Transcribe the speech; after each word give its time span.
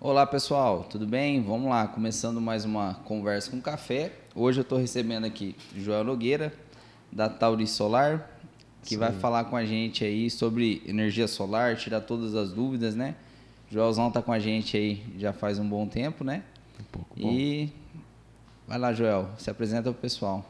Olá 0.00 0.24
pessoal, 0.24 0.84
tudo 0.84 1.08
bem? 1.08 1.42
Vamos 1.42 1.68
lá, 1.68 1.88
começando 1.88 2.40
mais 2.40 2.64
uma 2.64 2.94
conversa 3.04 3.50
com 3.50 3.60
café. 3.60 4.12
Hoje 4.32 4.60
eu 4.60 4.62
estou 4.62 4.78
recebendo 4.78 5.24
aqui 5.24 5.56
Joel 5.74 6.04
Nogueira, 6.04 6.54
da 7.10 7.28
Tauri 7.28 7.66
Solar, 7.66 8.30
que 8.84 8.90
Sim. 8.90 8.98
vai 8.98 9.12
falar 9.12 9.46
com 9.46 9.56
a 9.56 9.64
gente 9.64 10.04
aí 10.04 10.30
sobre 10.30 10.84
energia 10.86 11.26
solar, 11.26 11.76
tirar 11.76 12.00
todas 12.02 12.36
as 12.36 12.52
dúvidas, 12.52 12.94
né? 12.94 13.16
Joelzão 13.68 14.08
tá 14.08 14.22
com 14.22 14.30
a 14.30 14.38
gente 14.38 14.76
aí 14.76 15.04
já 15.18 15.32
faz 15.32 15.58
um 15.58 15.68
bom 15.68 15.84
tempo, 15.88 16.22
né? 16.22 16.44
Um 16.78 16.84
pouco 16.84 17.20
bom. 17.20 17.32
E 17.32 17.72
vai 18.68 18.78
lá, 18.78 18.92
Joel, 18.92 19.28
se 19.36 19.50
apresenta 19.50 19.90
pro 19.90 20.00
pessoal. 20.00 20.48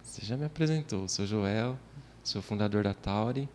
Você 0.00 0.24
já 0.24 0.36
me 0.36 0.44
apresentou, 0.44 1.08
sou 1.08 1.26
Joel, 1.26 1.76
sou 2.22 2.40
fundador 2.40 2.84
da 2.84 2.94
Tauri. 2.94 3.48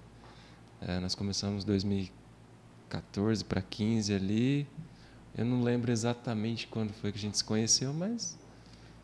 É, 0.82 1.00
nós 1.00 1.16
começamos 1.16 1.63
em 1.63 1.68
2014 1.68 3.45
para 3.45 3.61
15 3.61 4.13
ali. 4.13 4.68
Eu 5.38 5.45
não 5.45 5.61
lembro 5.61 5.91
exatamente 5.91 6.67
quando 6.67 6.93
foi 6.93 7.12
que 7.12 7.17
a 7.17 7.21
gente 7.21 7.38
se 7.38 7.43
conheceu, 7.43 7.93
mas 7.93 8.38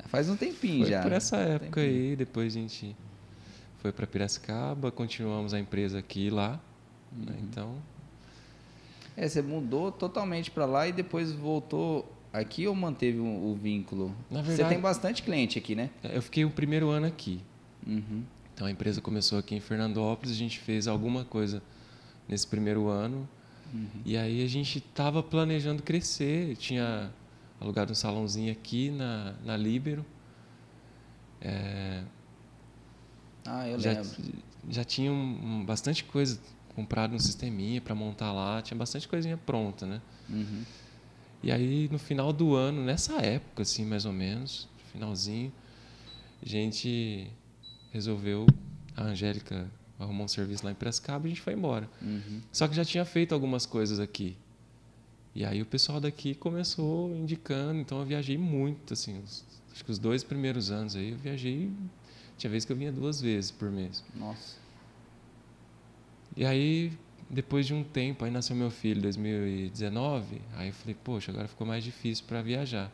faz 0.07 0.29
um 0.29 0.35
tempinho 0.35 0.83
foi 0.83 0.91
já. 0.91 1.01
Por 1.01 1.11
essa 1.11 1.37
época 1.37 1.81
aí, 1.81 2.15
depois 2.15 2.55
a 2.55 2.59
gente 2.59 2.95
foi 3.79 3.91
para 3.91 4.05
Piracicaba, 4.05 4.91
continuamos 4.91 5.53
a 5.53 5.59
empresa 5.59 5.99
aqui 5.99 6.27
e 6.27 6.29
lá. 6.29 6.59
Né? 7.11 7.17
Uhum. 7.17 7.25
Né? 7.25 7.35
Então. 7.43 7.75
É, 9.17 9.27
você 9.27 9.41
mudou 9.41 9.91
totalmente 9.91 10.49
para 10.49 10.65
lá 10.65 10.87
e 10.87 10.91
depois 10.91 11.31
voltou 11.31 12.09
aqui 12.31 12.65
ou 12.67 12.73
manteve 12.73 13.19
o, 13.19 13.25
o, 13.25 13.57
vínculo? 13.61 14.15
Na 14.29 14.41
verdade, 14.41 14.63
você 14.63 14.75
tem 14.75 14.79
bastante 14.79 15.21
cliente 15.21 15.57
aqui, 15.57 15.75
né? 15.75 15.89
É, 16.03 16.15
eu 16.15 16.21
fiquei 16.21 16.45
o 16.45 16.49
primeiro 16.49 16.89
ano 16.89 17.07
aqui. 17.07 17.41
Uhum. 17.85 18.23
Então 18.53 18.67
a 18.67 18.71
empresa 18.71 19.01
começou 19.01 19.37
aqui 19.37 19.55
em 19.55 19.59
Fernandópolis, 19.59 20.31
a 20.31 20.37
gente 20.37 20.59
fez 20.59 20.87
alguma 20.87 21.25
coisa 21.25 21.61
nesse 22.27 22.47
primeiro 22.47 22.87
ano. 22.87 23.27
Uhum. 23.73 24.01
E 24.05 24.17
aí 24.17 24.43
a 24.43 24.47
gente 24.47 24.79
estava 24.79 25.23
planejando 25.23 25.81
crescer, 25.81 26.55
tinha 26.57 27.11
alugado 27.59 27.91
um 27.91 27.95
salãozinho 27.95 28.51
aqui 28.51 28.89
na, 28.91 29.33
na 29.45 29.55
Líbero. 29.55 30.05
É, 31.39 32.03
ah, 33.45 33.67
eu 33.67 33.79
já, 33.79 33.91
lembro. 33.91 34.09
Já 34.69 34.83
tinha 34.83 35.11
um, 35.11 35.65
bastante 35.65 36.03
coisa 36.03 36.39
comprado 36.75 37.11
no 37.11 37.19
sisteminha 37.19 37.81
para 37.81 37.93
montar 37.93 38.31
lá, 38.31 38.61
tinha 38.61 38.77
bastante 38.77 39.07
coisinha 39.07 39.37
pronta, 39.37 39.85
né? 39.85 40.01
Uhum. 40.29 40.63
E 41.43 41.51
aí 41.51 41.89
no 41.91 41.97
final 41.97 42.31
do 42.31 42.55
ano, 42.55 42.83
nessa 42.83 43.19
época 43.21 43.63
assim, 43.63 43.85
mais 43.85 44.05
ou 44.05 44.13
menos, 44.13 44.69
finalzinho, 44.91 45.51
a 46.41 46.47
gente 46.47 47.27
resolveu 47.91 48.45
a 48.95 49.03
Angélica 49.03 49.69
arrumou 50.01 50.25
um 50.25 50.27
serviço 50.27 50.65
lá 50.65 50.71
em 50.71 50.75
Piracicaba 50.75 51.25
e 51.25 51.27
a 51.27 51.29
gente 51.29 51.41
foi 51.41 51.53
embora. 51.53 51.89
Uhum. 52.01 52.41
Só 52.51 52.67
que 52.67 52.75
já 52.75 52.83
tinha 52.83 53.05
feito 53.05 53.33
algumas 53.33 53.65
coisas 53.65 53.99
aqui. 53.99 54.37
E 55.33 55.45
aí 55.45 55.61
o 55.61 55.65
pessoal 55.65 55.99
daqui 55.99 56.35
começou 56.35 57.15
indicando, 57.15 57.79
então 57.79 57.99
eu 57.99 58.05
viajei 58.05 58.37
muito, 58.37 58.93
assim, 58.93 59.21
os, 59.23 59.45
acho 59.71 59.85
que 59.85 59.91
os 59.91 59.97
dois 59.97 60.23
primeiros 60.23 60.71
anos 60.71 60.95
aí 60.95 61.11
eu 61.11 61.17
viajei 61.17 61.71
tinha 62.41 62.49
vezes 62.49 62.65
que 62.65 62.71
eu 62.71 62.75
vinha 62.75 62.91
duas 62.91 63.21
vezes 63.21 63.51
por 63.51 63.69
mês. 63.69 64.03
Nossa. 64.15 64.57
E 66.35 66.43
aí, 66.43 66.91
depois 67.29 67.67
de 67.67 67.73
um 67.75 67.83
tempo, 67.83 68.25
aí 68.25 68.31
nasceu 68.31 68.55
meu 68.55 68.71
filho, 68.71 68.99
2019. 68.99 70.41
Aí 70.55 70.69
eu 70.69 70.73
falei, 70.73 70.95
poxa, 71.03 71.31
agora 71.31 71.47
ficou 71.47 71.67
mais 71.67 71.83
difícil 71.83 72.25
para 72.27 72.41
viajar. 72.41 72.91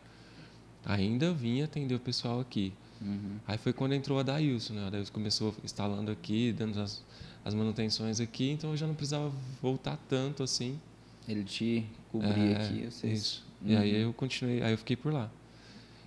Ainda 0.83 1.33
vim 1.33 1.61
atender 1.61 1.95
o 1.95 1.99
pessoal 1.99 2.41
aqui. 2.41 2.73
Uhum. 3.01 3.37
Aí 3.47 3.57
foi 3.57 3.73
quando 3.73 3.93
entrou 3.93 4.19
a 4.19 4.23
Dailson, 4.23 4.73
né? 4.73 4.87
A 4.87 4.89
Dailson 4.89 5.13
começou 5.13 5.55
instalando 5.63 6.11
aqui, 6.11 6.51
dando 6.51 6.81
as, 6.81 7.03
as 7.45 7.53
manutenções 7.53 8.19
aqui, 8.19 8.51
então 8.51 8.71
eu 8.71 8.77
já 8.77 8.87
não 8.87 8.95
precisava 8.95 9.31
voltar 9.61 9.97
tanto 10.09 10.43
assim. 10.43 10.79
Ele 11.27 11.43
te 11.43 11.85
cobria 12.11 12.31
é, 12.31 12.55
aqui, 12.55 12.85
vocês... 12.85 13.19
Isso. 13.19 13.47
Uhum. 13.61 13.71
E 13.71 13.77
aí 13.77 13.93
uhum. 13.95 14.09
eu 14.09 14.13
continuei, 14.13 14.61
aí 14.61 14.71
eu 14.71 14.77
fiquei 14.77 14.95
por 14.95 15.11
lá. 15.11 15.29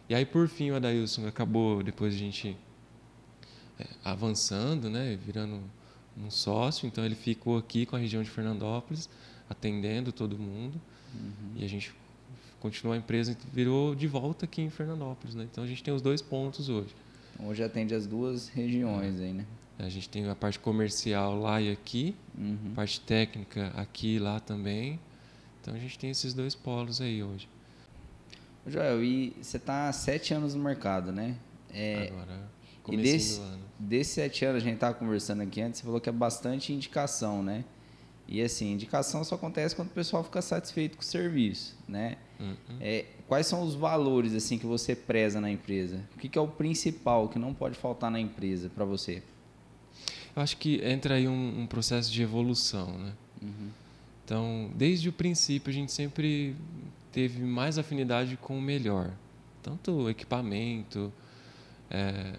E 0.09 0.15
aí 0.15 0.25
por 0.25 0.49
fim 0.49 0.71
o 0.71 0.77
Adailson 0.77 1.27
acabou, 1.27 1.83
depois 1.83 2.15
a 2.15 2.19
gente 2.19 2.57
é, 3.79 3.87
avançando, 4.05 4.91
né, 4.91 5.19
virando 5.25 5.61
um 6.17 6.31
sócio. 6.31 6.87
Então 6.87 7.05
ele 7.05 7.15
ficou 7.15 7.57
aqui 7.57 7.87
com 7.87 7.97
a 7.97 7.99
região 7.99 8.23
de 8.23 8.31
Fernandópolis, 8.31 9.09
atendendo 9.49 10.13
todo 10.13 10.39
mundo. 10.39 10.81
Uhum. 11.15 11.53
E 11.57 11.65
a 11.65 11.69
gente 11.69 11.93
continuou 12.61 12.95
a 12.95 12.99
empresa 12.99 13.37
virou 13.53 13.95
de 13.95 14.07
volta 14.07 14.45
aqui 14.45 14.63
em 14.63 14.71
Fernandópolis. 14.71 15.35
Né? 15.35 15.49
Então 15.51 15.65
a 15.65 15.67
gente 15.67 15.83
tem 15.83 15.93
os 15.93 16.03
dois 16.03 16.23
pontos 16.23 16.69
hoje. 16.69 16.95
Hoje 17.43 17.63
atende 17.65 17.95
as 17.95 18.07
duas 18.07 18.49
regiões 18.49 19.19
é. 19.21 19.25
aí, 19.25 19.33
né? 19.33 19.47
A 19.79 19.89
gente 19.89 20.11
tem 20.11 20.29
a 20.29 20.35
parte 20.35 20.59
comercial 20.59 21.41
lá 21.41 21.59
e 21.59 21.73
aqui, 21.73 22.15
uhum. 22.39 22.73
parte 22.75 23.01
técnica 23.01 23.73
aqui 23.75 24.17
e 24.17 24.19
lá 24.19 24.39
também. 24.39 25.01
Então 25.61 25.75
a 25.75 25.79
gente 25.79 25.99
tem 25.99 26.11
esses 26.11 26.35
dois 26.35 26.55
polos 26.55 27.01
aí 27.01 27.23
hoje. 27.23 27.49
Joel, 28.67 29.03
e 29.03 29.35
você 29.41 29.57
está 29.57 29.89
há 29.89 29.93
sete 29.93 30.35
anos 30.35 30.55
no 30.55 30.63
mercado, 30.63 31.11
né? 31.11 31.35
É, 31.73 32.09
Agora. 32.09 32.51
E 32.91 32.97
desse, 32.97 33.41
desses 33.79 34.13
sete 34.13 34.45
anos, 34.45 34.63
a 34.63 34.65
gente 34.65 34.75
estava 34.75 34.95
conversando 34.95 35.43
aqui 35.43 35.63
antes, 35.63 35.81
você 35.81 35.87
falou 35.87 36.01
que 36.01 36.09
é 36.09 36.13
bastante 36.13 36.73
indicação, 36.73 37.43
né? 37.43 37.65
E 38.29 38.41
assim, 38.41 38.73
indicação 38.73 39.25
só 39.25 39.35
acontece 39.35 39.75
quando 39.75 39.89
o 39.89 39.93
pessoal 39.93 40.23
fica 40.23 40.41
satisfeito 40.41 40.97
com 40.97 41.03
o 41.03 41.05
serviço, 41.05 41.77
né? 41.89 42.17
Uhum. 42.39 42.57
É, 42.81 43.07
quais 43.27 43.47
são 43.47 43.63
os 43.63 43.75
valores 43.75 44.35
assim 44.35 44.57
que 44.59 44.67
você 44.67 44.95
preza 44.95 45.41
na 45.41 45.51
empresa? 45.51 46.01
O 46.15 46.19
que, 46.19 46.29
que 46.29 46.39
é 46.39 46.41
o 46.41 46.49
principal 46.49 47.29
que 47.29 47.39
não 47.39 47.53
pode 47.53 47.77
faltar 47.77 48.11
na 48.11 48.21
empresa 48.21 48.71
para 48.71 48.85
você? 48.85 49.23
Eu 50.35 50.43
acho 50.43 50.57
que 50.57 50.81
entra 50.85 51.15
aí 51.15 51.27
um, 51.27 51.63
um 51.63 51.67
processo 51.67 52.11
de 52.11 52.23
evolução, 52.23 52.97
né? 52.99 53.13
Uhum. 53.43 53.69
Então, 54.25 54.71
desde 54.77 55.09
o 55.09 55.13
princípio, 55.13 55.71
a 55.71 55.75
gente 55.75 55.91
sempre 55.91 56.55
teve 57.11 57.43
mais 57.43 57.79
afinidade 57.79 58.37
com 58.37 58.57
o 58.57 58.63
melhor. 58.63 59.11
Tanto 59.61 59.91
o 59.91 60.11
equipamento, 60.11 61.13
é, 61.91 62.35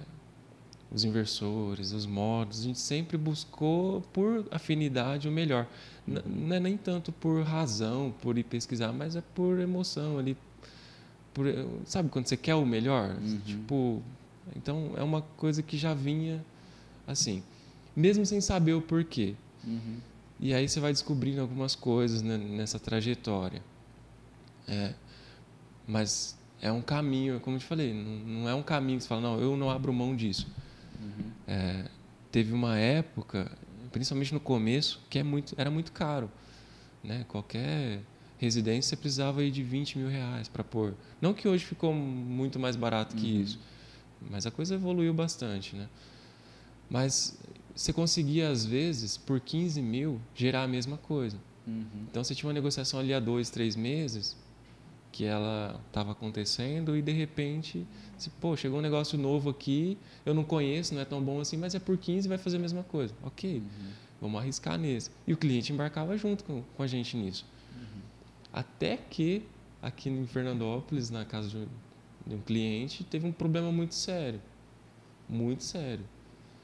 os 0.94 1.06
inversores, 1.06 1.94
os 1.94 2.06
modos, 2.06 2.60
a 2.60 2.64
gente 2.64 2.80
sempre 2.80 3.18
buscou 3.18 4.02
por 4.14 4.46
afinidade 4.52 5.28
o 5.28 5.32
melhor. 5.32 5.66
Não 6.06 6.56
é 6.56 6.60
nem 6.60 6.76
tanto 6.76 7.14
por 7.14 7.44
razão, 7.44 8.14
por 8.22 8.38
ir 8.38 8.44
pesquisar, 8.44 8.92
mas 8.92 9.16
é 9.16 9.24
por 9.34 9.60
emoção 9.60 10.20
ali. 10.20 10.36
Por, 11.34 11.46
sabe 11.86 12.10
quando 12.10 12.28
você 12.28 12.36
quer 12.36 12.56
o 12.56 12.66
melhor? 12.66 13.12
Uhum. 13.12 13.40
Tipo, 13.46 14.04
então 14.54 14.92
é 14.98 15.04
uma 15.04 15.22
coisa 15.22 15.64
que 15.64 15.78
já 15.78 15.94
vinha 15.94 16.44
assim, 17.08 17.42
mesmo 17.96 18.26
sem 18.26 18.42
saber 18.42 18.74
o 18.74 18.82
porquê. 18.82 19.34
Uhum. 19.66 19.98
E 20.42 20.54
aí 20.54 20.68
você 20.68 20.82
vai 20.82 20.92
descobrindo 20.92 21.40
algumas 21.40 21.74
coisas 21.74 22.22
né, 22.22 22.38
nessa 22.38 22.78
trajetória. 22.78 23.62
É, 24.68 24.94
mas 25.88 26.38
é 26.62 26.70
um 26.70 26.82
caminho, 26.82 27.40
como 27.40 27.56
eu 27.56 27.62
te 27.62 27.66
falei, 27.66 27.94
não, 27.94 28.42
não 28.42 28.50
é 28.50 28.54
um 28.54 28.64
caminho 28.64 28.98
que 28.98 29.04
você 29.04 29.10
fala, 29.10 29.22
não, 29.22 29.40
eu 29.40 29.56
não 29.56 29.70
abro 29.70 29.94
mão 29.94 30.14
disso 30.14 30.48
Uhum. 31.02 31.32
É, 31.48 31.86
teve 32.32 32.54
uma 32.54 32.78
época, 32.78 33.52
principalmente 33.92 34.34
no 34.34 34.40
começo, 34.40 35.02
que 35.10 35.20
é 35.20 35.24
muito, 35.24 35.54
era 35.58 35.70
muito 35.72 35.92
caro. 35.92 36.32
Né? 37.04 37.26
Qualquer 37.28 38.02
residência 38.38 38.96
precisava 38.98 39.44
ir 39.44 39.52
de 39.52 39.64
20 39.64 39.98
mil 39.98 40.08
reais 40.08 40.48
para 40.48 40.64
pôr. 40.64 40.96
Não 41.22 41.34
que 41.34 41.48
hoje 41.48 41.66
ficou 41.66 41.94
muito 41.94 42.60
mais 42.60 42.76
barato 42.76 43.16
que 43.16 43.34
uhum. 43.34 43.42
isso, 43.42 43.60
mas 44.30 44.46
a 44.46 44.52
coisa 44.52 44.76
evoluiu 44.76 45.14
bastante. 45.14 45.76
Né? 45.76 45.88
Mas 46.90 47.38
você 47.76 47.94
conseguia, 47.94 48.50
às 48.50 48.66
vezes, 48.66 49.18
por 49.18 49.40
15 49.40 49.82
mil, 49.82 50.20
gerar 50.36 50.64
a 50.64 50.68
mesma 50.68 50.98
coisa. 50.98 51.38
Uhum. 51.66 51.86
Então, 52.10 52.24
você 52.24 52.36
tinha 52.36 52.48
uma 52.48 52.54
negociação 52.54 53.00
ali 53.00 53.14
há 53.14 53.20
dois, 53.20 53.50
três 53.50 53.76
meses, 53.76 54.36
que 55.12 55.26
ela 55.26 55.80
estava 55.88 56.14
acontecendo 56.14 56.96
e 56.96 57.02
de 57.02 57.12
repente, 57.12 57.86
se, 58.18 58.30
pô, 58.30 58.56
chegou 58.56 58.80
um 58.80 58.82
negócio 58.82 59.18
novo 59.18 59.50
aqui, 59.50 59.98
eu 60.26 60.34
não 60.34 60.44
conheço, 60.44 60.94
não 60.94 61.02
é 61.02 61.06
tão 61.06 61.22
bom 61.22 61.42
assim, 61.42 61.58
mas 61.58 61.76
é 61.76 61.80
por 61.80 61.98
15 61.98 62.28
vai 62.28 62.38
fazer 62.38 62.58
a 62.58 62.60
mesma 62.60 62.84
coisa. 62.84 63.14
Ok, 63.22 63.58
uhum. 63.60 63.92
vamos 64.22 64.40
arriscar 64.40 64.78
nesse. 64.78 65.12
E 65.28 65.34
o 65.34 65.38
cliente 65.38 65.74
embarcava 65.74 66.18
junto 66.18 66.44
com, 66.44 66.64
com 66.76 66.84
a 66.84 66.88
gente 66.88 67.18
nisso. 67.18 67.46
Uhum. 67.76 68.02
Até 68.54 68.98
que, 68.98 69.44
aqui 69.82 70.10
em 70.10 70.26
Fernandópolis, 70.26 71.10
na 71.10 71.26
casa 71.26 71.50
de 71.50 71.58
um, 71.58 71.68
de 72.26 72.36
um 72.36 72.42
cliente, 72.42 73.04
teve 73.04 73.28
um 73.28 73.32
problema 73.34 73.72
muito 73.72 73.96
sério. 73.96 74.42
Muito 75.28 75.64
sério. 75.64 76.06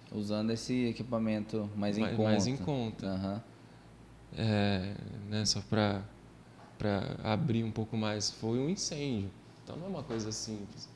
Usando 0.10 0.52
esse 0.52 0.86
equipamento 0.86 1.70
mais 1.76 1.98
em 1.98 2.02
mais, 2.02 2.16
conta. 2.16 2.30
Mais 2.30 2.48
em 2.48 2.58
conta. 2.58 3.08
Uhum. 3.08 3.42
É, 4.38 4.94
né, 5.30 5.46
só 5.46 5.62
para 5.62 6.04
para 6.78 7.18
abrir 7.24 7.64
um 7.64 7.72
pouco 7.72 7.98
mais 7.98 8.30
foi 8.30 8.60
um 8.60 8.70
incêndio. 8.70 9.30
Então 9.64 9.76
não 9.78 9.86
é 9.86 9.90
uma 9.90 10.04
coisa 10.04 10.32
simples. 10.32 10.88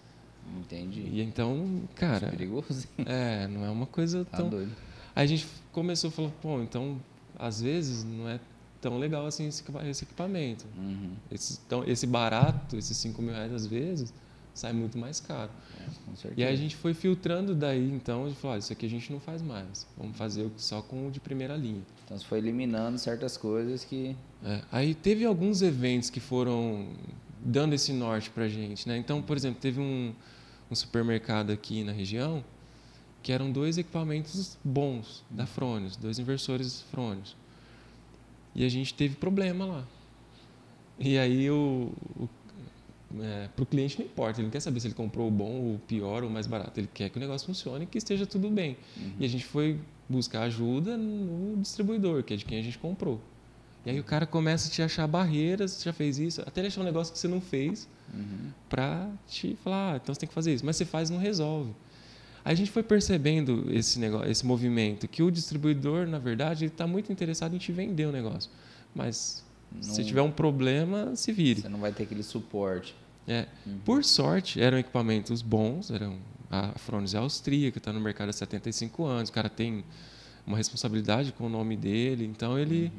Entendi. 0.59 1.01
E 1.01 1.21
então, 1.21 1.81
cara. 1.95 2.27
É 2.27 2.31
perigoso. 2.31 2.87
Hein? 2.97 3.05
É, 3.07 3.47
não 3.47 3.65
é 3.65 3.69
uma 3.69 3.85
coisa 3.85 4.25
tá 4.25 4.37
tão. 4.37 4.49
Doido. 4.49 4.71
Aí 5.15 5.23
a 5.23 5.27
gente 5.27 5.47
começou 5.71 6.09
a 6.09 6.11
falar, 6.11 6.29
pô, 6.41 6.61
então 6.61 6.99
às 7.37 7.61
vezes 7.61 8.03
não 8.03 8.29
é 8.29 8.39
tão 8.79 8.97
legal 8.97 9.25
assim 9.25 9.47
esse, 9.47 9.63
equipamento. 10.03 10.65
Uhum. 10.77 11.13
Esse, 11.31 11.59
então, 11.65 11.83
esse 11.85 12.07
barato, 12.07 12.75
esses 12.75 12.97
5 12.97 13.21
mil 13.21 13.33
reais, 13.33 13.53
às 13.53 13.67
vezes, 13.67 14.13
sai 14.53 14.73
muito 14.73 14.97
mais 14.97 15.19
caro. 15.19 15.51
É, 16.25 16.33
e 16.37 16.43
aí 16.43 16.53
a 16.53 16.55
gente 16.55 16.75
foi 16.75 16.93
filtrando 16.93 17.53
daí, 17.53 17.91
então, 17.91 18.27
gente 18.27 18.39
falou, 18.39 18.57
isso 18.57 18.73
aqui 18.73 18.85
a 18.85 18.89
gente 18.89 19.11
não 19.11 19.19
faz 19.19 19.41
mais. 19.41 19.87
Vamos 19.97 20.17
fazer 20.17 20.49
só 20.57 20.81
com 20.81 21.07
o 21.07 21.11
de 21.11 21.19
primeira 21.19 21.55
linha. 21.55 21.83
Então 22.11 22.19
você 22.19 22.25
foi 22.25 22.39
eliminando 22.39 22.97
certas 22.97 23.37
coisas 23.37 23.85
que. 23.85 24.17
É, 24.43 24.61
aí 24.69 24.93
teve 24.93 25.23
alguns 25.23 25.61
eventos 25.61 26.09
que 26.09 26.19
foram 26.19 26.89
dando 27.39 27.73
esse 27.73 27.93
norte 27.93 28.29
pra 28.29 28.49
gente, 28.49 28.85
né? 28.85 28.97
Então, 28.97 29.21
por 29.21 29.37
exemplo, 29.37 29.61
teve 29.61 29.79
um, 29.79 30.13
um 30.69 30.75
supermercado 30.75 31.51
aqui 31.51 31.85
na 31.85 31.93
região 31.93 32.43
que 33.23 33.31
eram 33.31 33.49
dois 33.49 33.77
equipamentos 33.77 34.57
bons 34.61 35.23
da 35.29 35.45
Fronius, 35.45 35.95
dois 35.95 36.19
inversores 36.19 36.81
Fronius. 36.91 37.37
E 38.53 38.65
a 38.65 38.69
gente 38.69 38.93
teve 38.93 39.15
problema 39.15 39.65
lá. 39.65 39.87
E 40.99 41.17
aí 41.17 41.49
o, 41.49 41.93
o 42.19 42.27
é, 43.21 43.47
para 43.55 43.63
o 43.63 43.65
cliente 43.65 43.99
não 43.99 44.05
importa, 44.05 44.39
ele 44.39 44.47
não 44.47 44.51
quer 44.51 44.59
saber 44.59 44.79
se 44.81 44.87
ele 44.87 44.93
comprou 44.93 45.27
o 45.27 45.31
bom, 45.31 45.75
o 45.75 45.81
pior 45.87 46.23
ou 46.23 46.29
o 46.29 46.31
mais 46.31 46.45
barato. 46.45 46.77
Ele 46.77 46.89
quer 46.93 47.09
que 47.09 47.17
o 47.17 47.19
negócio 47.21 47.47
funcione 47.47 47.85
e 47.85 47.87
que 47.87 47.97
esteja 47.97 48.25
tudo 48.25 48.49
bem. 48.49 48.77
Uhum. 48.97 49.13
E 49.19 49.25
a 49.25 49.29
gente 49.29 49.45
foi 49.45 49.79
buscar 50.11 50.43
ajuda 50.43 50.97
no 50.97 51.57
distribuidor, 51.61 52.23
que 52.23 52.33
é 52.33 52.37
de 52.37 52.45
quem 52.45 52.59
a 52.59 52.61
gente 52.61 52.77
comprou. 52.77 53.19
E 53.85 53.89
aí 53.89 53.99
o 53.99 54.03
cara 54.03 54.25
começa 54.25 54.67
a 54.67 54.71
te 54.71 54.81
achar 54.81 55.07
barreiras, 55.07 55.71
você 55.71 55.85
já 55.85 55.93
fez 55.93 56.19
isso, 56.19 56.41
até 56.41 56.61
ele 56.61 56.67
achar 56.67 56.81
um 56.81 56.83
negócio 56.83 57.11
que 57.11 57.17
você 57.17 57.27
não 57.27 57.41
fez 57.41 57.87
uhum. 58.13 58.51
para 58.69 59.09
te 59.27 59.57
falar, 59.63 59.93
ah, 59.93 59.95
então 60.01 60.13
você 60.13 60.19
tem 60.19 60.29
que 60.29 60.35
fazer 60.35 60.53
isso. 60.53 60.65
Mas 60.65 60.75
você 60.75 60.85
faz 60.85 61.09
e 61.09 61.13
não 61.13 61.19
resolve. 61.19 61.71
Aí 62.43 62.53
a 62.53 62.55
gente 62.55 62.71
foi 62.71 62.83
percebendo 62.83 63.65
esse 63.71 63.99
negócio, 63.99 64.29
esse 64.29 64.45
movimento, 64.45 65.07
que 65.07 65.23
o 65.23 65.31
distribuidor, 65.31 66.07
na 66.07 66.19
verdade, 66.19 66.65
ele 66.65 66.71
está 66.71 66.85
muito 66.85 67.11
interessado 67.11 67.55
em 67.55 67.57
te 67.57 67.71
vender 67.71 68.05
o 68.05 68.11
negócio. 68.11 68.51
Mas 68.93 69.43
não, 69.71 69.81
se 69.81 70.03
tiver 70.03 70.21
um 70.21 70.31
problema, 70.31 71.15
se 71.15 71.31
vire. 71.31 71.61
Você 71.61 71.69
não 71.69 71.79
vai 71.79 71.91
ter 71.91 72.03
aquele 72.03 72.23
suporte. 72.23 72.95
É. 73.27 73.47
Uhum. 73.65 73.79
Por 73.85 74.03
sorte, 74.03 74.59
eram 74.59 74.77
equipamentos 74.77 75.41
bons, 75.41 75.89
eram 75.91 76.17
a 76.51 76.73
Frones 76.77 77.13
é 77.13 77.17
austríaca, 77.17 77.77
está 77.77 77.93
no 77.93 78.01
mercado 78.01 78.29
há 78.29 78.33
75 78.33 79.05
anos, 79.05 79.29
o 79.29 79.33
cara 79.33 79.49
tem 79.49 79.85
uma 80.45 80.57
responsabilidade 80.57 81.31
com 81.31 81.45
o 81.45 81.49
nome 81.49 81.77
dele, 81.77 82.25
então 82.25 82.59
ele 82.59 82.85
uhum. 82.85 82.91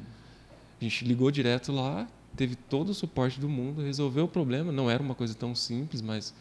a 0.81 0.83
gente 0.83 1.05
ligou 1.05 1.29
direto 1.29 1.71
lá, 1.71 2.07
teve 2.35 2.55
todo 2.55 2.89
o 2.89 2.93
suporte 2.95 3.39
do 3.39 3.47
mundo, 3.47 3.83
resolveu 3.83 4.25
o 4.25 4.27
problema, 4.27 4.71
não 4.71 4.89
era 4.89 5.03
uma 5.03 5.13
coisa 5.13 5.35
tão 5.35 5.53
simples, 5.53 6.01
mas 6.01 6.33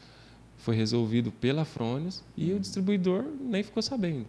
foi 0.57 0.75
resolvido 0.75 1.31
pela 1.31 1.67
Frones 1.67 2.25
e 2.35 2.51
uhum. 2.51 2.57
o 2.57 2.61
distribuidor 2.61 3.27
nem 3.41 3.63
ficou 3.63 3.83
sabendo. 3.83 4.27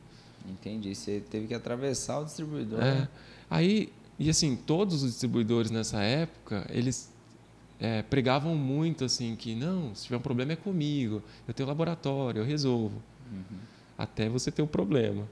Entendi, 0.50 0.94
você 0.94 1.22
teve 1.22 1.48
que 1.48 1.54
atravessar 1.54 2.20
o 2.20 2.26
distribuidor. 2.26 2.84
É. 2.84 3.08
Aí, 3.50 3.94
e 4.20 4.30
assim, 4.30 4.58
todos 4.58 5.04
os 5.04 5.12
distribuidores 5.12 5.72
nessa 5.72 6.02
época, 6.02 6.68
eles 6.70 7.12
é, 7.84 8.02
pregavam 8.02 8.56
muito 8.56 9.04
assim 9.04 9.36
que 9.36 9.54
não, 9.54 9.94
se 9.94 10.06
tiver 10.06 10.16
um 10.16 10.22
problema 10.22 10.54
é 10.54 10.56
comigo, 10.56 11.22
eu 11.46 11.54
tenho 11.54 11.68
laboratório, 11.68 12.40
eu 12.40 12.46
resolvo. 12.46 13.04
Uhum. 13.30 13.58
Até 13.98 14.30
você 14.30 14.50
ter 14.50 14.62
o 14.62 14.68
problema. 14.68 15.28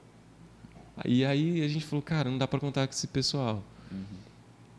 E 1.05 1.23
aí 1.23 1.63
a 1.63 1.67
gente 1.69 1.85
falou, 1.85 2.03
cara, 2.03 2.29
não 2.29 2.37
dá 2.37 2.45
para 2.45 2.59
contar 2.59 2.85
com 2.87 2.93
esse 2.93 3.07
pessoal. 3.07 3.63
Uhum. 3.89 4.03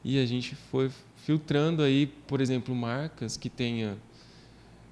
E 0.04 0.18
a 0.18 0.26
gente 0.26 0.54
foi 0.54 0.90
filtrando 1.24 1.82
aí, 1.82 2.06
por 2.06 2.42
exemplo, 2.42 2.74
marcas 2.74 3.38
que 3.38 3.48
tenha. 3.48 3.96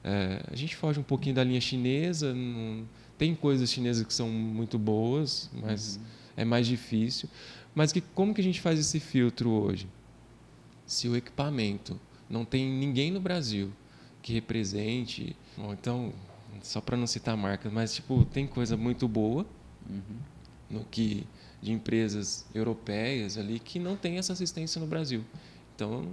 É, 0.03 0.43
a 0.51 0.57
gente 0.57 0.75
foge 0.75 0.99
um 0.99 1.03
pouquinho 1.03 1.35
da 1.35 1.45
linha 1.45 1.61
chinesa, 1.61 2.33
não, 2.33 2.89
tem 3.19 3.35
coisas 3.35 3.71
chinesas 3.71 4.07
que 4.07 4.15
são 4.15 4.31
muito 4.31 4.79
boas, 4.79 5.51
mas 5.53 5.97
uhum. 5.97 6.03
é 6.35 6.45
mais 6.47 6.67
difícil. 6.67 7.29
Mas 7.75 7.93
que, 7.93 8.01
como 8.01 8.33
que 8.33 8.41
a 8.41 8.45
gente 8.45 8.59
faz 8.59 8.81
esse 8.81 8.99
filtro 8.99 9.51
hoje? 9.51 9.87
Se 10.87 11.09
o 11.11 11.15
equipamento 11.15 12.01
não 12.31 12.45
tem 12.45 12.71
ninguém 12.71 13.11
no 13.11 13.21
Brasil 13.21 13.73
que 14.23 14.33
represente. 14.33 15.37
Bom, 15.57 15.73
então, 15.73 16.13
só 16.63 16.81
para 16.81 16.97
não 16.97 17.07
citar 17.07 17.37
marcas, 17.37 17.73
mas 17.73 17.95
tipo 17.95 18.25
tem 18.27 18.47
coisa 18.47 18.77
muito 18.77 19.09
boa 19.09 19.45
uhum. 19.89 20.17
no 20.71 20.85
que 20.85 21.27
de 21.61 21.73
empresas 21.73 22.47
europeias 22.55 23.37
ali 23.37 23.59
que 23.59 23.79
não 23.79 23.97
tem 23.97 24.17
essa 24.17 24.33
assistência 24.33 24.81
no 24.81 24.87
Brasil. 24.87 25.23
Então, 25.75 26.07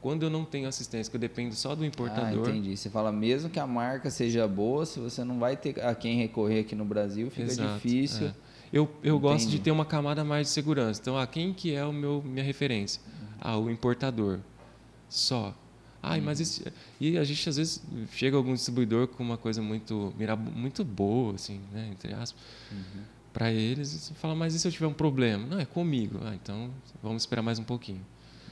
quando 0.00 0.22
eu 0.22 0.30
não 0.30 0.44
tenho 0.44 0.68
assistência, 0.68 1.10
que 1.10 1.16
eu 1.16 1.20
dependo 1.20 1.54
só 1.54 1.74
do 1.74 1.84
importador. 1.84 2.46
Ah, 2.46 2.50
entendi. 2.50 2.76
Você 2.76 2.88
fala 2.88 3.10
mesmo 3.10 3.50
que 3.50 3.58
a 3.58 3.66
marca 3.66 4.10
seja 4.10 4.46
boa, 4.46 4.86
se 4.86 5.00
você 5.00 5.24
não 5.24 5.38
vai 5.38 5.56
ter 5.56 5.80
a 5.80 5.94
quem 5.94 6.18
recorrer 6.18 6.60
aqui 6.60 6.76
no 6.76 6.84
Brasil, 6.84 7.30
fica 7.30 7.50
Exato, 7.50 7.74
difícil. 7.74 8.28
É. 8.28 8.34
Eu, 8.72 8.88
eu 9.02 9.18
gosto 9.18 9.48
de 9.48 9.58
ter 9.58 9.70
uma 9.70 9.84
camada 9.84 10.22
mais 10.22 10.48
de 10.48 10.52
segurança. 10.52 11.00
Então, 11.00 11.18
a 11.18 11.26
quem 11.26 11.52
que 11.52 11.74
é 11.74 11.84
o 11.84 11.92
meu 11.92 12.22
minha 12.22 12.44
referência? 12.44 13.00
Uhum. 13.06 13.26
Ah, 13.40 13.58
o 13.58 13.70
importador 13.70 14.40
só. 15.08 15.54
Ai, 16.02 16.20
mas 16.20 16.40
esse... 16.40 16.64
E 17.00 17.18
a 17.18 17.24
gente 17.24 17.48
às 17.48 17.56
vezes 17.56 17.82
chega 18.12 18.36
algum 18.36 18.54
distribuidor 18.54 19.08
com 19.08 19.24
uma 19.24 19.36
coisa 19.36 19.60
muito 19.60 20.14
muito 20.54 20.84
boa, 20.84 21.34
assim, 21.34 21.60
né, 21.72 21.88
entre 21.90 22.14
aspas, 22.14 22.40
uhum. 22.70 23.02
para 23.32 23.50
eles, 23.52 24.10
e 24.10 24.14
fala, 24.14 24.34
mas 24.34 24.54
e 24.54 24.58
se 24.60 24.68
eu 24.68 24.72
tiver 24.72 24.86
um 24.86 24.92
problema? 24.92 25.46
Não, 25.46 25.58
é 25.58 25.64
comigo. 25.64 26.20
Ah, 26.22 26.34
então 26.34 26.70
vamos 27.02 27.22
esperar 27.22 27.42
mais 27.42 27.58
um 27.58 27.64
pouquinho. 27.64 28.04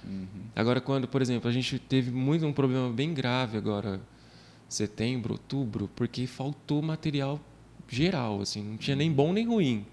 Uhum. 0.05 0.27
Agora, 0.55 0.81
quando, 0.81 1.07
por 1.07 1.23
exemplo, 1.23 1.49
a 1.49 1.53
gente 1.53 1.79
teve 1.79 2.11
muito 2.11 2.45
um 2.45 2.53
problema 2.53 2.93
bem 2.93 3.15
grave 3.15 3.57
agora, 3.57 4.01
setembro, 4.69 5.35
outubro, 5.35 5.89
porque 5.95 6.27
faltou 6.27 6.83
material 6.83 7.41
geral, 7.89 8.41
assim, 8.41 8.63
não 8.63 8.77
tinha 8.77 8.97
nem 8.97 9.13
bom 9.13 9.33
nem 9.33 9.47
ruim. 9.47 9.87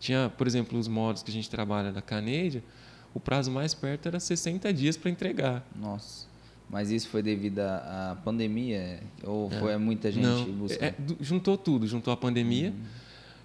Tinha, 0.00 0.32
por 0.36 0.46
exemplo, 0.46 0.78
os 0.78 0.88
modos 0.88 1.22
que 1.22 1.30
a 1.30 1.34
gente 1.34 1.48
trabalha 1.48 1.92
da 1.92 2.02
Canadian, 2.02 2.62
o 3.14 3.20
prazo 3.20 3.50
mais 3.50 3.74
perto 3.74 4.06
era 4.06 4.20
60 4.20 4.72
dias 4.72 4.96
para 4.96 5.10
entregar. 5.10 5.66
Nossa. 5.74 6.30
Mas 6.70 6.90
isso 6.90 7.08
foi 7.08 7.20
devido 7.20 7.58
à 7.58 8.16
pandemia? 8.24 9.00
Ou 9.24 9.50
é. 9.52 9.58
foi 9.58 9.76
muita 9.76 10.12
gente 10.12 10.24
Não, 10.24 10.44
buscando? 10.52 10.84
É, 10.84 10.94
juntou 11.20 11.58
tudo. 11.58 11.86
Juntou 11.86 12.12
a 12.12 12.16
pandemia, 12.16 12.70
uhum. 12.70 12.84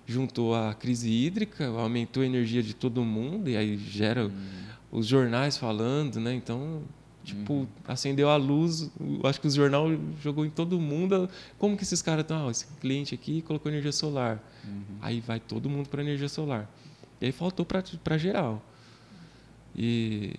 juntou 0.05 0.55
a 0.55 0.75
crise 0.75 1.09
hídrica, 1.09 1.65
aumentou 1.65 2.21
a 2.21 2.25
energia 2.25 2.61
de 2.61 2.75
todo 2.75 3.03
mundo, 3.03 3.49
e 3.49 3.57
aí 3.57 3.77
gera 3.77 4.25
uhum. 4.25 4.31
os 4.91 5.07
jornais 5.07 5.57
falando, 5.57 6.19
né? 6.19 6.35
Então, 6.35 6.83
tipo, 7.23 7.53
uhum. 7.53 7.67
acendeu 7.87 8.29
a 8.29 8.35
luz, 8.35 8.91
acho 9.23 9.41
que 9.41 9.47
o 9.47 9.49
jornal 9.49 9.87
jogou 10.21 10.45
em 10.45 10.51
todo 10.51 10.79
mundo. 10.79 11.27
Como 11.57 11.75
que 11.75 11.81
esses 11.81 12.03
caras 12.03 12.21
estão? 12.21 12.47
Ah, 12.47 12.51
esse 12.51 12.67
cliente 12.79 13.15
aqui 13.15 13.41
colocou 13.41 13.71
energia 13.71 13.91
solar. 13.91 14.39
Uhum. 14.63 14.97
Aí 15.01 15.19
vai 15.19 15.39
todo 15.39 15.67
mundo 15.67 15.89
para 15.89 16.03
energia 16.03 16.29
solar. 16.29 16.69
E 17.19 17.25
aí 17.25 17.31
faltou 17.31 17.65
para 17.65 18.17
geral. 18.19 18.61
E, 19.75 20.33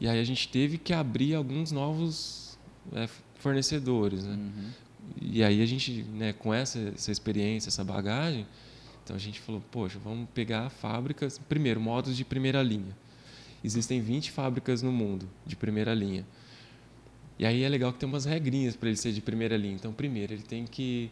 e 0.00 0.08
aí 0.08 0.18
a 0.18 0.24
gente 0.24 0.48
teve 0.48 0.78
que 0.78 0.92
abrir 0.92 1.34
alguns 1.34 1.70
novos 1.70 2.58
é, 2.92 3.08
fornecedores, 3.36 4.24
né? 4.24 4.34
Uhum. 4.34 4.70
E 5.20 5.42
aí 5.42 5.62
a 5.62 5.66
gente, 5.66 6.02
né, 6.12 6.32
com 6.32 6.52
essa, 6.52 6.78
essa 6.94 7.10
experiência, 7.10 7.68
essa 7.68 7.84
bagagem, 7.84 8.46
então 9.02 9.16
a 9.16 9.18
gente 9.18 9.40
falou, 9.40 9.62
poxa, 9.70 9.98
vamos 9.98 10.28
pegar 10.32 10.70
fábricas, 10.70 11.38
primeiro, 11.38 11.80
modos 11.80 12.16
de 12.16 12.24
primeira 12.24 12.62
linha. 12.62 12.96
Existem 13.62 14.00
20 14.00 14.30
fábricas 14.30 14.82
no 14.82 14.92
mundo 14.92 15.28
de 15.44 15.56
primeira 15.56 15.92
linha. 15.92 16.24
E 17.38 17.46
aí 17.46 17.62
é 17.62 17.68
legal 17.68 17.92
que 17.92 17.98
tem 17.98 18.08
umas 18.08 18.24
regrinhas 18.24 18.76
para 18.76 18.88
ele 18.88 18.96
ser 18.96 19.12
de 19.12 19.20
primeira 19.20 19.56
linha. 19.56 19.74
Então, 19.74 19.92
primeiro, 19.92 20.32
ele 20.32 20.42
tem 20.42 20.64
que 20.64 21.10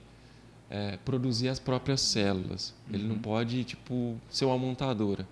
é, 0.71 0.99
produzir 0.99 1.49
as 1.49 1.59
próprias 1.59 2.01
células. 2.01 2.75
Uhum. 2.87 2.95
Ele 2.95 3.05
não 3.05 3.17
uhum. 3.17 3.23
pode, 3.23 3.65
tipo, 3.65 4.17
ser 4.31 4.45
uma 4.45 4.59
montadora. 4.59 5.27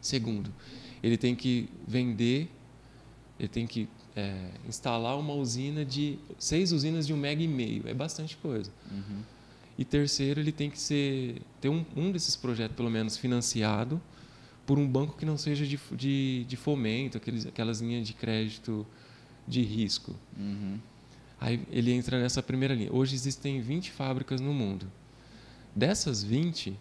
Segundo, 0.00 0.52
ele 1.06 1.16
tem 1.16 1.36
que 1.36 1.68
vender, 1.86 2.48
ele 3.38 3.48
tem 3.48 3.66
que 3.66 3.88
é, 4.16 4.50
instalar 4.68 5.16
uma 5.16 5.34
usina 5.34 5.84
de 5.84 6.18
seis 6.36 6.72
usinas 6.72 7.06
de 7.06 7.12
um 7.12 7.16
mega 7.16 7.42
e 7.42 7.46
meio, 7.46 7.86
é 7.86 7.94
bastante 7.94 8.36
coisa. 8.36 8.72
Uhum. 8.90 9.22
E 9.78 9.84
terceiro, 9.84 10.40
ele 10.40 10.50
tem 10.50 10.68
que 10.68 10.80
ser 10.80 11.42
ter 11.60 11.68
um, 11.68 11.84
um 11.94 12.10
desses 12.10 12.34
projetos 12.34 12.76
pelo 12.76 12.90
menos 12.90 13.16
financiado 13.16 14.00
por 14.64 14.78
um 14.78 14.88
banco 14.88 15.16
que 15.16 15.24
não 15.24 15.38
seja 15.38 15.64
de, 15.64 15.78
de, 15.92 16.44
de 16.44 16.56
fomento, 16.56 17.18
aqueles, 17.18 17.46
aquelas 17.46 17.80
linhas 17.80 18.04
de 18.04 18.12
crédito 18.12 18.84
de 19.46 19.62
risco. 19.62 20.16
Uhum. 20.36 20.78
Aí 21.40 21.60
ele 21.70 21.92
entra 21.92 22.20
nessa 22.20 22.42
primeira 22.42 22.74
linha. 22.74 22.92
Hoje 22.92 23.14
existem 23.14 23.60
20 23.60 23.92
fábricas 23.92 24.40
no 24.40 24.52
mundo. 24.52 24.90
Dessas 25.74 26.24
20, 26.24 26.76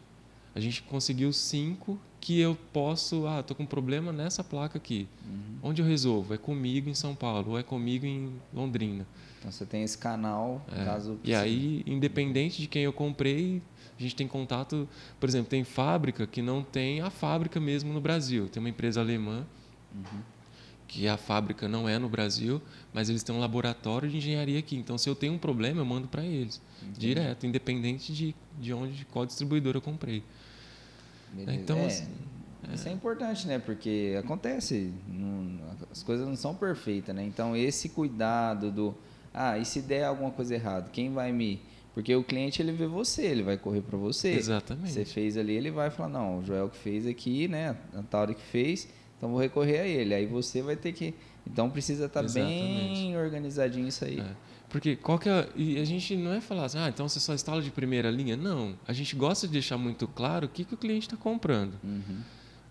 a 0.55 0.60
gente 0.60 0.82
conseguiu 0.82 1.32
cinco 1.32 2.00
que 2.25 2.39
eu 2.39 2.58
posso, 2.74 3.27
ah, 3.27 3.44
tô 3.44 3.53
com 3.53 3.62
um 3.62 3.67
problema 3.67 4.12
nessa 4.12 4.44
placa 4.44 4.79
aqui. 4.79 5.08
Uhum. 5.29 5.70
Onde 5.70 5.84
eu 5.84 5.88
resolvo? 5.88 6.34
É 6.34 6.39
comigo 6.39 6.89
em 6.89 6.96
São 6.96 7.13
Paulo 7.13 7.51
ou 7.51 7.60
é 7.60 7.62
comigo 7.62 8.03
em 8.03 8.34
Londrina. 8.51 9.05
Então 9.38 9.51
você 9.51 9.63
tem 9.63 9.84
esse 9.84 9.96
canal, 9.96 10.65
é. 10.75 10.86
caso 10.86 11.20
E 11.24 11.36
aí, 11.36 11.84
independente 11.86 12.63
de 12.63 12.67
quem 12.67 12.82
eu 12.82 12.91
comprei, 12.91 13.62
a 13.96 14.01
gente 14.01 14.15
tem 14.15 14.27
contato, 14.27 14.89
por 15.20 15.29
exemplo, 15.29 15.51
tem 15.51 15.63
fábrica 15.63 16.25
que 16.25 16.41
não 16.41 16.63
tem 16.63 17.00
a 17.00 17.12
fábrica 17.12 17.60
mesmo 17.60 17.94
no 17.94 18.01
Brasil. 18.01 18.50
Tem 18.50 18.60
uma 18.60 18.70
empresa 18.70 19.01
alemã 19.01 19.46
uhum. 19.94 20.22
que 20.88 21.08
a 21.08 21.17
fábrica 21.17 21.67
não 21.67 21.88
é 21.88 22.00
no 22.00 22.10
Brasil, 22.10 22.60
mas 22.91 23.08
eles 23.08 23.22
têm 23.22 23.36
um 23.36 23.39
laboratório 23.39 24.10
de 24.10 24.17
engenharia 24.17 24.58
aqui. 24.58 24.75
Então, 24.75 24.98
se 24.98 25.08
eu 25.08 25.13
tenho 25.13 25.34
um 25.34 25.38
problema, 25.38 25.79
eu 25.79 25.86
mando 25.86 26.08
para 26.08 26.25
eles, 26.25 26.60
Entendi. 26.82 27.00
direto, 27.01 27.46
independente 27.46 28.12
de, 28.12 28.36
de 28.60 28.74
onde, 28.74 28.94
de 28.94 29.05
qual 29.05 29.27
distribuidor 29.27 29.75
eu 29.75 29.82
comprei. 29.82 30.24
Beleza. 31.34 31.53
Então, 31.53 31.77
é, 31.77 31.86
assim, 31.86 32.08
isso 32.74 32.88
é. 32.88 32.91
é 32.91 32.94
importante, 32.94 33.48
né? 33.48 33.60
Porque 33.60 34.15
acontece, 34.17 34.94
não, 35.08 35.60
as 35.91 36.03
coisas 36.03 36.27
não 36.27 36.36
são 36.36 36.55
perfeitas, 36.55 37.15
né? 37.15 37.24
Então, 37.24 37.55
esse 37.55 37.89
cuidado 37.89 38.72
do, 38.72 38.96
Ah, 39.34 39.58
e 39.58 39.65
se 39.65 39.82
der 39.82 40.05
alguma 40.05 40.32
coisa 40.32 40.55
errada, 40.55 40.89
quem 40.91 41.13
vai 41.13 41.32
me 41.32 41.62
porque 41.94 42.13
o 42.13 42.22
cliente 42.22 42.62
ele 42.62 42.74
vê 42.74 42.86
você, 42.86 43.22
ele 43.22 43.41
vai 43.41 43.58
correr 43.58 43.79
para 43.79 43.98
você. 43.98 44.34
Exatamente. 44.34 44.91
Você 44.91 45.05
fez 45.05 45.38
ali, 45.38 45.53
ele 45.53 45.72
vai 45.72 45.89
falar: 45.89 46.10
"Não, 46.10 46.39
o 46.39 46.44
Joel 46.44 46.67
que 46.67 46.77
fez 46.77 47.08
aqui, 47.08 47.48
né? 47.48 47.77
A 47.96 48.03
Tauri 48.03 48.36
que 48.36 48.41
fez, 48.41 48.89
então 49.17 49.29
vou 49.29 49.39
recorrer 49.39 49.79
a 49.79 49.88
ele". 49.88 50.13
Aí 50.13 50.25
você 50.25 50.62
vai 50.62 50.75
ter 50.75 50.91
que 50.91 51.13
então 51.48 51.70
precisa 51.70 52.05
estar 52.05 52.24
tá 52.24 52.29
bem 52.29 53.17
organizadinho 53.17 53.88
isso 53.88 54.03
aí. 54.03 54.20
É. 54.20 54.36
Porque 54.75 54.98
qual 54.98 55.17
que 55.17 55.29
é, 55.29 55.48
e 55.55 55.79
a 55.79 55.86
gente 55.86 56.17
não 56.17 56.34
é 56.34 56.41
falar 56.41 56.65
assim, 56.65 56.77
ah, 56.77 56.89
então 56.89 57.08
você 57.08 57.17
só 57.17 57.34
instala 57.34 57.62
de 57.62 57.72
primeira 57.72 58.12
linha. 58.12 58.36
Não, 58.36 58.75
a 58.86 58.91
gente 58.91 59.15
gosta 59.15 59.48
de 59.48 59.53
deixar 59.53 59.77
muito 59.77 60.05
claro 60.05 60.48
o 60.48 60.50
que, 60.50 60.65
que 60.65 60.74
o 60.74 60.77
cliente 60.77 61.08
está 61.08 61.15
comprando. 61.15 61.75
Uhum. 61.82 62.20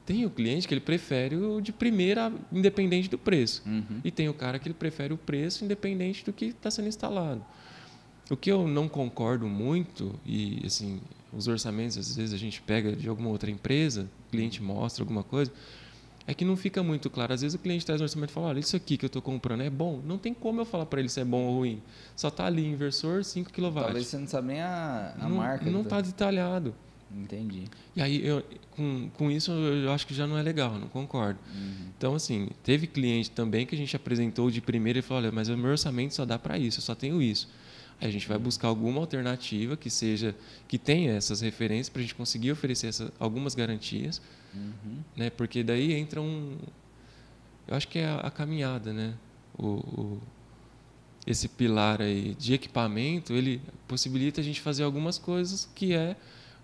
Tem 0.05 0.27
o 0.27 0.29
cliente 0.29 0.69
que 0.69 0.75
ele 0.75 0.83
prefere 0.83 1.35
o 1.35 1.63
de 1.63 1.73
primeira, 1.73 2.31
independente 2.53 3.09
do 3.09 3.17
preço. 3.17 3.63
Uhum. 3.65 4.03
E 4.05 4.11
tem 4.11 4.29
o 4.29 4.35
cara 4.35 4.59
que 4.59 4.69
ele 4.69 4.75
prefere 4.75 5.15
o 5.15 5.17
preço, 5.17 5.65
independente 5.65 6.23
do 6.27 6.31
que 6.31 6.45
está 6.45 6.71
sendo 6.71 6.89
instalado. 6.89 7.43
O 8.29 8.37
que 8.37 8.53
eu 8.53 8.69
não 8.69 8.87
concordo 8.87 9.47
muito, 9.47 10.15
e 10.27 10.61
assim, 10.67 11.01
os 11.33 11.49
orçamentos, 11.49 11.97
às 11.97 12.15
vezes 12.15 12.35
a 12.35 12.39
gente 12.39 12.61
pega 12.61 12.95
de 12.95 13.09
alguma 13.09 13.31
outra 13.31 13.51
empresa, 13.51 14.11
o 14.29 14.31
cliente 14.31 14.63
mostra 14.63 15.03
alguma 15.03 15.23
coisa, 15.23 15.51
é 16.27 16.33
que 16.33 16.45
não 16.45 16.57
fica 16.57 16.83
muito 16.83 17.11
claro. 17.11 17.33
Às 17.35 17.43
vezes 17.43 17.55
o 17.55 17.59
cliente 17.59 17.85
traz 17.85 18.01
um 18.01 18.05
orçamento 18.05 18.31
e 18.31 18.33
fala: 18.33 18.49
olha, 18.49 18.59
isso 18.59 18.77
aqui 18.77 18.97
que 18.97 19.05
eu 19.05 19.09
estou 19.09 19.21
comprando 19.21 19.63
é 19.63 19.71
bom. 19.71 20.01
Não 20.05 20.17
tem 20.17 20.33
como 20.33 20.61
eu 20.61 20.65
falar 20.65 20.87
para 20.87 21.01
ele 21.01 21.09
se 21.09 21.21
é 21.21 21.25
bom 21.25 21.43
ou 21.45 21.59
ruim. 21.59 21.83
Só 22.17 22.29
está 22.29 22.47
ali, 22.47 22.67
inversor 22.67 23.25
5 23.25 23.53
kW. 23.53 23.73
Talvez 23.73 24.07
você 24.07 24.19
não 24.19 24.27
sabe 24.27 24.49
nem 24.49 24.61
a, 24.61 25.15
a 25.19 25.29
não, 25.29 25.37
marca. 25.37 25.71
Não 25.71 25.83
está 25.83 26.01
detalhado. 26.01 26.75
Entendi. 27.17 27.65
E 27.95 28.03
aí, 28.03 28.27
eu, 28.27 28.43
com, 28.73 29.09
com 29.17 29.31
isso, 29.31 29.53
eu 29.53 29.93
acho 29.93 30.07
que 30.07 30.15
já 30.15 30.27
não 30.27 30.37
é 30.37 30.43
legal, 30.43 30.79
não 30.79 30.89
concordo. 30.89 31.39
Uhum. 31.55 31.87
Então, 31.97 32.15
assim, 32.15 32.49
teve 32.65 32.87
cliente 32.87 33.31
também 33.31 33.65
que 33.65 33.75
a 33.75 33.79
gente 33.79 33.95
apresentou 33.95 34.51
de 34.51 34.61
primeira 34.61 34.99
e 34.99 35.03
falou: 35.03 35.23
olha, 35.23 35.33
mas 35.33 35.49
o 35.49 35.57
meu 35.57 35.71
orçamento 35.71 36.15
só 36.15 36.25
dá 36.25 36.39
para 36.39 36.59
isso, 36.59 36.79
eu 36.79 36.83
só 36.83 36.95
tenho 36.95 37.23
isso. 37.23 37.49
Aí 38.01 38.09
a 38.09 38.11
gente 38.11 38.27
vai 38.27 38.39
buscar 38.39 38.69
alguma 38.69 39.01
alternativa 39.01 39.77
que 39.77 39.89
seja 39.89 40.35
que 40.67 40.79
tenha 40.79 41.13
essas 41.13 41.41
referências 41.41 41.89
para 41.89 42.01
a 42.01 42.03
gente 42.03 42.15
conseguir 42.15 42.51
oferecer 42.51 42.89
essa, 42.89 43.13
algumas 43.21 43.55
garantias, 43.55 44.21
uhum. 44.55 44.99
né? 45.17 45.31
Porque 45.31 45.63
daí 45.63 45.93
entra 45.93 46.21
um, 46.21 46.57
eu 47.67 47.77
acho 47.77 47.89
que 47.89 47.99
é 47.99 48.07
a, 48.07 48.17
a 48.21 48.31
caminhada, 48.31 48.93
né? 48.93 49.15
O, 49.59 49.67
o, 49.67 50.23
esse 51.27 51.49
pilar 51.49 52.03
aí 52.03 52.35
de 52.35 52.55
equipamento, 52.55 53.33
ele 53.33 53.61
possibilita 53.89 54.41
a 54.41 54.45
gente 54.45 54.61
fazer 54.61 54.83
algumas 54.83 55.19
coisas 55.19 55.69
que 55.75 55.95
é 55.95 56.17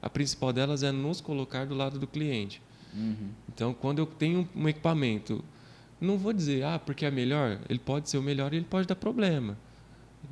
a 0.03 0.09
principal 0.09 0.53
delas 0.53 0.83
é 0.83 0.93
nos 0.93 1.21
colocar 1.21 1.67
do 1.67 1.75
lado 1.75 1.99
do 1.99 2.07
cliente. 2.07 2.61
Uhum. 2.95 3.31
Então, 3.49 3.75
quando 3.75 3.99
eu 3.99 4.07
tenho 4.07 4.49
um 4.55 4.69
equipamento, 4.69 5.45
não 6.01 6.17
vou 6.17 6.33
dizer, 6.33 6.65
ah, 6.65 6.79
porque 6.79 7.05
é 7.05 7.11
melhor. 7.11 7.59
Ele 7.69 7.79
pode 7.79 8.09
ser 8.09 8.19
o 8.19 8.23
melhor 8.23 8.53
e 8.53 8.57
ele 8.57 8.67
pode 8.69 8.87
dar 8.87 8.97
problema. 8.97 9.57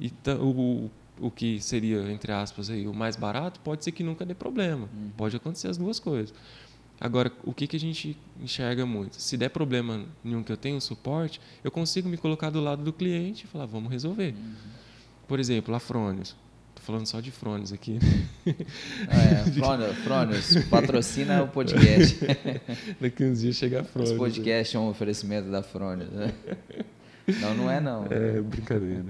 E 0.00 0.12
o, 0.40 0.90
o 1.20 1.30
que 1.30 1.60
seria, 1.60 2.10
entre 2.10 2.32
aspas, 2.32 2.70
aí, 2.70 2.86
o 2.86 2.94
mais 2.94 3.16
barato, 3.16 3.60
pode 3.60 3.84
ser 3.84 3.92
que 3.92 4.02
nunca 4.02 4.24
dê 4.24 4.34
problema. 4.34 4.88
Uhum. 4.92 5.10
Pode 5.16 5.36
acontecer 5.36 5.68
as 5.68 5.76
duas 5.76 6.00
coisas. 6.00 6.34
Agora, 7.00 7.30
o 7.44 7.52
que, 7.52 7.66
que 7.66 7.76
a 7.76 7.80
gente 7.80 8.16
enxerga 8.40 8.84
muito? 8.84 9.20
Se 9.20 9.36
der 9.36 9.50
problema 9.50 10.04
nenhum 10.22 10.42
que 10.42 10.50
eu 10.50 10.56
tenho 10.56 10.80
suporte, 10.80 11.40
eu 11.62 11.70
consigo 11.70 12.08
me 12.08 12.16
colocar 12.16 12.50
do 12.50 12.60
lado 12.60 12.82
do 12.82 12.92
cliente 12.92 13.44
e 13.44 13.48
falar, 13.48 13.66
vamos 13.66 13.90
resolver. 13.90 14.34
Uhum. 14.36 14.54
Por 15.28 15.38
exemplo, 15.38 15.74
a 15.74 15.78
Frônios. 15.78 16.34
Estou 16.70 16.84
falando 16.84 17.06
só 17.06 17.20
de 17.20 17.30
Frônios 17.30 17.72
aqui. 17.72 17.98
Ah, 19.08 19.22
é, 19.22 19.50
Frônios, 19.52 19.96
Frônios, 19.98 20.56
patrocina 20.70 21.42
o 21.42 21.48
podcast. 21.48 22.18
Daqui 23.00 23.24
uns 23.24 23.40
dias 23.40 23.56
chega 23.56 23.82
a 23.82 23.84
Frônios. 23.84 24.10
Esse 24.10 24.18
podcast 24.18 24.76
é 24.76 24.80
um 24.80 24.88
oferecimento 24.88 25.50
da 25.50 25.62
Frônios. 25.62 26.10
Né? 26.10 26.32
Não, 27.40 27.54
não 27.54 27.70
é 27.70 27.80
não. 27.80 28.06
É 28.10 28.40
brincadeira. 28.40 29.04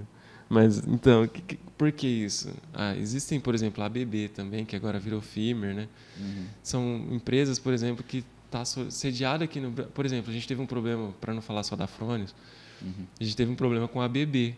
Mas, 0.49 0.79
então, 0.87 1.27
que, 1.27 1.43
que, 1.43 1.57
por 1.77 1.93
que 1.93 2.07
isso? 2.07 2.51
Ah, 2.73 2.97
existem, 2.97 3.39
por 3.39 3.55
exemplo, 3.55 3.83
a 3.83 3.87
ABB 3.87 4.31
também, 4.35 4.65
que 4.65 4.75
agora 4.75 4.99
virou 4.99 5.21
FIMER, 5.21 5.75
né? 5.75 5.89
Uhum. 6.19 6.45
São 6.63 7.07
empresas, 7.11 7.59
por 7.59 7.73
exemplo, 7.73 8.03
que 8.03 8.25
está 8.47 8.65
sediada 8.65 9.45
aqui 9.45 9.61
no... 9.61 9.71
Por 9.71 10.07
exemplo, 10.07 10.31
a 10.31 10.35
gente 10.35 10.49
teve 10.49 10.61
um 10.61 10.67
problema, 10.67 11.13
para 11.21 11.35
não 11.35 11.43
falar 11.43 11.63
só 11.63 11.77
da 11.77 11.87
Frônios, 11.87 12.35
uhum. 12.81 13.05
a 13.21 13.25
gente 13.25 13.37
teve 13.37 13.53
um 13.53 13.55
problema 13.55 13.87
com 13.87 14.01
a 14.01 14.07
ABB. 14.07 14.57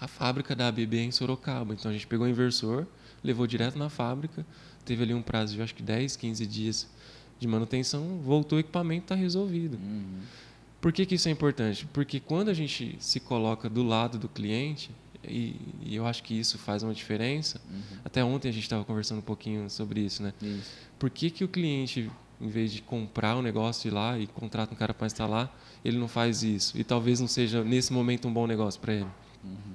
A 0.00 0.06
fábrica 0.06 0.54
da 0.54 0.68
ABB 0.68 0.98
é 0.98 1.02
em 1.02 1.10
Sorocaba. 1.10 1.74
Então, 1.74 1.90
a 1.90 1.94
gente 1.94 2.06
pegou 2.06 2.26
o 2.26 2.30
inversor, 2.30 2.86
levou 3.22 3.46
direto 3.46 3.76
na 3.76 3.88
fábrica, 3.88 4.46
teve 4.84 5.02
ali 5.02 5.14
um 5.14 5.22
prazo 5.22 5.54
de, 5.54 5.62
acho 5.62 5.74
que 5.74 5.82
10, 5.82 6.14
15 6.16 6.46
dias 6.46 6.88
de 7.38 7.48
manutenção, 7.48 8.20
voltou 8.20 8.58
o 8.58 8.60
equipamento, 8.60 9.04
está 9.04 9.14
resolvido. 9.14 9.76
Uhum. 9.76 10.20
Por 10.84 10.92
que, 10.92 11.06
que 11.06 11.14
isso 11.14 11.28
é 11.28 11.30
importante? 11.30 11.86
Porque 11.94 12.20
quando 12.20 12.50
a 12.50 12.52
gente 12.52 12.94
se 13.00 13.18
coloca 13.18 13.70
do 13.70 13.82
lado 13.82 14.18
do 14.18 14.28
cliente, 14.28 14.90
e, 15.26 15.56
e 15.80 15.96
eu 15.96 16.06
acho 16.06 16.22
que 16.22 16.38
isso 16.38 16.58
faz 16.58 16.82
uma 16.82 16.92
diferença, 16.92 17.58
uhum. 17.70 17.80
até 18.04 18.22
ontem 18.22 18.50
a 18.50 18.52
gente 18.52 18.64
estava 18.64 18.84
conversando 18.84 19.20
um 19.20 19.22
pouquinho 19.22 19.70
sobre 19.70 20.02
isso, 20.02 20.22
né? 20.22 20.34
Isso. 20.42 20.70
Por 20.98 21.08
que, 21.08 21.30
que 21.30 21.42
o 21.42 21.48
cliente, 21.48 22.10
em 22.38 22.48
vez 22.48 22.70
de 22.70 22.82
comprar 22.82 23.34
um 23.34 23.40
negócio 23.40 23.88
e 23.88 23.90
ir 23.90 23.94
lá 23.94 24.18
e 24.18 24.26
contrata 24.26 24.74
um 24.74 24.76
cara 24.76 24.92
para 24.92 25.06
instalar, 25.06 25.58
ele 25.82 25.96
não 25.96 26.06
faz 26.06 26.42
isso? 26.42 26.78
E 26.78 26.84
talvez 26.84 27.18
não 27.18 27.28
seja, 27.28 27.64
nesse 27.64 27.90
momento, 27.90 28.28
um 28.28 28.32
bom 28.34 28.46
negócio 28.46 28.78
para 28.78 28.92
ele. 28.92 29.06
Uhum. 29.42 29.74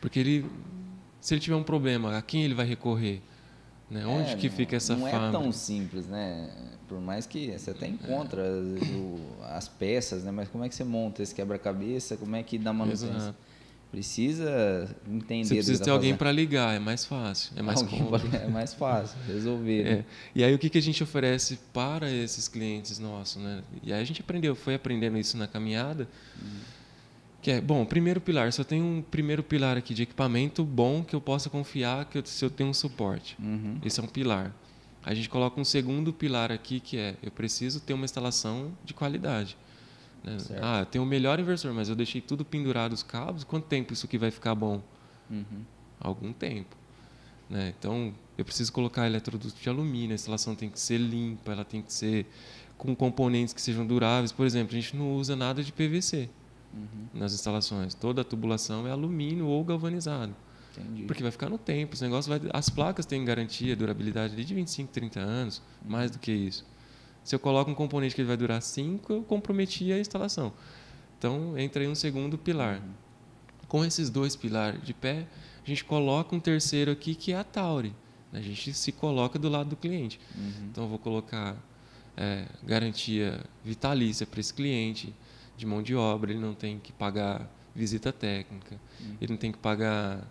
Porque 0.00 0.18
ele, 0.18 0.44
se 1.20 1.32
ele 1.32 1.40
tiver 1.40 1.54
um 1.54 1.62
problema, 1.62 2.18
a 2.18 2.22
quem 2.22 2.42
ele 2.42 2.54
vai 2.54 2.66
recorrer? 2.66 3.22
Né? 3.90 4.06
Onde 4.06 4.32
é, 4.32 4.36
que 4.36 4.50
fica 4.50 4.76
essa 4.76 4.94
não 4.94 5.02
fábrica? 5.02 5.32
Não 5.32 5.40
é 5.40 5.42
tão 5.42 5.52
simples, 5.52 6.06
né? 6.06 6.50
Por 6.86 7.00
mais 7.00 7.26
que 7.26 7.50
você 7.52 7.70
até 7.70 7.86
encontra 7.86 8.42
é. 8.42 9.54
as 9.54 9.68
peças, 9.68 10.24
né? 10.24 10.30
Mas 10.30 10.48
como 10.48 10.64
é 10.64 10.68
que 10.68 10.74
você 10.74 10.84
monta 10.84 11.22
esse 11.22 11.34
quebra-cabeça? 11.34 12.16
Como 12.16 12.36
é 12.36 12.42
que 12.42 12.58
dá 12.58 12.72
manutenção? 12.72 13.14
Exato. 13.14 13.36
Precisa 13.90 14.94
entender. 15.06 15.44
Você 15.44 15.54
precisa 15.54 15.84
ter 15.84 15.90
alguém 15.90 16.14
para 16.14 16.30
ligar, 16.30 16.76
é 16.76 16.78
mais 16.78 17.06
fácil, 17.06 17.52
é 17.56 17.62
mais 17.62 17.80
cômodo. 17.80 18.22
É 18.36 18.46
mais 18.46 18.74
fácil 18.74 19.16
resolver. 19.26 19.82
Né? 19.82 19.90
É. 19.90 20.04
E 20.34 20.44
aí 20.44 20.54
o 20.54 20.58
que, 20.58 20.68
que 20.68 20.76
a 20.76 20.82
gente 20.82 21.02
oferece 21.02 21.58
para 21.72 22.10
esses 22.10 22.46
clientes 22.46 22.98
nossos, 22.98 23.42
né? 23.42 23.62
E 23.82 23.90
aí 23.90 24.02
a 24.02 24.04
gente 24.04 24.20
aprendeu, 24.20 24.54
foi 24.54 24.74
aprendendo 24.74 25.16
isso 25.16 25.38
na 25.38 25.46
caminhada. 25.46 26.06
Hum 26.38 26.77
que 27.40 27.52
é, 27.52 27.60
bom, 27.60 27.84
primeiro 27.84 28.20
pilar, 28.20 28.52
se 28.52 28.60
eu 28.60 28.64
tenho 28.64 28.84
um 28.84 29.02
primeiro 29.02 29.42
pilar 29.42 29.76
aqui 29.76 29.94
de 29.94 30.02
equipamento 30.02 30.64
bom 30.64 31.04
que 31.04 31.14
eu 31.14 31.20
possa 31.20 31.48
confiar 31.48 32.04
que 32.06 32.18
eu, 32.18 32.26
se 32.26 32.44
eu 32.44 32.50
tenho 32.50 32.70
um 32.70 32.74
suporte. 32.74 33.36
Uhum. 33.38 33.78
Esse 33.84 34.00
é 34.00 34.02
um 34.02 34.08
pilar. 34.08 34.52
A 35.04 35.14
gente 35.14 35.28
coloca 35.28 35.60
um 35.60 35.64
segundo 35.64 36.12
pilar 36.12 36.50
aqui 36.50 36.80
que 36.80 36.96
é, 36.96 37.14
eu 37.22 37.30
preciso 37.30 37.80
ter 37.80 37.94
uma 37.94 38.04
instalação 38.04 38.72
de 38.84 38.92
qualidade. 38.92 39.56
Né? 40.24 40.36
Ah, 40.60 40.80
eu 40.80 40.86
tenho 40.86 41.04
o 41.04 41.06
melhor 41.06 41.38
inversor, 41.38 41.72
mas 41.72 41.88
eu 41.88 41.94
deixei 41.94 42.20
tudo 42.20 42.44
pendurado 42.44 42.92
os 42.92 43.04
cabos, 43.04 43.44
quanto 43.44 43.66
tempo 43.66 43.92
isso 43.92 44.06
aqui 44.06 44.18
vai 44.18 44.32
ficar 44.32 44.56
bom? 44.56 44.82
Uhum. 45.30 45.62
Algum 46.00 46.32
tempo. 46.32 46.76
Né? 47.48 47.72
Então, 47.78 48.12
eu 48.36 48.44
preciso 48.44 48.72
colocar 48.72 49.06
eletroduto 49.06 49.54
de 49.58 49.68
alumínio, 49.68 50.10
a 50.10 50.14
instalação 50.16 50.56
tem 50.56 50.68
que 50.68 50.80
ser 50.80 50.98
limpa, 50.98 51.52
ela 51.52 51.64
tem 51.64 51.80
que 51.82 51.92
ser 51.92 52.26
com 52.76 52.94
componentes 52.96 53.54
que 53.54 53.62
sejam 53.62 53.86
duráveis. 53.86 54.32
Por 54.32 54.44
exemplo, 54.44 54.76
a 54.76 54.80
gente 54.80 54.96
não 54.96 55.14
usa 55.14 55.36
nada 55.36 55.62
de 55.62 55.72
PVC 55.72 56.28
uhum. 56.72 57.06
nas 57.14 57.32
instalações. 57.32 57.94
Toda 57.94 58.22
a 58.22 58.24
tubulação 58.24 58.86
é 58.86 58.90
alumínio 58.90 59.46
ou 59.46 59.62
galvanizado. 59.64 60.34
Entendi. 60.76 61.04
Porque 61.04 61.22
vai 61.22 61.32
ficar 61.32 61.48
no 61.48 61.58
tempo. 61.58 61.94
Os 61.94 62.00
negócios 62.00 62.26
vai, 62.26 62.40
as 62.52 62.68
placas 62.68 63.06
têm 63.06 63.24
garantia, 63.24 63.74
durabilidade 63.74 64.36
de 64.36 64.54
25, 64.54 64.92
30 64.92 65.20
anos, 65.20 65.58
uhum. 65.58 65.90
mais 65.90 66.10
do 66.10 66.18
que 66.18 66.32
isso. 66.32 66.64
Se 67.24 67.34
eu 67.34 67.38
coloco 67.38 67.70
um 67.70 67.74
componente 67.74 68.14
que 68.14 68.20
ele 68.20 68.28
vai 68.28 68.36
durar 68.36 68.62
5, 68.62 69.12
eu 69.12 69.22
comprometi 69.22 69.92
a 69.92 69.98
instalação. 69.98 70.52
Então, 71.18 71.58
entra 71.58 71.82
aí 71.82 71.88
um 71.88 71.94
segundo 71.94 72.38
pilar. 72.38 72.76
Uhum. 72.76 72.92
Com 73.66 73.84
esses 73.84 74.08
dois 74.08 74.34
pilares 74.36 74.82
de 74.82 74.94
pé, 74.94 75.26
a 75.64 75.68
gente 75.68 75.84
coloca 75.84 76.34
um 76.34 76.40
terceiro 76.40 76.90
aqui 76.90 77.14
que 77.14 77.32
é 77.32 77.36
a 77.36 77.44
Tauri. 77.44 77.94
A 78.32 78.40
gente 78.40 78.72
se 78.72 78.92
coloca 78.92 79.38
do 79.38 79.48
lado 79.48 79.70
do 79.70 79.76
cliente. 79.76 80.20
Uhum. 80.34 80.68
Então, 80.70 80.84
eu 80.84 80.90
vou 80.90 80.98
colocar 80.98 81.56
é, 82.16 82.46
garantia 82.62 83.40
vitalícia 83.64 84.26
para 84.26 84.40
esse 84.40 84.52
cliente, 84.54 85.14
de 85.58 85.66
mão 85.66 85.82
de 85.82 85.94
obra, 85.94 86.30
ele 86.30 86.40
não 86.40 86.54
tem 86.54 86.78
que 86.78 86.92
pagar 86.92 87.50
visita 87.74 88.12
técnica, 88.12 88.80
uhum. 89.00 89.16
ele 89.20 89.32
não 89.32 89.38
tem 89.38 89.52
que 89.52 89.58
pagar 89.58 90.24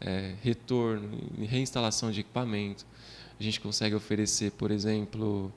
é, 0.00 0.34
retorno, 0.42 1.18
reinstalação 1.40 2.10
de 2.10 2.20
equipamento. 2.20 2.86
A 3.38 3.42
gente 3.42 3.60
consegue 3.60 3.94
oferecer, 3.94 4.52
por 4.52 4.70
exemplo, 4.70 5.52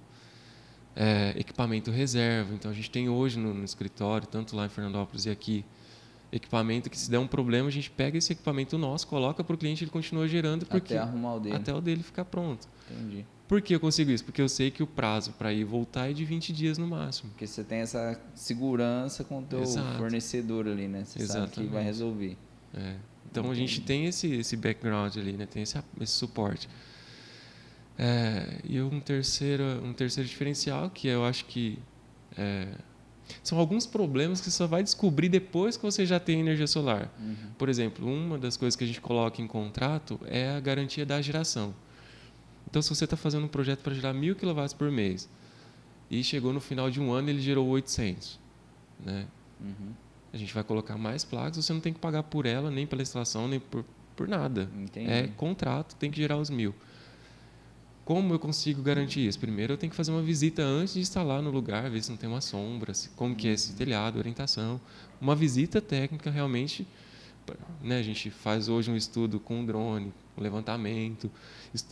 é, 0.96 1.34
equipamento 1.38 1.92
reserva. 1.92 2.54
Então, 2.54 2.72
a 2.72 2.74
gente 2.74 2.90
tem 2.90 3.08
hoje 3.08 3.38
no, 3.38 3.54
no, 3.54 3.64
escritório, 3.64 4.28
tanto 4.28 4.56
lá 4.56 4.66
em 4.66 4.70
Fernandópolis 4.70 5.26
e 5.26 5.30
aqui, 5.30 5.64
equipamento 6.32 6.90
que 6.90 6.98
se 6.98 7.10
der 7.10 7.20
um 7.20 7.28
problema, 7.28 7.68
a 7.68 7.72
gente 7.72 7.92
pega 7.92 8.18
esse 8.18 8.34
equipamento 8.34 8.78
nosso, 8.78 9.08
coloca 9.08 9.44
para 9.44 9.54
o 9.54 9.58
cliente 9.58 9.84
e 9.84 9.86
ele 9.86 9.92
continua 9.92 10.28
gerando 10.28 10.66
porque 10.66 10.96
até 10.96 11.04
arrumar 11.04 11.36
o 11.36 11.40
dele. 11.40 11.56
Até 11.56 11.74
o 11.74 11.80
dele 11.80 12.02
ficar 12.02 12.26
pronto. 12.26 12.68
Entendi. 12.90 13.26
Por 13.48 13.62
que 13.62 13.74
eu 13.74 13.80
consigo 13.80 14.12
isso? 14.12 14.26
Porque 14.26 14.42
eu 14.42 14.50
sei 14.50 14.70
que 14.70 14.84
o 14.84 14.88
prazo 14.88 15.32
para 15.32 15.54
ir 15.54 15.64
voltar 15.64 16.10
é 16.10 16.14
de 16.14 16.26
20 16.26 16.52
dias 16.52 16.78
no 16.78 16.86
máximo. 16.86 17.30
Porque 17.30 17.48
você 17.48 17.64
tem 17.64 17.80
essa 17.80 18.20
segurança 18.36 19.24
com 19.24 19.40
o 19.40 19.44
teu 19.44 19.62
Exato. 19.62 19.98
fornecedor 19.98 20.68
ali, 20.68 20.88
né? 20.88 21.06
Você 21.06 21.22
Exatamente. 21.22 21.56
sabe 21.56 21.68
que 21.68 21.74
vai 21.74 21.84
resolver. 21.84 22.38
É. 22.74 22.96
Então 23.32 23.46
Entendi. 23.46 23.64
a 23.64 23.68
gente 23.68 23.82
tem 23.82 24.06
esse, 24.06 24.28
esse 24.34 24.58
background 24.58 25.16
ali, 25.16 25.34
né? 25.34 25.46
Tem 25.46 25.64
esse, 25.64 25.78
esse 26.02 26.14
suporte. 26.14 26.68
É, 27.98 28.60
e 28.66 28.82
um 28.82 29.00
terceiro, 29.00 29.64
um 29.84 29.94
terceiro 29.94 30.28
diferencial 30.28 30.90
que 30.90 31.08
eu 31.08 31.26
acho 31.26 31.46
que 31.46 31.80
é, 32.38 32.68
são 33.42 33.58
alguns 33.58 33.86
problemas 33.88 34.40
que 34.40 34.46
você 34.46 34.52
só 34.52 34.68
vai 34.68 34.84
descobrir 34.84 35.30
depois 35.30 35.78
que 35.78 35.84
você 35.84 36.06
já 36.06 36.20
tem 36.20 36.40
energia 36.40 36.68
solar. 36.68 37.12
Uhum. 37.20 37.36
Por 37.58 37.70
exemplo, 37.70 38.08
uma 38.08 38.38
das 38.38 38.56
coisas 38.58 38.76
que 38.76 38.84
a 38.84 38.88
gente 38.88 39.02
coloca 39.02 39.42
em 39.42 39.48
contrato 39.48 40.20
é 40.26 40.50
a 40.50 40.60
garantia 40.60 41.06
da 41.06 41.22
geração. 41.22 41.74
Então, 42.70 42.82
se 42.82 42.90
você 42.90 43.06
está 43.06 43.16
fazendo 43.16 43.46
um 43.46 43.48
projeto 43.48 43.80
para 43.80 43.94
gerar 43.94 44.14
mil 44.14 44.36
kW 44.36 44.76
por 44.78 44.92
mês 44.92 45.30
e 46.12 46.24
chegou 46.24 46.54
no 46.54 46.60
final 46.60 46.90
de 46.90 47.00
um 47.00 47.12
ano 47.12 47.30
ele 47.30 47.42
gerou 47.42 47.68
800, 47.68 48.40
né? 49.04 49.26
Uhum. 49.60 49.94
A 50.34 50.38
gente 50.38 50.54
vai 50.54 50.64
colocar 50.64 50.98
mais 50.98 51.24
placas, 51.24 51.66
você 51.66 51.74
não 51.74 51.80
tem 51.80 51.94
que 51.94 52.00
pagar 52.00 52.24
por 52.24 52.46
ela, 52.46 52.70
nem 52.70 52.86
pela 52.86 53.02
instalação, 53.02 53.48
nem 53.48 53.60
por, 53.60 53.86
por 54.16 54.28
nada. 54.28 54.70
Entendi. 54.78 55.10
É 55.10 55.28
contrato, 55.28 55.96
tem 55.96 56.12
que 56.12 56.18
gerar 56.18 56.38
os 56.38 56.50
mil. 56.50 56.76
Como 58.04 58.34
eu 58.34 58.40
consigo 58.40 58.82
garantir 58.82 59.28
isso? 59.28 59.40
Primeiro, 59.40 59.74
eu 59.74 59.78
tenho 59.78 59.90
que 59.90 59.96
fazer 59.96 60.12
uma 60.12 60.22
visita 60.22 60.62
antes 60.62 60.94
de 60.94 61.02
instalar 61.02 61.42
no 61.42 61.50
lugar, 61.50 61.90
ver 61.90 62.02
se 62.02 62.10
não 62.10 62.18
tem 62.18 62.30
uma 62.30 62.40
sombra, 62.40 62.94
como 63.16 63.36
que 63.36 63.48
é 63.48 63.52
esse 63.52 63.74
telhado, 63.74 64.18
orientação. 64.18 64.80
Uma 65.20 65.36
visita 65.36 65.82
técnica 65.82 66.30
realmente, 66.32 66.88
né, 67.82 68.00
a 68.00 68.04
gente 68.04 68.30
faz 68.30 68.70
hoje 68.70 68.90
um 68.90 68.96
estudo 68.96 69.40
com 69.40 69.66
drone, 69.66 70.14
um 70.38 70.44
levantamento, 70.44 71.32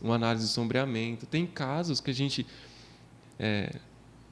uma 0.02 0.16
análise 0.16 0.46
de 0.46 0.52
sombreamento. 0.52 1.26
Tem 1.26 1.46
casos 1.46 2.00
que 2.00 2.12
a 2.12 2.14
gente, 2.14 2.46
é, 3.40 3.76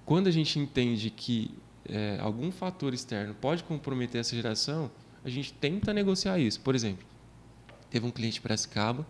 quando 0.05 0.27
a 0.27 0.31
gente 0.31 0.59
entende 0.59 1.09
que 1.09 1.51
é, 1.89 2.17
algum 2.21 2.51
fator 2.51 2.93
externo 2.93 3.33
pode 3.33 3.63
comprometer 3.63 4.21
essa 4.21 4.35
geração, 4.35 4.89
a 5.23 5.29
gente 5.29 5.53
tenta 5.53 5.93
negociar 5.93 6.39
isso. 6.39 6.59
Por 6.59 6.75
exemplo, 6.75 7.05
teve 7.89 8.05
um 8.05 8.11
cliente 8.11 8.39
para 8.39 8.49
Piracicaba, 8.49 9.05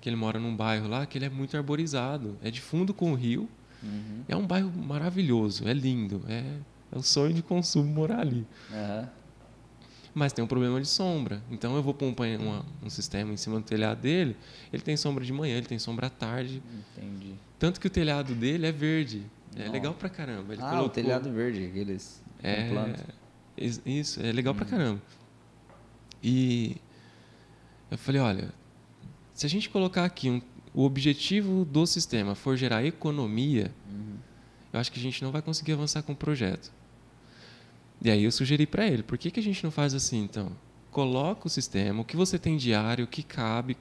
que 0.00 0.08
ele 0.08 0.16
mora 0.16 0.38
num 0.38 0.54
bairro 0.54 0.88
lá 0.88 1.06
que 1.06 1.18
ele 1.18 1.24
é 1.24 1.30
muito 1.30 1.56
arborizado, 1.56 2.36
é 2.42 2.50
de 2.50 2.60
fundo 2.60 2.94
com 2.94 3.12
o 3.12 3.14
rio. 3.14 3.48
Uhum. 3.82 4.24
É 4.28 4.36
um 4.36 4.46
bairro 4.46 4.70
maravilhoso, 4.70 5.68
é 5.68 5.72
lindo, 5.72 6.22
é, 6.28 6.42
é 6.90 6.98
o 6.98 7.02
sonho 7.02 7.32
de 7.32 7.42
consumo 7.42 7.92
morar 7.92 8.20
ali. 8.20 8.46
Uhum. 8.70 9.08
Mas 10.14 10.32
tem 10.32 10.44
um 10.44 10.48
problema 10.48 10.80
de 10.80 10.88
sombra. 10.88 11.42
Então 11.50 11.76
eu 11.76 11.82
vou 11.82 11.94
pôr 11.94 12.06
um, 12.06 12.14
uma, 12.40 12.64
um, 12.82 12.90
sistema 12.90 13.32
em 13.32 13.36
cima 13.36 13.56
do 13.56 13.64
telhado 13.64 14.00
dele, 14.00 14.36
ele 14.72 14.82
tem 14.82 14.96
sombra 14.96 15.24
de 15.24 15.32
manhã, 15.32 15.56
ele 15.56 15.66
tem 15.66 15.78
sombra 15.78 16.06
à 16.06 16.10
tarde. 16.10 16.62
Entendi. 16.96 17.34
Tanto 17.58 17.80
que 17.80 17.86
o 17.86 17.90
telhado 17.90 18.34
dele 18.34 18.66
é 18.66 18.72
verde. 18.72 19.24
É 19.56 19.68
legal 19.68 19.94
pra 19.94 20.08
caramba. 20.08 20.52
Ele 20.52 20.62
ah, 20.62 20.68
colocou... 20.68 20.86
o 20.86 20.90
telhado 20.90 21.32
verde, 21.32 21.64
aqueles 21.64 22.22
é, 22.42 22.70
Isso, 23.84 24.20
é 24.20 24.32
legal 24.32 24.52
uhum. 24.52 24.58
pra 24.58 24.66
caramba. 24.66 25.02
E 26.22 26.76
eu 27.90 27.98
falei, 27.98 28.20
olha, 28.20 28.52
se 29.32 29.46
a 29.46 29.48
gente 29.48 29.68
colocar 29.70 30.04
aqui 30.04 30.30
um, 30.30 30.40
o 30.74 30.84
objetivo 30.84 31.64
do 31.64 31.86
sistema 31.86 32.34
for 32.34 32.56
gerar 32.56 32.84
economia, 32.84 33.72
uhum. 33.88 34.16
eu 34.72 34.80
acho 34.80 34.92
que 34.92 34.98
a 34.98 35.02
gente 35.02 35.22
não 35.22 35.32
vai 35.32 35.42
conseguir 35.42 35.72
avançar 35.72 36.02
com 36.02 36.12
o 36.12 36.16
projeto. 36.16 36.72
E 38.00 38.10
aí 38.10 38.24
eu 38.24 38.32
sugeri 38.32 38.66
para 38.66 38.86
ele, 38.86 39.02
por 39.02 39.18
que, 39.18 39.30
que 39.30 39.40
a 39.40 39.42
gente 39.42 39.62
não 39.64 39.70
faz 39.70 39.94
assim, 39.94 40.22
então? 40.22 40.52
Coloca 40.90 41.46
o 41.46 41.50
sistema, 41.50 42.00
o 42.00 42.04
que 42.04 42.16
você 42.16 42.38
tem 42.38 42.56
diário, 42.56 43.04
o 43.04 43.08
que 43.08 43.22
cabe. 43.22 43.76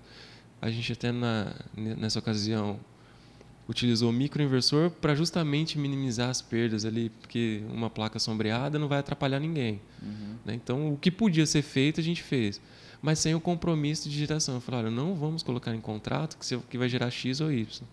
A 0.62 0.70
gente 0.70 0.92
até 0.92 1.12
na, 1.12 1.54
nessa 1.76 2.20
ocasião 2.20 2.80
utilizou 3.70 4.10
o 4.10 4.14
microinversor 4.14 4.90
para 4.90 5.14
justamente 5.14 5.78
minimizar 5.78 6.30
as 6.30 6.42
perdas 6.42 6.86
ali, 6.86 7.10
porque 7.10 7.62
uma 7.70 7.90
placa 7.90 8.18
sombreada 8.18 8.80
não 8.80 8.88
vai 8.88 9.00
atrapalhar 9.00 9.40
ninguém. 9.40 9.80
Uhum. 10.02 10.36
Né? 10.46 10.54
Então, 10.56 10.94
o 10.94 10.98
que 10.98 11.12
podia 11.12 11.46
ser 11.46 11.62
feito, 11.62 12.00
a 12.00 12.04
gente 12.04 12.24
fez 12.24 12.60
mas 13.02 13.20
sem 13.20 13.36
o 13.36 13.40
compromisso 13.40 14.10
de 14.10 14.18
geração. 14.18 14.56
Eu 14.56 14.62
falei, 14.62 14.82
olha, 14.82 14.92
não 14.92 15.16
vamos 15.16 15.44
colocar 15.44 15.74
em 15.74 15.82
contrato 15.82 16.38
que, 16.70 16.78
vai 16.78 16.90
gerar 16.90 17.10
X 17.12 17.42
ou 17.42 17.52
Y. 17.52 17.88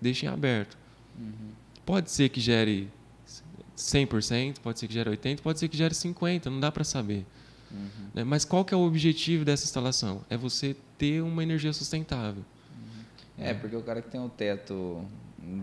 Deixem 0.00 0.28
aberto. 0.28 0.76
Uhum. 1.18 1.52
Pode 1.84 2.10
ser 2.10 2.28
que 2.28 2.40
gere 2.40 2.88
100%, 3.78 4.58
pode 4.58 4.78
ser 4.78 4.88
que 4.88 4.94
gere 4.94 5.08
80%, 5.10 5.40
pode 5.40 5.58
ser 5.58 5.68
que 5.68 5.76
gere 5.76 5.94
50%, 5.94 6.46
não 6.46 6.60
dá 6.60 6.70
para 6.72 6.84
saber. 6.84 7.24
Uhum. 7.70 8.08
Né? 8.12 8.24
Mas 8.24 8.44
qual 8.44 8.64
que 8.64 8.74
é 8.74 8.76
o 8.76 8.80
objetivo 8.80 9.44
dessa 9.44 9.64
instalação? 9.64 10.22
É 10.28 10.36
você 10.36 10.76
ter 10.96 11.22
uma 11.22 11.42
energia 11.42 11.72
sustentável. 11.72 12.42
Uhum. 12.72 13.44
É, 13.44 13.54
porque 13.54 13.76
o 13.76 13.82
cara 13.82 14.02
que 14.02 14.10
tem 14.10 14.20
o 14.20 14.28
teto 14.28 15.04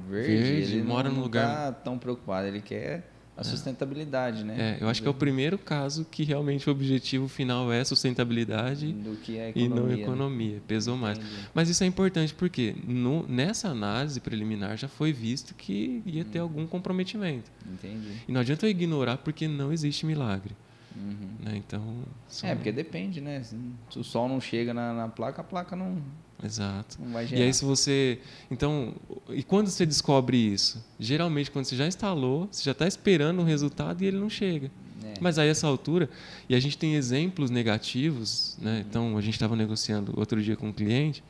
verde, 0.10 0.44
verde 0.44 0.74
ele 0.76 0.84
mora 0.84 1.10
não, 1.10 1.18
no 1.18 1.24
lugar... 1.24 1.48
tá 1.48 1.72
tão 1.74 1.98
preocupado, 2.00 2.48
ele 2.48 2.62
quer 2.62 3.04
a 3.38 3.44
sustentabilidade, 3.44 4.44
né? 4.44 4.78
É, 4.80 4.84
eu 4.84 4.88
acho 4.88 5.02
que 5.02 5.08
é 5.08 5.12
o 5.12 5.14
primeiro 5.14 5.58
caso 5.58 6.06
que 6.06 6.24
realmente 6.24 6.70
o 6.70 6.72
objetivo 6.72 7.28
final 7.28 7.72
é 7.72 7.84
sustentabilidade 7.84 8.96
é 9.30 9.52
e 9.54 9.68
não 9.68 9.92
economia. 9.92 10.56
Né? 10.56 10.62
Pesou 10.66 10.96
mais. 10.96 11.20
Mas 11.54 11.68
isso 11.68 11.84
é 11.84 11.88
importante 11.88 12.34
porque 12.34 12.76
no, 12.88 13.28
nessa 13.28 13.68
análise 13.68 14.22
preliminar 14.22 14.78
já 14.78 14.88
foi 14.88 15.12
visto 15.12 15.54
que 15.54 16.02
ia 16.06 16.24
ter 16.24 16.40
hum. 16.40 16.44
algum 16.44 16.68
comprometimento. 16.68 17.52
Entendi. 17.70 18.22
E 18.28 18.32
não 18.32 18.40
adianta 18.40 18.66
eu 18.66 18.70
ignorar 18.70 19.18
porque 19.18 19.48
não 19.48 19.74
existe 19.74 20.06
milagre. 20.06 20.56
Uhum. 20.96 21.30
Né? 21.40 21.58
Então, 21.58 22.04
só... 22.28 22.48
É, 22.48 22.56
porque 22.56 22.72
depende, 22.72 23.22
né? 23.22 23.44
Se 23.44 23.58
o 23.98 24.04
sol 24.04 24.30
não 24.30 24.40
chega 24.40 24.74
na, 24.74 24.94
na 24.94 25.08
placa, 25.08 25.42
a 25.42 25.44
placa 25.44 25.76
não, 25.76 26.02
Exato. 26.44 26.98
E 27.32 27.42
aí 27.42 27.54
se 27.54 27.64
você, 27.64 28.20
então, 28.52 28.94
e 29.30 29.42
quando 29.42 29.68
você 29.68 29.86
descobre 29.86 30.38
isso? 30.38 30.84
Geralmente 31.00 31.50
quando 31.50 31.66
você 31.66 31.76
já 31.76 31.88
instalou, 31.88 32.48
você 32.52 32.64
já 32.64 32.72
está 32.72 32.88
esperando 32.88 33.42
um 33.42 33.46
resultado 33.46 34.04
e 34.04 34.08
ele 34.08 34.18
não 34.18 34.30
chega. 34.30 34.70
É. 35.04 35.14
Mas 35.22 35.40
aí 35.40 35.48
essa 35.48 35.66
altura, 35.66 36.10
e 36.50 36.56
a 36.56 36.60
gente 36.60 36.78
tem 36.78 36.96
exemplos 36.96 37.50
negativos, 37.50 38.58
né? 38.62 38.74
Uhum. 38.74 38.80
Então 38.82 39.18
a 39.18 39.22
gente 39.22 39.36
estava 39.36 39.56
negociando 39.56 40.14
outro 40.18 40.42
dia 40.42 40.56
com 40.56 40.68
um 40.68 40.74
cliente 40.74 41.24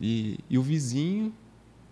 e, 0.00 0.38
e 0.48 0.56
o 0.56 0.62
vizinho, 0.62 1.34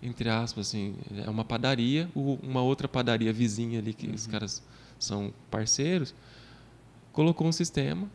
entre 0.02 0.28
aspas, 0.28 0.68
assim, 0.68 0.94
é 1.24 1.28
uma 1.28 1.44
padaria, 1.44 2.08
uma 2.14 2.62
outra 2.62 2.86
padaria 2.86 3.32
vizinha 3.32 3.80
ali 3.80 3.92
que 3.92 4.06
uhum. 4.06 4.14
os 4.14 4.26
caras 4.26 4.62
são 5.04 5.32
parceiros, 5.50 6.14
colocou 7.12 7.46
um 7.46 7.52
sistema. 7.52 8.08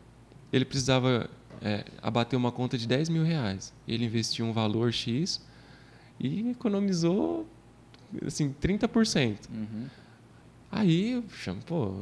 Ele 0.52 0.64
precisava 0.64 1.30
é, 1.62 1.84
abateu 2.02 2.38
uma 2.38 2.50
conta 2.50 2.78
de 2.78 2.86
10 2.86 3.08
mil 3.08 3.22
reais. 3.22 3.72
Ele 3.86 4.04
investiu 4.04 4.46
um 4.46 4.52
valor 4.52 4.92
X 4.92 5.40
e 6.18 6.50
economizou 6.50 7.46
assim, 8.26 8.54
30%. 8.60 9.36
Uhum. 9.50 9.86
Aí 10.72 11.22
chamo, 11.30 11.60
pô, 11.62 11.92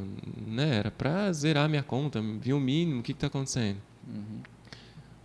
né, 0.46 0.76
era 0.76 0.90
para 0.90 1.32
zerar 1.32 1.68
minha 1.68 1.82
conta, 1.82 2.20
vi 2.20 2.52
o 2.52 2.60
mínimo, 2.60 3.00
o 3.00 3.02
que 3.02 3.12
está 3.12 3.26
acontecendo? 3.26 3.78
Uhum. 4.06 4.40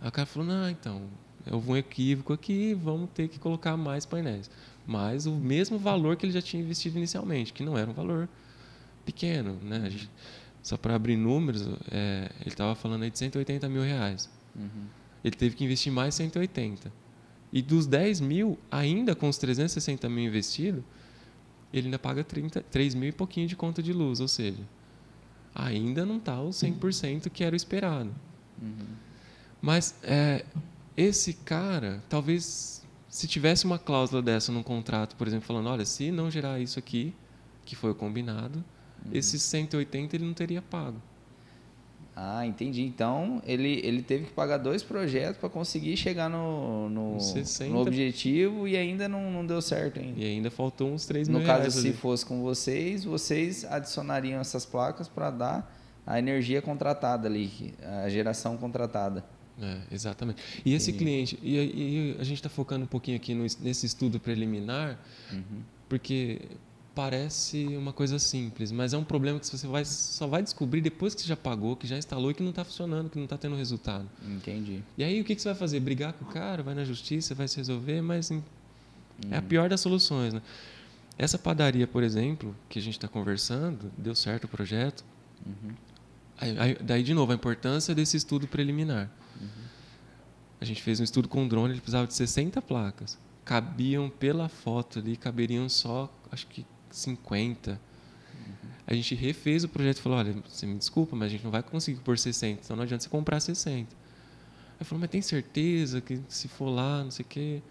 Aí 0.00 0.08
o 0.08 0.12
cara 0.12 0.26
falou, 0.26 0.48
não, 0.48 0.68
então, 0.68 1.02
houve 1.50 1.70
um 1.70 1.76
equívoco 1.76 2.32
aqui, 2.32 2.74
vamos 2.74 3.10
ter 3.10 3.28
que 3.28 3.38
colocar 3.38 3.76
mais 3.76 4.06
painéis. 4.06 4.50
Mas 4.86 5.26
o 5.26 5.32
mesmo 5.32 5.78
valor 5.78 6.16
que 6.16 6.24
ele 6.24 6.32
já 6.32 6.40
tinha 6.42 6.62
investido 6.62 6.96
inicialmente, 6.96 7.52
que 7.52 7.62
não 7.62 7.76
era 7.76 7.90
um 7.90 7.94
valor 7.94 8.28
pequeno. 9.04 9.58
Né? 9.62 9.90
Gente, 9.90 10.10
só 10.62 10.76
para 10.76 10.94
abrir 10.94 11.16
números, 11.16 11.62
é, 11.90 12.30
ele 12.40 12.50
estava 12.50 12.74
falando 12.74 13.02
aí 13.02 13.10
de 13.10 13.18
180 13.18 13.68
mil 13.68 13.82
reais. 13.82 14.30
Uhum. 14.56 14.86
Ele 15.22 15.36
teve 15.36 15.54
que 15.54 15.64
investir 15.64 15.92
mais 15.92 16.14
180. 16.14 16.92
E 17.52 17.62
dos 17.62 17.86
10 17.86 18.20
mil, 18.20 18.58
ainda 18.70 19.14
com 19.14 19.28
os 19.28 19.38
360 19.38 20.08
mil 20.08 20.24
investidos, 20.24 20.82
ele 21.72 21.86
ainda 21.86 21.98
paga 21.98 22.24
30, 22.24 22.62
3 22.62 22.94
mil 22.94 23.08
e 23.08 23.12
pouquinho 23.12 23.46
de 23.46 23.56
conta 23.56 23.82
de 23.82 23.92
luz, 23.92 24.20
ou 24.20 24.28
seja, 24.28 24.62
ainda 25.54 26.04
não 26.04 26.16
está 26.16 26.40
o 26.40 26.50
100% 26.50 27.30
que 27.30 27.44
era 27.44 27.54
o 27.54 27.56
esperado. 27.56 28.14
Uhum. 28.60 28.86
Mas 29.60 29.94
é, 30.02 30.44
esse 30.96 31.32
cara, 31.32 32.02
talvez, 32.08 32.84
se 33.08 33.26
tivesse 33.26 33.64
uma 33.64 33.78
cláusula 33.78 34.20
dessa 34.20 34.52
num 34.52 34.62
contrato, 34.62 35.16
por 35.16 35.26
exemplo, 35.26 35.46
falando, 35.46 35.68
olha, 35.68 35.84
se 35.84 36.10
não 36.10 36.30
gerar 36.30 36.60
isso 36.60 36.78
aqui, 36.78 37.14
que 37.64 37.74
foi 37.74 37.90
o 37.90 37.94
combinado. 37.94 38.64
Esses 39.12 39.42
180 39.42 40.16
ele 40.16 40.24
não 40.24 40.34
teria 40.34 40.62
pago. 40.62 41.00
Ah, 42.16 42.46
entendi. 42.46 42.82
Então, 42.82 43.42
ele, 43.44 43.80
ele 43.84 44.00
teve 44.00 44.26
que 44.26 44.32
pagar 44.32 44.58
dois 44.58 44.84
projetos 44.84 45.36
para 45.36 45.48
conseguir 45.48 45.96
chegar 45.96 46.30
no, 46.30 46.88
no, 46.88 47.18
no, 47.68 47.80
objetivo 47.80 48.68
e 48.68 48.76
ainda 48.76 49.08
não, 49.08 49.32
não 49.32 49.44
deu 49.44 49.60
certo 49.60 49.98
ainda. 49.98 50.20
E 50.20 50.24
ainda 50.24 50.50
faltou 50.50 50.92
uns 50.92 51.06
3 51.06 51.28
mil 51.28 51.40
No 51.40 51.46
caso, 51.46 51.70
se 51.72 51.88
ali. 51.88 51.92
fosse 51.96 52.24
com 52.24 52.40
vocês, 52.40 53.02
vocês 53.02 53.64
adicionariam 53.64 54.40
essas 54.40 54.64
placas 54.64 55.08
para 55.08 55.30
dar 55.30 55.80
a 56.06 56.18
energia 56.18 56.62
contratada 56.62 57.26
ali, 57.26 57.74
a 57.82 58.08
geração 58.08 58.56
contratada. 58.56 59.24
É, 59.60 59.80
exatamente. 59.90 60.42
E 60.64 60.74
esse 60.74 60.92
cliente, 60.92 61.38
e, 61.42 61.56
e, 61.56 62.16
a 62.20 62.24
gente 62.24 62.38
está 62.38 62.48
focando 62.48 62.84
um 62.84 62.88
pouquinho 62.88 63.16
aqui 63.16 63.34
no, 63.34 63.42
nesse 63.60 63.86
estudo 63.86 64.20
preliminar, 64.20 65.00
uhum. 65.32 65.62
porque 65.88 66.40
parece 66.94 67.66
uma 67.76 67.92
coisa 67.92 68.18
simples, 68.18 68.70
mas 68.70 68.92
é 68.92 68.98
um 68.98 69.02
problema 69.02 69.40
que 69.40 69.46
você 69.46 69.66
vai, 69.66 69.84
só 69.84 70.26
vai 70.26 70.42
descobrir 70.42 70.80
depois 70.80 71.14
que 71.14 71.22
você 71.22 71.26
já 71.26 71.36
pagou, 71.36 71.74
que 71.74 71.86
já 71.86 71.98
instalou 71.98 72.30
e 72.30 72.34
que 72.34 72.42
não 72.42 72.50
está 72.50 72.64
funcionando, 72.64 73.10
que 73.10 73.16
não 73.16 73.24
está 73.24 73.36
tendo 73.36 73.56
resultado. 73.56 74.08
Entendi. 74.24 74.80
E 74.96 75.02
aí 75.02 75.20
o 75.20 75.24
que, 75.24 75.34
que 75.34 75.42
você 75.42 75.48
vai 75.48 75.56
fazer? 75.56 75.80
Brigar 75.80 76.12
com 76.12 76.24
o 76.24 76.28
cara, 76.28 76.62
vai 76.62 76.74
na 76.74 76.84
justiça, 76.84 77.34
vai 77.34 77.48
se 77.48 77.56
resolver, 77.56 78.00
mas 78.00 78.30
uhum. 78.30 78.42
é 79.30 79.36
a 79.36 79.40
uhum. 79.40 79.46
pior 79.46 79.68
das 79.68 79.80
soluções. 79.80 80.32
Né? 80.32 80.40
Essa 81.18 81.36
padaria, 81.36 81.86
por 81.86 82.04
exemplo, 82.04 82.54
que 82.68 82.78
a 82.78 82.82
gente 82.82 82.94
está 82.94 83.08
conversando, 83.08 83.90
deu 83.98 84.14
certo 84.14 84.44
o 84.44 84.48
projeto. 84.48 85.04
Uhum. 85.44 85.74
Aí, 86.38 86.58
aí, 86.58 86.78
daí, 86.80 87.02
de 87.02 87.12
novo, 87.12 87.32
a 87.32 87.34
importância 87.34 87.92
desse 87.94 88.16
estudo 88.16 88.46
preliminar. 88.46 89.10
Uhum. 89.40 89.48
A 90.60 90.64
gente 90.64 90.80
fez 90.80 91.00
um 91.00 91.04
estudo 91.04 91.28
com 91.28 91.46
drone, 91.48 91.72
ele 91.72 91.80
precisava 91.80 92.06
de 92.06 92.14
60 92.14 92.62
placas. 92.62 93.18
Cabiam 93.44 94.08
pela 94.08 94.48
foto 94.48 95.00
ali, 95.00 95.16
caberiam 95.16 95.68
só, 95.68 96.10
acho 96.30 96.46
que 96.46 96.64
50. 96.96 97.70
Uhum. 97.70 98.70
A 98.86 98.94
gente 98.94 99.14
refez 99.14 99.64
o 99.64 99.68
projeto 99.68 99.98
e 99.98 100.02
falou: 100.02 100.18
olha, 100.18 100.34
você 100.48 100.66
me 100.66 100.76
desculpa, 100.76 101.16
mas 101.16 101.26
a 101.26 101.30
gente 101.30 101.44
não 101.44 101.50
vai 101.50 101.62
conseguir 101.62 102.00
por 102.00 102.18
60, 102.18 102.60
então 102.64 102.76
não 102.76 102.84
adianta 102.84 103.02
você 103.02 103.08
comprar 103.08 103.40
60. 103.40 103.94
Aí 104.78 104.84
falou: 104.84 105.00
mas 105.00 105.10
tem 105.10 105.22
certeza 105.22 106.00
que 106.00 106.20
se 106.28 106.48
for 106.48 106.70
lá, 106.70 107.04
não 107.04 107.10
sei 107.10 107.24
o 107.24 107.28
quê. 107.28 107.62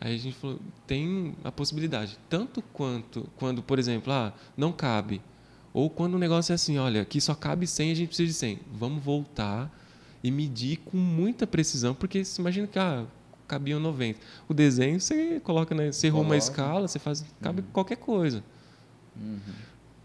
Aí 0.00 0.14
a 0.14 0.18
gente 0.18 0.36
falou: 0.36 0.58
tem 0.86 1.34
a 1.44 1.52
possibilidade. 1.52 2.18
Tanto 2.28 2.62
quanto 2.62 3.28
quando, 3.36 3.62
por 3.62 3.78
exemplo, 3.78 4.12
ah, 4.12 4.32
não 4.56 4.72
cabe. 4.72 5.20
Ou 5.72 5.88
quando 5.88 6.14
o 6.14 6.18
negócio 6.18 6.52
é 6.52 6.54
assim: 6.54 6.78
olha, 6.78 7.02
aqui 7.02 7.20
só 7.20 7.34
cabe 7.34 7.66
100, 7.66 7.92
a 7.92 7.94
gente 7.94 8.08
precisa 8.08 8.26
de 8.26 8.34
100. 8.34 8.60
Vamos 8.72 9.02
voltar 9.02 9.70
e 10.22 10.30
medir 10.30 10.78
com 10.78 10.96
muita 10.96 11.46
precisão, 11.46 11.94
porque 11.94 12.24
você 12.24 12.40
imagina 12.40 12.66
que 12.66 12.78
ah, 12.78 13.06
cabiam 13.50 13.80
90. 13.80 14.20
O 14.48 14.54
desenho 14.54 15.00
você 15.00 15.40
coloca, 15.40 15.74
né, 15.74 15.90
você 15.90 16.06
errou 16.06 16.22
uma 16.22 16.36
escala, 16.36 16.86
você 16.86 17.00
faz, 17.00 17.24
cabe 17.42 17.62
uhum. 17.62 17.66
qualquer 17.72 17.96
coisa. 17.96 18.44
Uhum. 19.16 19.40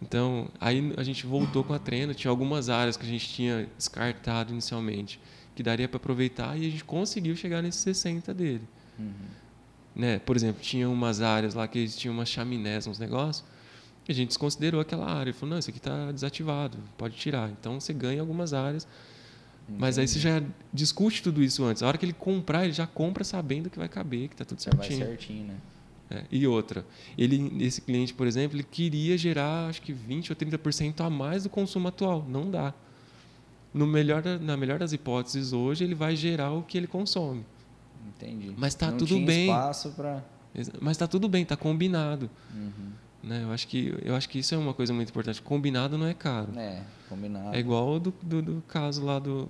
Então, 0.02 0.50
aí 0.60 0.92
a 0.98 1.04
gente 1.04 1.28
voltou 1.28 1.64
com 1.64 1.74
a 1.74 1.80
treina, 1.80 2.14
tinha 2.16 2.32
algumas 2.32 2.70
áreas 2.70 2.98
que 2.98 3.06
a 3.06 3.10
gente 3.10 3.30
tinha 3.30 3.70
descartado 3.78 4.52
inicialmente, 4.52 5.20
que 5.56 5.62
daria 5.62 5.88
para 5.88 5.98
aproveitar 5.98 6.58
e 6.58 6.68
a 6.68 6.72
gente 6.72 6.84
conseguiu 6.84 7.36
chegar 7.36 7.62
nesses 7.62 7.82
60 7.82 8.34
dele. 8.34 8.68
Uhum. 8.98 9.14
Né? 9.96 10.20
Por 10.20 10.36
exemplo, 10.36 10.62
tinha 10.62 10.90
umas 10.90 11.22
áreas 11.22 11.54
lá 11.54 11.68
que 11.68 11.78
eles 11.78 11.96
tinham 11.96 12.16
umas 12.16 12.28
chaminés, 12.28 12.88
uns 12.88 12.98
negócios, 12.98 13.46
e 14.08 14.12
a 14.12 14.16
gente 14.16 14.30
desconsiderou 14.30 14.82
aquela 14.82 15.10
área. 15.10 15.32
Falou, 15.34 15.52
não, 15.52 15.60
isso 15.60 15.70
aqui 15.70 15.80
está 15.80 16.12
desativado, 16.12 16.78
pode 16.98 17.16
tirar. 17.16 17.50
Então, 17.52 17.80
você 17.80 17.94
ganha 17.94 18.22
algumas 18.22 18.54
áreas, 18.54 18.88
Entendi. 19.68 19.82
mas 19.82 19.98
aí 19.98 20.08
você 20.08 20.20
já 20.20 20.44
discute 20.72 21.24
tudo 21.24 21.44
isso 21.44 21.64
antes. 21.64 21.82
A 21.82 21.88
hora 21.88 21.98
que 21.98 22.06
ele 22.06 22.14
comprar, 22.14 22.64
ele 22.64 22.74
já 22.74 22.86
compra 22.86 23.24
sabendo 23.24 23.70
que 23.70 23.78
vai 23.78 23.90
caber, 23.90 24.28
que 24.28 24.36
está 24.36 24.46
tudo 24.46 24.62
certinho. 24.62 25.00
Já 25.00 25.06
vai 25.06 25.08
certinho, 25.08 25.48
né? 25.48 25.56
É, 26.10 26.24
e 26.32 26.46
outra, 26.46 26.86
ele, 27.18 27.64
esse 27.64 27.82
cliente, 27.82 28.14
por 28.14 28.28
exemplo, 28.28 28.56
ele 28.56 28.64
queria 28.64 29.18
gerar 29.18 29.70
acho 29.70 29.82
que 29.82 29.92
20 29.92 30.32
ou 30.32 30.36
30% 30.36 31.02
a 31.02 31.10
mais 31.10 31.44
do 31.44 31.50
consumo 31.50 31.88
atual. 31.88 32.24
Não 32.28 32.50
dá. 32.50 32.74
No 33.74 33.88
melhor, 33.88 34.24
na 34.40 34.56
melhor 34.56 34.78
das 34.78 34.94
hipóteses, 34.94 35.52
hoje, 35.52 35.84
ele 35.84 35.96
vai 35.96 36.16
gerar 36.16 36.52
o 36.52 36.62
que 36.62 36.78
ele 36.78 36.88
consome. 36.88 37.44
Entendi. 38.08 38.54
Mas 38.56 38.74
está 38.74 38.92
tudo 38.92 39.20
bem. 39.20 39.50
espaço 39.50 39.92
para. 39.92 40.24
Mas 40.80 40.92
está 40.92 41.08
tudo 41.08 41.28
bem, 41.28 41.44
está 41.44 41.58
combinado. 41.58 42.30
Uhum. 42.54 42.92
Né? 43.26 43.44
Eu, 43.44 43.52
acho 43.52 43.68
que, 43.68 43.94
eu 44.04 44.16
acho 44.16 44.30
que 44.30 44.38
isso 44.38 44.54
é 44.54 44.58
uma 44.58 44.74
coisa 44.74 44.94
muito 44.94 45.10
importante. 45.10 45.42
Combinado 45.42 45.98
não 45.98 46.06
é 46.06 46.14
caro. 46.14 46.58
É, 46.58 46.84
combinado. 47.10 47.56
É 47.56 47.60
igual 47.60 48.00
do, 48.00 48.14
do, 48.22 48.42
do 48.42 48.64
caso 48.68 49.04
lá 49.04 49.18
do, 49.18 49.50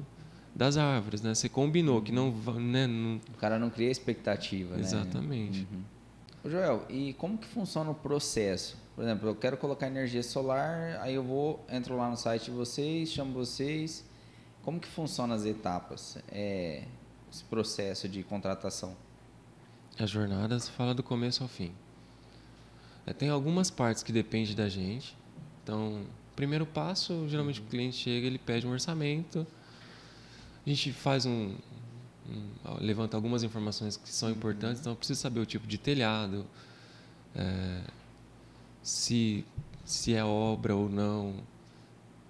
das 0.55 0.77
árvores, 0.77 1.21
né? 1.21 1.35
Você 1.35 1.49
combinou 1.49 2.01
que 2.01 2.11
não, 2.11 2.31
né, 2.31 2.87
não... 2.87 3.19
O 3.33 3.37
cara 3.37 3.59
não 3.59 3.69
cria 3.69 3.91
expectativa, 3.91 4.79
Exatamente. 4.79 5.61
né? 5.61 5.67
Uhum. 5.73 6.49
Joel, 6.49 6.85
e 6.89 7.13
como 7.13 7.37
que 7.37 7.47
funciona 7.47 7.89
o 7.89 7.95
processo? 7.95 8.77
Por 8.95 9.03
exemplo, 9.03 9.27
eu 9.27 9.35
quero 9.35 9.57
colocar 9.57 9.87
energia 9.87 10.23
solar, 10.23 10.99
aí 11.01 11.15
eu 11.15 11.23
vou, 11.23 11.65
entro 11.69 11.97
lá 11.97 12.09
no 12.09 12.15
site 12.15 12.45
de 12.45 12.51
vocês, 12.51 13.09
chamo 13.09 13.33
vocês. 13.33 14.05
Como 14.63 14.79
que 14.79 14.87
funciona 14.87 15.35
as 15.35 15.43
etapas? 15.43 16.17
É, 16.31 16.83
esse 17.31 17.43
processo 17.43 18.07
de 18.07 18.23
contratação? 18.23 18.95
A 19.99 20.05
jornada 20.05 20.57
se 20.59 20.71
fala 20.71 20.93
do 20.93 21.03
começo 21.03 21.43
ao 21.43 21.49
fim. 21.49 21.73
É, 23.05 23.13
tem 23.13 23.29
algumas 23.29 23.69
partes 23.69 24.03
que 24.03 24.11
dependem 24.11 24.55
da 24.55 24.69
gente. 24.69 25.15
Então, 25.63 26.05
primeiro 26.35 26.65
passo, 26.65 27.27
geralmente 27.27 27.59
o 27.59 27.63
cliente 27.63 27.97
chega, 27.97 28.27
ele 28.27 28.37
pede 28.37 28.65
um 28.65 28.71
orçamento. 28.71 29.45
A 30.65 30.69
gente 30.69 30.91
faz 30.91 31.25
um, 31.25 31.55
levanta 32.79 33.15
algumas 33.15 33.43
informações 33.43 33.97
que 33.97 34.09
são 34.09 34.29
importantes, 34.29 34.81
então 34.81 34.93
eu 34.93 34.95
preciso 34.95 35.19
saber 35.19 35.39
o 35.39 35.45
tipo 35.45 35.67
de 35.67 35.77
telhado, 35.77 36.45
é, 37.35 37.81
se, 38.81 39.45
se 39.83 40.13
é 40.13 40.23
obra 40.23 40.75
ou 40.75 40.89
não, 40.89 41.35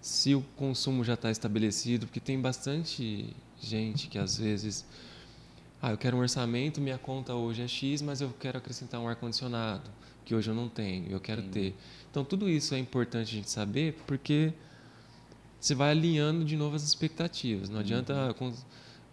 se 0.01 0.35
o 0.35 0.41
consumo 0.55 1.03
já 1.03 1.13
está 1.13 1.31
estabelecido, 1.31 2.05
porque 2.05 2.19
tem 2.19 2.39
bastante 2.39 3.33
gente 3.59 4.07
que 4.07 4.17
às 4.17 4.37
vezes, 4.37 4.85
ah, 5.81 5.91
eu 5.91 5.97
quero 5.97 6.17
um 6.17 6.19
orçamento, 6.19 6.81
minha 6.81 6.97
conta 6.97 7.33
hoje 7.33 7.61
é 7.61 7.67
X, 7.67 8.01
mas 8.01 8.21
eu 8.21 8.33
quero 8.39 8.57
acrescentar 8.57 8.99
um 8.99 9.07
ar-condicionado, 9.07 9.89
que 10.25 10.35
hoje 10.35 10.49
eu 10.49 10.55
não 10.55 10.67
tenho, 10.67 11.09
eu 11.09 11.19
quero 11.19 11.41
Sim. 11.43 11.49
ter. 11.49 11.75
Então 12.11 12.25
tudo 12.25 12.49
isso 12.49 12.73
é 12.73 12.79
importante 12.79 13.29
a 13.29 13.37
gente 13.37 13.49
saber, 13.49 13.97
porque 14.05 14.51
você 15.59 15.73
vai 15.73 15.91
alinhando 15.91 16.43
de 16.43 16.57
novo 16.57 16.75
as 16.75 16.83
expectativas. 16.83 17.69
Não 17.69 17.79
adianta 17.79 18.35
uhum 18.39 18.53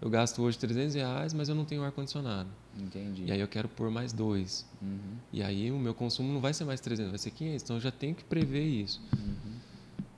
eu 0.03 0.11
gasto 0.11 0.43
hoje 0.43 0.59
300 0.59 0.97
reais, 0.97 1.33
mas 1.33 1.49
eu 1.49 1.55
não 1.55 1.65
tenho 1.65 1.85
ar-condicionado. 1.85 2.51
Entendi. 2.77 3.23
E 3.27 3.31
aí 3.31 3.39
eu 3.39 3.47
quero 3.47 3.69
pôr 3.69 3.89
mais 3.89 4.13
dois. 4.13 4.67
Uhum. 4.83 4.99
E 5.33 5.41
aí 5.41 5.71
o 5.71 5.79
meu 5.79 5.95
consumo 5.95 6.33
não 6.33 6.41
vai 6.41 6.53
ser 6.53 6.65
mais 6.65 6.81
300, 6.81 7.11
vai 7.13 7.19
ser 7.21 7.31
500. 7.31 7.63
Então 7.63 7.77
eu 7.77 7.81
já 7.81 7.93
tenho 7.93 8.13
que 8.13 8.25
prever 8.25 8.65
isso. 8.65 9.01
Uhum. 9.17 9.55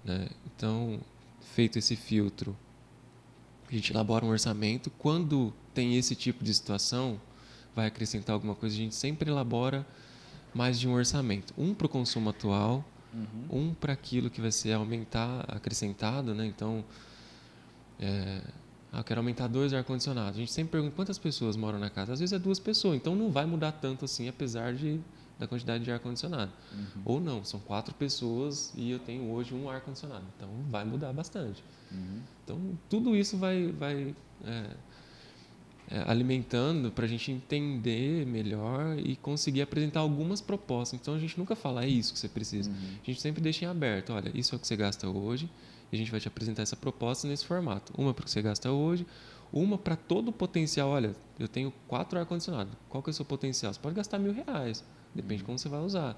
Né? 0.02 0.28
Então, 0.46 0.98
feito 1.54 1.78
esse 1.78 1.96
filtro, 1.96 2.56
a 3.68 3.74
gente 3.74 3.92
elabora 3.92 4.24
um 4.24 4.30
orçamento. 4.30 4.90
Quando 4.90 5.52
tem 5.74 5.98
esse 5.98 6.16
tipo 6.16 6.42
de 6.42 6.54
situação, 6.54 7.20
vai 7.76 7.86
acrescentar 7.86 8.32
alguma 8.32 8.54
coisa, 8.54 8.74
a 8.74 8.78
gente 8.78 8.94
sempre 8.94 9.30
elabora 9.30 9.86
mais 10.54 10.78
de 10.78 10.88
um 10.88 10.94
orçamento. 10.94 11.52
Um 11.58 11.74
para 11.74 11.86
o 11.86 11.88
consumo 11.88 12.30
atual, 12.30 12.84
uhum. 13.12 13.68
um 13.68 13.74
para 13.74 13.92
aquilo 13.92 14.30
que 14.30 14.40
vai 14.40 14.52
ser 14.52 14.72
aumentar, 14.72 15.44
acrescentado. 15.48 16.34
Né? 16.34 16.46
Então, 16.46 16.84
é, 17.98 18.40
ah, 18.92 19.00
eu 19.00 19.04
quero 19.04 19.20
aumentar 19.20 19.48
dois 19.48 19.74
ar-condicionados. 19.74 20.36
A 20.36 20.40
gente 20.40 20.52
sempre 20.52 20.72
pergunta 20.72 20.94
quantas 20.94 21.18
pessoas 21.18 21.56
moram 21.56 21.80
na 21.80 21.90
casa. 21.90 22.12
Às 22.12 22.20
vezes 22.20 22.32
é 22.32 22.38
duas 22.38 22.60
pessoas, 22.60 22.96
então 22.96 23.16
não 23.16 23.28
vai 23.28 23.44
mudar 23.44 23.72
tanto 23.72 24.04
assim, 24.04 24.28
apesar 24.28 24.72
de, 24.72 25.00
da 25.36 25.48
quantidade 25.48 25.82
de 25.82 25.90
ar-condicionado. 25.90 26.52
Uhum. 26.72 27.02
Ou 27.04 27.20
não, 27.20 27.44
são 27.44 27.58
quatro 27.58 27.92
pessoas 27.94 28.72
e 28.76 28.92
eu 28.92 29.00
tenho 29.00 29.28
hoje 29.32 29.52
um 29.52 29.68
ar-condicionado. 29.68 30.24
Então 30.36 30.48
vai 30.70 30.84
mudar 30.84 31.12
bastante. 31.12 31.64
Uhum. 31.90 32.20
Então 32.44 32.78
tudo 32.88 33.16
isso 33.16 33.36
vai, 33.36 33.72
vai 33.72 34.14
é, 34.44 34.70
alimentando 36.06 36.90
para 36.90 37.04
a 37.04 37.08
gente 37.08 37.30
entender 37.30 38.26
melhor 38.26 38.98
e 38.98 39.16
conseguir 39.16 39.62
apresentar 39.62 40.00
algumas 40.00 40.40
propostas. 40.40 40.98
Então 41.00 41.14
a 41.14 41.18
gente 41.18 41.38
nunca 41.38 41.54
fala 41.54 41.84
é 41.84 41.88
isso 41.88 42.12
que 42.12 42.18
você 42.18 42.28
precisa. 42.28 42.70
Uhum. 42.70 42.76
A 43.02 43.06
gente 43.06 43.20
sempre 43.20 43.42
deixa 43.42 43.64
em 43.64 43.68
aberto. 43.68 44.12
Olha, 44.12 44.30
isso 44.34 44.54
é 44.54 44.56
o 44.56 44.58
que 44.58 44.66
você 44.66 44.76
gasta 44.76 45.08
hoje 45.08 45.48
e 45.92 45.96
a 45.96 45.98
gente 45.98 46.10
vai 46.10 46.20
te 46.20 46.28
apresentar 46.28 46.62
essa 46.62 46.76
proposta 46.76 47.28
nesse 47.28 47.44
formato. 47.44 47.92
Uma 47.96 48.14
para 48.14 48.22
o 48.22 48.24
que 48.24 48.30
você 48.30 48.42
gasta 48.42 48.70
hoje, 48.70 49.06
uma 49.52 49.78
para 49.78 49.96
todo 49.96 50.28
o 50.28 50.32
potencial. 50.32 50.88
Olha, 50.88 51.14
eu 51.38 51.48
tenho 51.48 51.72
quatro 51.86 52.18
ar-condicionado. 52.18 52.70
Qual 52.88 53.02
que 53.02 53.10
é 53.10 53.12
o 53.12 53.14
seu 53.14 53.24
potencial? 53.24 53.72
Você 53.72 53.80
pode 53.80 53.94
gastar 53.94 54.18
mil 54.18 54.32
reais, 54.32 54.82
depende 55.14 55.38
de 55.38 55.44
como 55.44 55.58
você 55.58 55.68
vai 55.68 55.80
usar. 55.80 56.16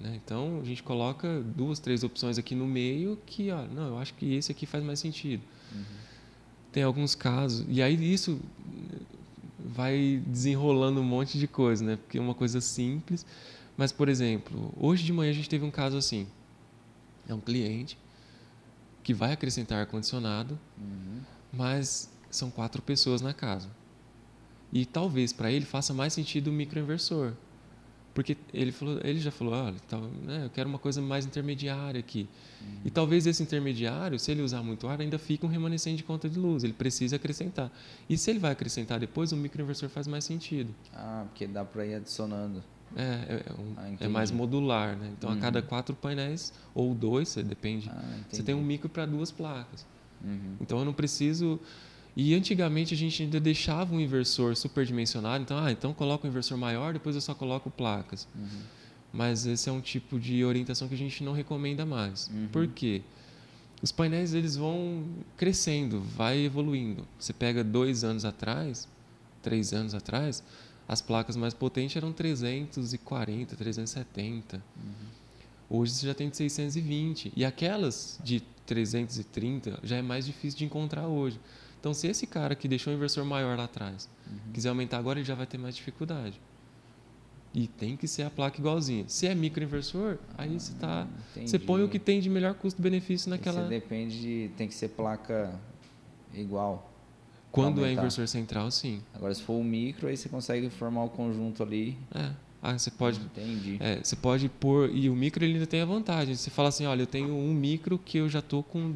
Né? 0.00 0.20
Então, 0.22 0.60
a 0.62 0.64
gente 0.64 0.82
coloca 0.82 1.40
duas, 1.40 1.78
três 1.78 2.04
opções 2.04 2.38
aqui 2.38 2.54
no 2.54 2.66
meio 2.66 3.18
que, 3.26 3.50
ó, 3.50 3.62
não, 3.62 3.88
eu 3.88 3.98
acho 3.98 4.14
que 4.14 4.34
esse 4.34 4.52
aqui 4.52 4.66
faz 4.66 4.84
mais 4.84 4.98
sentido. 4.98 5.42
Uhum. 5.72 5.84
Tem 6.72 6.82
alguns 6.82 7.14
casos, 7.14 7.66
e 7.68 7.82
aí 7.82 8.12
isso 8.12 8.40
vai 9.58 10.22
desenrolando 10.26 11.00
um 11.00 11.04
monte 11.04 11.38
de 11.38 11.46
coisa, 11.46 11.84
né? 11.84 11.96
Porque 11.96 12.18
é 12.18 12.20
uma 12.20 12.34
coisa 12.34 12.60
simples. 12.60 13.24
Mas, 13.76 13.92
por 13.92 14.08
exemplo, 14.08 14.72
hoje 14.76 15.04
de 15.04 15.12
manhã 15.12 15.30
a 15.30 15.34
gente 15.34 15.48
teve 15.48 15.64
um 15.64 15.70
caso 15.70 15.96
assim. 15.96 16.26
É 17.28 17.34
um 17.34 17.40
cliente 17.40 17.96
que 19.02 19.14
vai 19.14 19.32
acrescentar 19.32 19.80
ar-condicionado, 19.80 20.58
uhum. 20.78 21.20
mas 21.52 22.10
são 22.30 22.50
quatro 22.50 22.82
pessoas 22.82 23.20
na 23.20 23.32
casa. 23.32 23.68
E 24.72 24.84
talvez 24.84 25.32
para 25.32 25.50
ele 25.50 25.64
faça 25.64 25.94
mais 25.94 26.12
sentido 26.12 26.48
o 26.48 26.52
microinversor. 26.52 27.32
Porque 28.12 28.36
ele, 28.52 28.72
falou, 28.72 28.98
ele 29.04 29.20
já 29.20 29.30
falou, 29.30 29.54
olha, 29.54 29.76
tá, 29.88 29.96
né, 29.98 30.44
eu 30.44 30.50
quero 30.50 30.68
uma 30.68 30.78
coisa 30.78 31.00
mais 31.00 31.24
intermediária 31.24 32.00
aqui. 32.00 32.28
Uhum. 32.60 32.80
E 32.84 32.90
talvez 32.90 33.26
esse 33.26 33.42
intermediário, 33.42 34.18
se 34.18 34.32
ele 34.32 34.42
usar 34.42 34.62
muito 34.62 34.88
ar, 34.88 35.00
ainda 35.00 35.18
fica 35.18 35.46
um 35.46 35.48
remanescente 35.48 35.98
de 35.98 36.02
conta 36.02 36.28
de 36.28 36.38
luz. 36.38 36.64
Ele 36.64 36.72
precisa 36.72 37.16
acrescentar. 37.16 37.70
E 38.08 38.18
se 38.18 38.30
ele 38.30 38.40
vai 38.40 38.50
acrescentar 38.50 38.98
depois, 38.98 39.30
o 39.30 39.36
microinversor 39.36 39.88
faz 39.88 40.08
mais 40.08 40.24
sentido. 40.24 40.74
Ah, 40.92 41.24
porque 41.28 41.46
dá 41.46 41.64
para 41.64 41.86
ir 41.86 41.94
adicionando. 41.94 42.62
É, 42.96 43.02
é, 43.02 43.44
é, 43.46 43.52
um, 43.52 43.74
ah, 43.76 43.96
é, 44.00 44.08
mais 44.08 44.32
modular, 44.32 44.96
né? 44.96 45.12
Então, 45.16 45.30
uhum. 45.30 45.36
a 45.36 45.40
cada 45.40 45.62
quatro 45.62 45.94
painéis, 45.94 46.52
ou 46.74 46.92
dois, 46.92 47.28
você 47.28 47.42
depende, 47.44 47.88
ah, 47.88 48.02
você 48.28 48.42
tem 48.42 48.54
um 48.56 48.62
micro 48.62 48.88
para 48.88 49.06
duas 49.06 49.30
placas. 49.30 49.86
Uhum. 50.24 50.56
Então, 50.60 50.80
eu 50.80 50.84
não 50.84 50.92
preciso... 50.92 51.60
E 52.16 52.34
antigamente 52.34 52.92
a 52.92 52.96
gente 52.96 53.22
ainda 53.22 53.38
deixava 53.38 53.94
um 53.94 54.00
inversor 54.00 54.56
superdimensionado, 54.56 55.42
então, 55.42 55.58
ah, 55.58 55.70
então 55.70 55.94
coloca 55.94 56.26
um 56.26 56.30
inversor 56.30 56.58
maior, 56.58 56.92
depois 56.92 57.14
eu 57.14 57.20
só 57.20 57.34
coloco 57.34 57.70
placas. 57.70 58.26
Uhum. 58.34 58.48
Mas 59.12 59.46
esse 59.46 59.68
é 59.68 59.72
um 59.72 59.80
tipo 59.80 60.18
de 60.18 60.44
orientação 60.44 60.88
que 60.88 60.94
a 60.94 60.98
gente 60.98 61.22
não 61.22 61.32
recomenda 61.32 61.86
mais. 61.86 62.28
Uhum. 62.28 62.48
Por 62.52 62.66
quê? 62.68 63.02
Os 63.82 63.90
painéis 63.90 64.34
eles 64.34 64.56
vão 64.56 65.04
crescendo, 65.36 66.00
vai 66.00 66.38
evoluindo. 66.38 67.06
Você 67.18 67.32
pega 67.32 67.64
dois 67.64 68.04
anos 68.04 68.24
atrás, 68.24 68.86
três 69.42 69.72
anos 69.72 69.94
atrás, 69.94 70.42
as 70.86 71.00
placas 71.00 71.36
mais 71.36 71.54
potentes 71.54 71.96
eram 71.96 72.12
340, 72.12 73.56
370. 73.56 74.56
Uhum. 74.56 74.92
Hoje 75.70 75.92
você 75.92 76.06
já 76.06 76.14
tem 76.14 76.28
de 76.28 76.36
620. 76.36 77.32
E 77.34 77.44
aquelas 77.44 78.18
de 78.22 78.40
330 78.66 79.78
já 79.82 79.96
é 79.96 80.02
mais 80.02 80.26
difícil 80.26 80.58
de 80.58 80.64
encontrar 80.64 81.06
hoje. 81.06 81.38
Então, 81.80 81.94
se 81.94 82.06
esse 82.06 82.26
cara 82.26 82.54
que 82.54 82.68
deixou 82.68 82.92
um 82.92 82.96
inversor 82.96 83.24
maior 83.24 83.56
lá 83.56 83.64
atrás 83.64 84.08
uhum. 84.26 84.52
quiser 84.52 84.68
aumentar 84.68 84.98
agora, 84.98 85.18
ele 85.18 85.26
já 85.26 85.34
vai 85.34 85.46
ter 85.46 85.56
mais 85.56 85.74
dificuldade. 85.74 86.38
E 87.52 87.66
tem 87.66 87.96
que 87.96 88.06
ser 88.06 88.22
a 88.22 88.30
placa 88.30 88.60
igualzinha. 88.60 89.04
Se 89.08 89.26
é 89.26 89.34
microinversor, 89.34 90.18
aí 90.38 90.60
você 90.60 90.72
tá, 90.74 91.08
você 91.34 91.58
põe 91.58 91.82
o 91.82 91.88
que 91.88 91.98
tem 91.98 92.20
de 92.20 92.30
melhor 92.30 92.54
custo-benefício 92.54 93.28
naquela. 93.28 93.62
Você 93.62 93.68
depende 93.68 94.20
de 94.20 94.50
tem 94.56 94.68
que 94.68 94.74
ser 94.74 94.88
placa 94.90 95.52
igual. 96.32 96.88
Quando 97.50 97.84
é 97.84 97.92
inversor 97.92 98.28
central, 98.28 98.70
sim. 98.70 99.02
Agora, 99.12 99.34
se 99.34 99.42
for 99.42 99.54
o 99.54 99.64
micro, 99.64 100.06
aí 100.06 100.16
você 100.16 100.28
consegue 100.28 100.70
formar 100.70 101.02
o 101.04 101.08
conjunto 101.08 101.62
ali. 101.62 101.98
É. 102.14 102.30
Ah, 102.62 102.78
você 102.78 102.90
pode. 102.90 103.18
Entendi. 103.18 103.78
É, 103.80 103.96
você 104.02 104.14
pode 104.14 104.48
pôr. 104.48 104.94
E 104.94 105.08
o 105.08 105.16
micro 105.16 105.42
ele 105.44 105.54
ainda 105.54 105.66
tem 105.66 105.80
a 105.80 105.84
vantagem. 105.86 106.34
Você 106.36 106.50
fala 106.50 106.68
assim: 106.68 106.86
olha, 106.86 107.02
eu 107.02 107.06
tenho 107.06 107.34
um 107.34 107.54
micro 107.54 107.98
que 107.98 108.18
eu 108.18 108.28
já 108.28 108.40
estou 108.40 108.62
com 108.62 108.94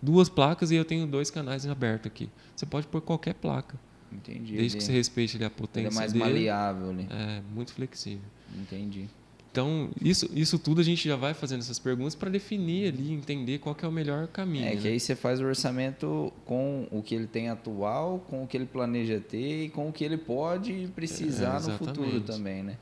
duas 0.00 0.28
placas 0.28 0.70
e 0.70 0.76
eu 0.76 0.84
tenho 0.84 1.06
dois 1.06 1.30
canais 1.30 1.66
abertos 1.66 2.06
aqui. 2.06 2.28
Você 2.54 2.66
pode 2.66 2.86
pôr 2.86 3.00
qualquer 3.00 3.34
placa. 3.34 3.78
Entendi. 4.12 4.56
Desde 4.56 4.78
que 4.78 4.84
você 4.84 4.92
respeite 4.92 5.42
a 5.42 5.50
potência. 5.50 5.88
Ele 5.88 5.94
é 5.94 5.98
mais 5.98 6.12
dele, 6.12 6.24
maleável 6.24 6.90
ali. 6.90 7.06
É, 7.10 7.42
muito 7.54 7.72
flexível. 7.72 8.24
Entendi. 8.54 9.08
Então, 9.50 9.88
isso, 10.02 10.30
isso 10.34 10.58
tudo 10.58 10.82
a 10.82 10.84
gente 10.84 11.08
já 11.08 11.16
vai 11.16 11.32
fazendo 11.32 11.60
essas 11.60 11.78
perguntas 11.78 12.14
para 12.14 12.28
definir 12.28 12.92
ali, 12.92 13.10
entender 13.10 13.58
qual 13.58 13.74
é 13.82 13.88
o 13.88 13.92
melhor 13.92 14.26
caminho. 14.26 14.66
É 14.66 14.74
né? 14.74 14.80
que 14.82 14.86
aí 14.86 15.00
você 15.00 15.16
faz 15.16 15.40
o 15.40 15.44
orçamento 15.44 16.30
com 16.44 16.86
o 16.90 17.02
que 17.02 17.14
ele 17.14 17.26
tem 17.26 17.48
atual, 17.48 18.18
com 18.28 18.44
o 18.44 18.46
que 18.46 18.54
ele 18.54 18.66
planeja 18.66 19.18
ter 19.18 19.64
e 19.64 19.68
com 19.70 19.88
o 19.88 19.92
que 19.92 20.04
ele 20.04 20.18
pode 20.18 20.90
precisar 20.94 21.62
é, 21.62 21.70
no 21.70 21.78
futuro 21.78 22.20
também, 22.20 22.62
né? 22.62 22.76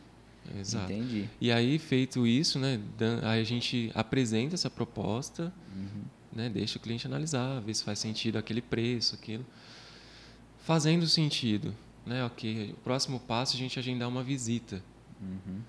Exato. 0.59 0.93
Entendi. 0.93 1.29
E 1.41 1.53
aí, 1.53 1.79
feito 1.79 2.27
isso, 2.27 2.59
né, 2.59 2.81
aí 3.23 3.41
a 3.41 3.45
gente 3.45 3.93
apresenta 3.95 4.55
essa 4.55 4.69
proposta, 4.69 5.53
uhum. 5.75 6.03
Né, 6.35 6.49
deixa 6.49 6.79
o 6.79 6.81
cliente 6.81 7.07
analisar, 7.07 7.61
ver 7.61 7.75
se 7.75 7.85
faz 7.85 7.99
sentido 7.99 8.37
aquele 8.37 8.63
preço, 8.63 9.15
aquilo. 9.15 9.45
Fazendo 10.59 11.07
sentido, 11.07 11.75
né, 12.07 12.25
ok, 12.25 12.73
o 12.73 12.81
próximo 12.83 13.21
passo 13.21 13.55
é 13.55 13.57
a 13.57 13.59
gente 13.59 13.79
agendar 13.79 14.09
uma 14.09 14.23
visita. 14.23 14.83
Uhum 15.21 15.61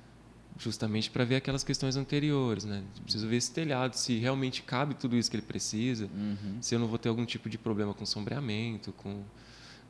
justamente 0.57 1.09
para 1.09 1.23
ver 1.25 1.35
aquelas 1.35 1.63
questões 1.63 1.95
anteriores, 1.95 2.65
né? 2.65 2.83
Preciso 3.03 3.27
ver 3.27 3.37
esse 3.37 3.51
telhado, 3.51 3.95
se 3.95 4.17
realmente 4.17 4.61
cabe 4.61 4.95
tudo 4.95 5.15
isso 5.15 5.29
que 5.29 5.35
ele 5.35 5.45
precisa, 5.45 6.05
uhum. 6.05 6.57
se 6.61 6.73
eu 6.73 6.79
não 6.79 6.87
vou 6.87 6.97
ter 6.97 7.09
algum 7.09 7.25
tipo 7.25 7.49
de 7.49 7.57
problema 7.57 7.93
com 7.93 8.05
sombreamento, 8.05 8.93
com 8.93 9.23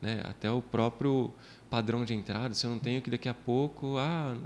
né? 0.02 0.20
até 0.24 0.50
o 0.50 0.60
próprio 0.60 1.32
padrão 1.70 2.04
de 2.04 2.14
entrada, 2.14 2.54
se 2.54 2.66
eu 2.66 2.70
não 2.70 2.78
tenho 2.78 3.00
que 3.00 3.10
daqui 3.10 3.28
a 3.28 3.34
pouco, 3.34 3.96
ah, 3.98 4.36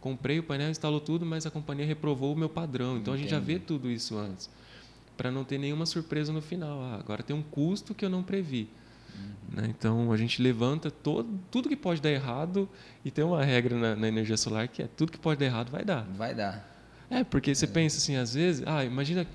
comprei 0.00 0.38
o 0.38 0.42
painel, 0.42 0.70
instalou 0.70 1.00
tudo, 1.00 1.26
mas 1.26 1.46
a 1.46 1.50
companhia 1.50 1.84
reprovou 1.84 2.32
o 2.32 2.36
meu 2.36 2.48
padrão. 2.48 2.96
Então 2.96 3.14
Entendi. 3.14 3.14
a 3.14 3.16
gente 3.16 3.30
já 3.30 3.40
vê 3.40 3.58
tudo 3.58 3.90
isso 3.90 4.16
antes, 4.16 4.48
para 5.20 5.30
não 5.30 5.44
ter 5.44 5.58
nenhuma 5.58 5.84
surpresa 5.84 6.32
no 6.32 6.40
final. 6.40 6.80
Ah, 6.80 6.96
agora 6.98 7.22
tem 7.22 7.36
um 7.36 7.42
custo 7.42 7.94
que 7.94 8.02
eu 8.02 8.08
não 8.08 8.22
previ. 8.22 8.70
Né? 9.52 9.66
Então 9.68 10.10
a 10.10 10.16
gente 10.16 10.40
levanta 10.40 10.90
todo, 10.90 11.28
tudo 11.50 11.68
que 11.68 11.76
pode 11.76 12.00
dar 12.00 12.10
errado 12.10 12.66
e 13.04 13.10
tem 13.10 13.22
uma 13.22 13.44
regra 13.44 13.76
na, 13.76 13.94
na, 13.94 14.08
energia 14.08 14.38
solar 14.38 14.66
que 14.66 14.82
é 14.82 14.88
tudo 14.96 15.12
que 15.12 15.18
pode 15.18 15.38
dar 15.38 15.44
errado 15.44 15.70
vai 15.70 15.84
dar. 15.84 16.04
Vai 16.16 16.34
dar. 16.34 16.66
É, 17.10 17.22
porque 17.22 17.54
você 17.54 17.66
é. 17.66 17.68
pensa 17.68 17.98
assim, 17.98 18.16
às 18.16 18.32
vezes, 18.32 18.62
ah, 18.66 18.82
imagina 18.82 19.26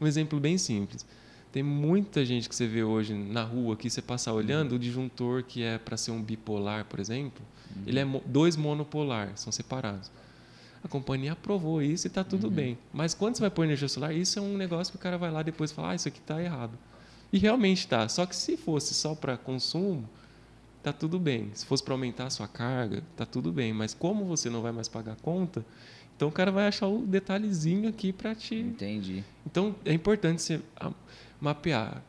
um 0.00 0.08
exemplo 0.08 0.40
bem 0.40 0.58
simples. 0.58 1.06
Tem 1.52 1.62
muita 1.62 2.24
gente 2.24 2.48
que 2.48 2.54
você 2.56 2.66
vê 2.66 2.82
hoje 2.82 3.14
na 3.14 3.44
rua 3.44 3.76
que 3.76 3.88
você 3.88 4.02
passa 4.02 4.32
olhando, 4.32 4.74
o 4.74 4.78
disjuntor 4.78 5.44
que 5.44 5.62
é 5.62 5.78
para 5.78 5.96
ser 5.96 6.10
um 6.10 6.20
bipolar, 6.20 6.84
por 6.86 6.98
exemplo, 6.98 7.46
uhum. 7.76 7.82
ele 7.86 8.00
é 8.00 8.04
dois 8.26 8.56
monopolar, 8.56 9.36
são 9.36 9.52
separados. 9.52 10.10
A 10.82 10.88
companhia 10.88 11.32
aprovou 11.32 11.82
isso 11.82 12.06
e 12.06 12.08
está 12.08 12.22
tudo 12.22 12.48
uhum. 12.48 12.52
bem. 12.52 12.78
Mas 12.92 13.14
quando 13.14 13.36
você 13.36 13.40
vai 13.40 13.50
pôr 13.50 13.64
energia 13.64 13.88
solar, 13.88 14.14
isso 14.14 14.38
é 14.38 14.42
um 14.42 14.56
negócio 14.56 14.92
que 14.92 14.96
o 14.96 15.00
cara 15.00 15.18
vai 15.18 15.30
lá 15.30 15.42
depois 15.42 15.70
e 15.70 15.74
fala, 15.74 15.90
ah, 15.90 15.94
isso 15.94 16.08
aqui 16.08 16.20
está 16.20 16.42
errado. 16.42 16.78
E 17.32 17.38
realmente 17.38 17.80
está. 17.80 18.08
Só 18.08 18.24
que 18.24 18.34
se 18.34 18.56
fosse 18.56 18.94
só 18.94 19.14
para 19.14 19.36
consumo, 19.36 20.08
tá 20.82 20.92
tudo 20.92 21.18
bem. 21.18 21.50
Se 21.54 21.66
fosse 21.66 21.82
para 21.82 21.94
aumentar 21.94 22.26
a 22.26 22.30
sua 22.30 22.48
carga, 22.48 23.02
tá 23.16 23.26
tudo 23.26 23.52
bem. 23.52 23.72
Mas 23.72 23.92
como 23.92 24.24
você 24.24 24.48
não 24.48 24.62
vai 24.62 24.72
mais 24.72 24.88
pagar 24.88 25.12
a 25.12 25.16
conta, 25.16 25.64
então 26.16 26.28
o 26.28 26.32
cara 26.32 26.50
vai 26.50 26.66
achar 26.66 26.88
o 26.88 27.06
detalhezinho 27.06 27.88
aqui 27.88 28.12
para 28.12 28.34
te. 28.34 28.56
Entendi. 28.56 29.24
Então 29.46 29.74
é 29.84 29.92
importante 29.92 30.42
você 30.42 30.60
mapear. 31.40 32.02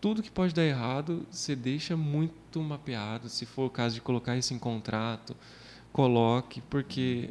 Tudo 0.00 0.22
que 0.22 0.30
pode 0.30 0.52
dar 0.52 0.64
errado, 0.64 1.24
você 1.30 1.54
deixa 1.54 1.96
muito 1.96 2.60
mapeado. 2.60 3.28
Se 3.28 3.46
for 3.46 3.66
o 3.66 3.70
caso 3.70 3.94
de 3.94 4.00
colocar 4.00 4.36
isso 4.36 4.52
em 4.52 4.58
contrato, 4.58 5.36
coloque, 5.92 6.60
porque 6.62 7.30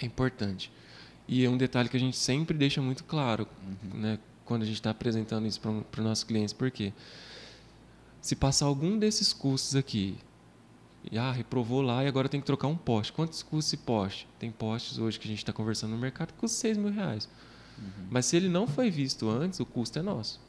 é 0.00 0.06
importante. 0.06 0.70
E 1.26 1.44
é 1.44 1.50
um 1.50 1.56
detalhe 1.56 1.88
que 1.88 1.96
a 1.96 2.00
gente 2.00 2.16
sempre 2.16 2.56
deixa 2.56 2.80
muito 2.80 3.04
claro, 3.04 3.46
uhum. 3.62 4.00
né? 4.00 4.18
quando 4.44 4.62
a 4.62 4.64
gente 4.64 4.76
está 4.76 4.90
apresentando 4.90 5.46
isso 5.46 5.60
para 5.60 5.70
os 5.70 6.04
nossos 6.04 6.24
clientes. 6.24 6.54
Por 6.54 6.70
quê? 6.70 6.92
Se 8.20 8.34
passar 8.34 8.64
algum 8.64 8.98
desses 8.98 9.32
custos 9.32 9.76
aqui, 9.76 10.16
e, 11.10 11.18
ah, 11.18 11.30
reprovou 11.30 11.82
lá 11.82 12.02
e 12.02 12.08
agora 12.08 12.28
tem 12.28 12.40
que 12.40 12.46
trocar 12.46 12.66
um 12.66 12.76
poste. 12.76 13.12
Quantos 13.12 13.42
custa 13.42 13.74
esse 13.74 13.84
poste? 13.84 14.26
Tem 14.38 14.50
postes 14.50 14.98
hoje 14.98 15.18
que 15.18 15.26
a 15.26 15.30
gente 15.30 15.38
está 15.38 15.52
conversando 15.52 15.90
no 15.90 15.98
mercado 15.98 16.32
que 16.32 16.38
custa 16.38 16.58
6 16.58 16.78
mil 16.78 16.90
reais. 16.90 17.28
Uhum. 17.78 18.06
Mas 18.10 18.26
se 18.26 18.36
ele 18.36 18.48
não 18.48 18.66
foi 18.66 18.90
visto 18.90 19.28
antes, 19.28 19.60
o 19.60 19.66
custo 19.66 19.98
é 19.98 20.02
nosso. 20.02 20.40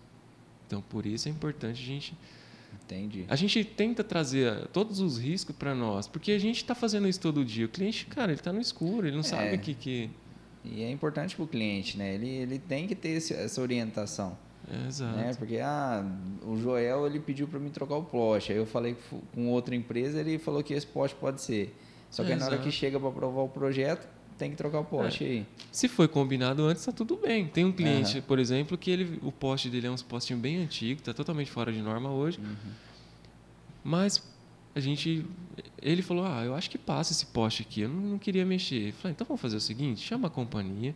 Então, 0.66 0.82
por 0.82 1.06
isso 1.06 1.28
é 1.28 1.32
importante 1.32 1.82
a 1.82 1.86
gente. 1.86 2.18
Entendi. 2.84 3.26
A 3.28 3.36
gente 3.36 3.64
tenta 3.64 4.04
trazer 4.04 4.68
todos 4.70 5.00
os 5.00 5.20
riscos 5.20 5.56
para 5.56 5.76
nós, 5.76 6.08
porque 6.08 6.32
a 6.32 6.40
gente 6.40 6.58
está 6.58 6.74
fazendo 6.74 7.08
isso 7.08 7.20
todo 7.20 7.46
dia. 7.46 7.66
O 7.66 7.70
cliente, 7.70 8.06
cara, 8.08 8.32
ele 8.32 8.40
está 8.40 8.52
no 8.52 8.60
escuro, 8.60 9.06
ele 9.06 9.16
não 9.16 9.22
é. 9.22 9.24
sabe 9.24 9.56
o 9.56 9.60
que. 9.60 9.74
que 9.74 10.10
e 10.64 10.84
é 10.84 10.92
importante 10.92 11.36
para 11.36 11.46
o 11.46 11.48
cliente, 11.48 11.98
né? 11.98 12.16
Ele, 12.16 12.28
ele 12.28 12.60
tem 12.60 12.88
que 12.88 12.96
ter 12.96 13.10
esse, 13.10 13.34
essa 13.34 13.62
orientação. 13.62 14.38
Exato. 14.88 15.18
Né? 15.18 15.34
Porque 15.38 15.58
ah, 15.60 16.06
o 16.44 16.58
Joel 16.58 17.08
ele 17.08 17.20
pediu 17.20 17.48
para 17.48 17.60
mim 17.60 17.70
trocar 17.70 17.96
o 17.96 18.04
poste. 18.04 18.52
Aí 18.52 18.58
eu 18.58 18.66
falei 18.66 18.96
com 19.34 19.48
outra 19.48 19.76
empresa, 19.76 20.20
ele 20.20 20.38
falou 20.38 20.62
que 20.62 20.74
esse 20.74 20.86
poste 20.86 21.16
pode 21.18 21.42
ser. 21.42 21.76
Só 22.10 22.24
que 22.24 22.36
na 22.36 22.46
hora 22.46 22.58
que 22.58 22.72
chega 22.72 23.00
para 23.00 23.10
aprovar 23.10 23.44
o 23.44 23.50
projeto, 23.50 24.08
tem 24.40 24.50
que 24.50 24.56
trocar 24.56 24.80
o 24.80 24.86
poste 24.86 25.24
é. 25.24 25.28
aí. 25.28 25.46
Se 25.70 25.90
foi 25.90 26.08
combinado 26.08 26.64
antes, 26.64 26.82
está 26.82 26.94
tudo 26.94 27.18
bem. 27.18 27.46
Tem 27.46 27.66
um 27.66 27.72
cliente, 27.74 28.18
uhum. 28.18 28.24
por 28.24 28.40
exemplo, 28.40 28.78
que 28.78 28.90
ele, 28.90 29.20
o 29.22 29.32
poste 29.32 29.70
dele 29.70 29.88
é 29.88 29.92
um 29.92 29.98
postinho 29.98 30.40
bem 30.40 30.58
antigo, 30.64 31.02
está 31.02 31.14
totalmente 31.14 31.52
fora 31.52 31.72
de 31.74 31.82
norma 31.82 32.10
hoje. 32.10 32.40
Uhum. 32.40 32.72
Mas 33.84 34.24
a 34.74 34.80
gente. 34.80 35.26
Ele 35.82 36.02
falou: 36.02 36.26
Ah, 36.26 36.44
eu 36.44 36.56
acho 36.56 36.70
que 36.70 36.78
passa 36.78 37.12
esse 37.12 37.26
poste 37.26 37.62
aqui, 37.62 37.82
eu 37.82 37.90
não, 37.90 38.02
não 38.02 38.18
queria 38.18 38.46
mexer. 38.46 38.88
Eu 38.88 38.94
falei: 38.94 39.12
Então 39.12 39.28
vamos 39.28 39.42
fazer 39.42 39.58
o 39.58 39.62
seguinte: 39.62 40.02
chama 40.02 40.30
a 40.30 40.32
companhia, 40.32 40.96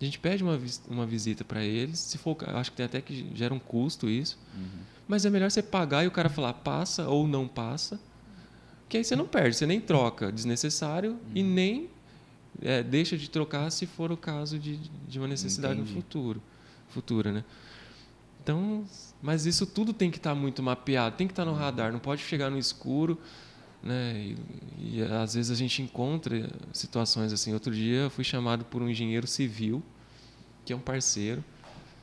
a 0.00 0.04
gente 0.04 0.18
pede 0.18 0.42
uma, 0.42 0.58
uma 0.88 1.06
visita 1.06 1.44
para 1.44 1.62
eles. 1.62 1.98
Se 1.98 2.16
for, 2.16 2.36
acho 2.48 2.70
que 2.70 2.76
tem 2.78 2.86
até 2.86 3.02
que 3.02 3.30
gera 3.34 3.52
um 3.52 3.58
custo 3.58 4.08
isso. 4.08 4.38
Uhum. 4.56 4.80
Mas 5.06 5.26
é 5.26 5.30
melhor 5.30 5.50
você 5.50 5.62
pagar 5.62 6.04
e 6.04 6.06
o 6.06 6.10
cara 6.10 6.30
falar 6.30 6.54
passa 6.54 7.06
ou 7.06 7.28
não 7.28 7.46
passa, 7.46 8.00
que 8.88 8.96
aí 8.96 9.04
você 9.04 9.14
não 9.14 9.26
perde, 9.26 9.56
você 9.56 9.66
nem 9.66 9.80
troca 9.80 10.32
desnecessário 10.32 11.12
uhum. 11.12 11.18
e 11.34 11.42
nem 11.42 11.90
é, 12.60 12.82
deixa 12.82 13.16
de 13.16 13.30
trocar 13.30 13.70
se 13.70 13.86
for 13.86 14.12
o 14.12 14.16
caso 14.16 14.58
de, 14.58 14.76
de 15.08 15.18
uma 15.18 15.28
necessidade 15.28 15.74
Entendi. 15.74 15.94
no 15.94 16.02
futuro, 16.02 16.42
futura, 16.88 17.32
né? 17.32 17.44
Então, 18.42 18.84
mas 19.22 19.46
isso 19.46 19.64
tudo 19.64 19.92
tem 19.92 20.10
que 20.10 20.16
estar 20.16 20.30
tá 20.30 20.36
muito 20.36 20.62
mapeado, 20.62 21.16
tem 21.16 21.26
que 21.28 21.32
estar 21.32 21.44
tá 21.44 21.50
no 21.50 21.56
radar, 21.56 21.92
não 21.92 22.00
pode 22.00 22.22
chegar 22.22 22.50
no 22.50 22.58
escuro, 22.58 23.18
né? 23.82 24.34
E, 24.78 24.98
e, 24.98 25.02
às 25.02 25.34
vezes 25.34 25.50
a 25.50 25.54
gente 25.54 25.80
encontra 25.80 26.50
situações 26.72 27.32
assim. 27.32 27.54
Outro 27.54 27.72
dia 27.72 28.02
eu 28.02 28.10
fui 28.10 28.24
chamado 28.24 28.64
por 28.64 28.82
um 28.82 28.88
engenheiro 28.88 29.26
civil, 29.26 29.82
que 30.64 30.72
é 30.72 30.76
um 30.76 30.80
parceiro, 30.80 31.42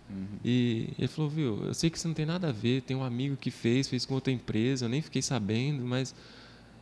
uhum. 0.09 0.27
e 0.43 0.89
ele 0.97 1.07
falou: 1.09 1.29
"Viu, 1.29 1.65
eu 1.65 1.73
sei 1.73 1.89
que 1.89 1.97
isso 1.97 2.07
não 2.07 2.15
tem 2.15 2.25
nada 2.25 2.49
a 2.49 2.51
ver, 2.53 2.81
tem 2.83 2.95
um 2.95 3.03
amigo 3.03 3.35
que 3.35 3.51
fez, 3.51 3.87
fez 3.87 4.05
com 4.05 4.13
outra 4.13 4.31
empresa, 4.31 4.85
eu 4.85 4.89
nem 4.89 5.01
fiquei 5.01 5.21
sabendo, 5.21 5.83
mas 5.83 6.15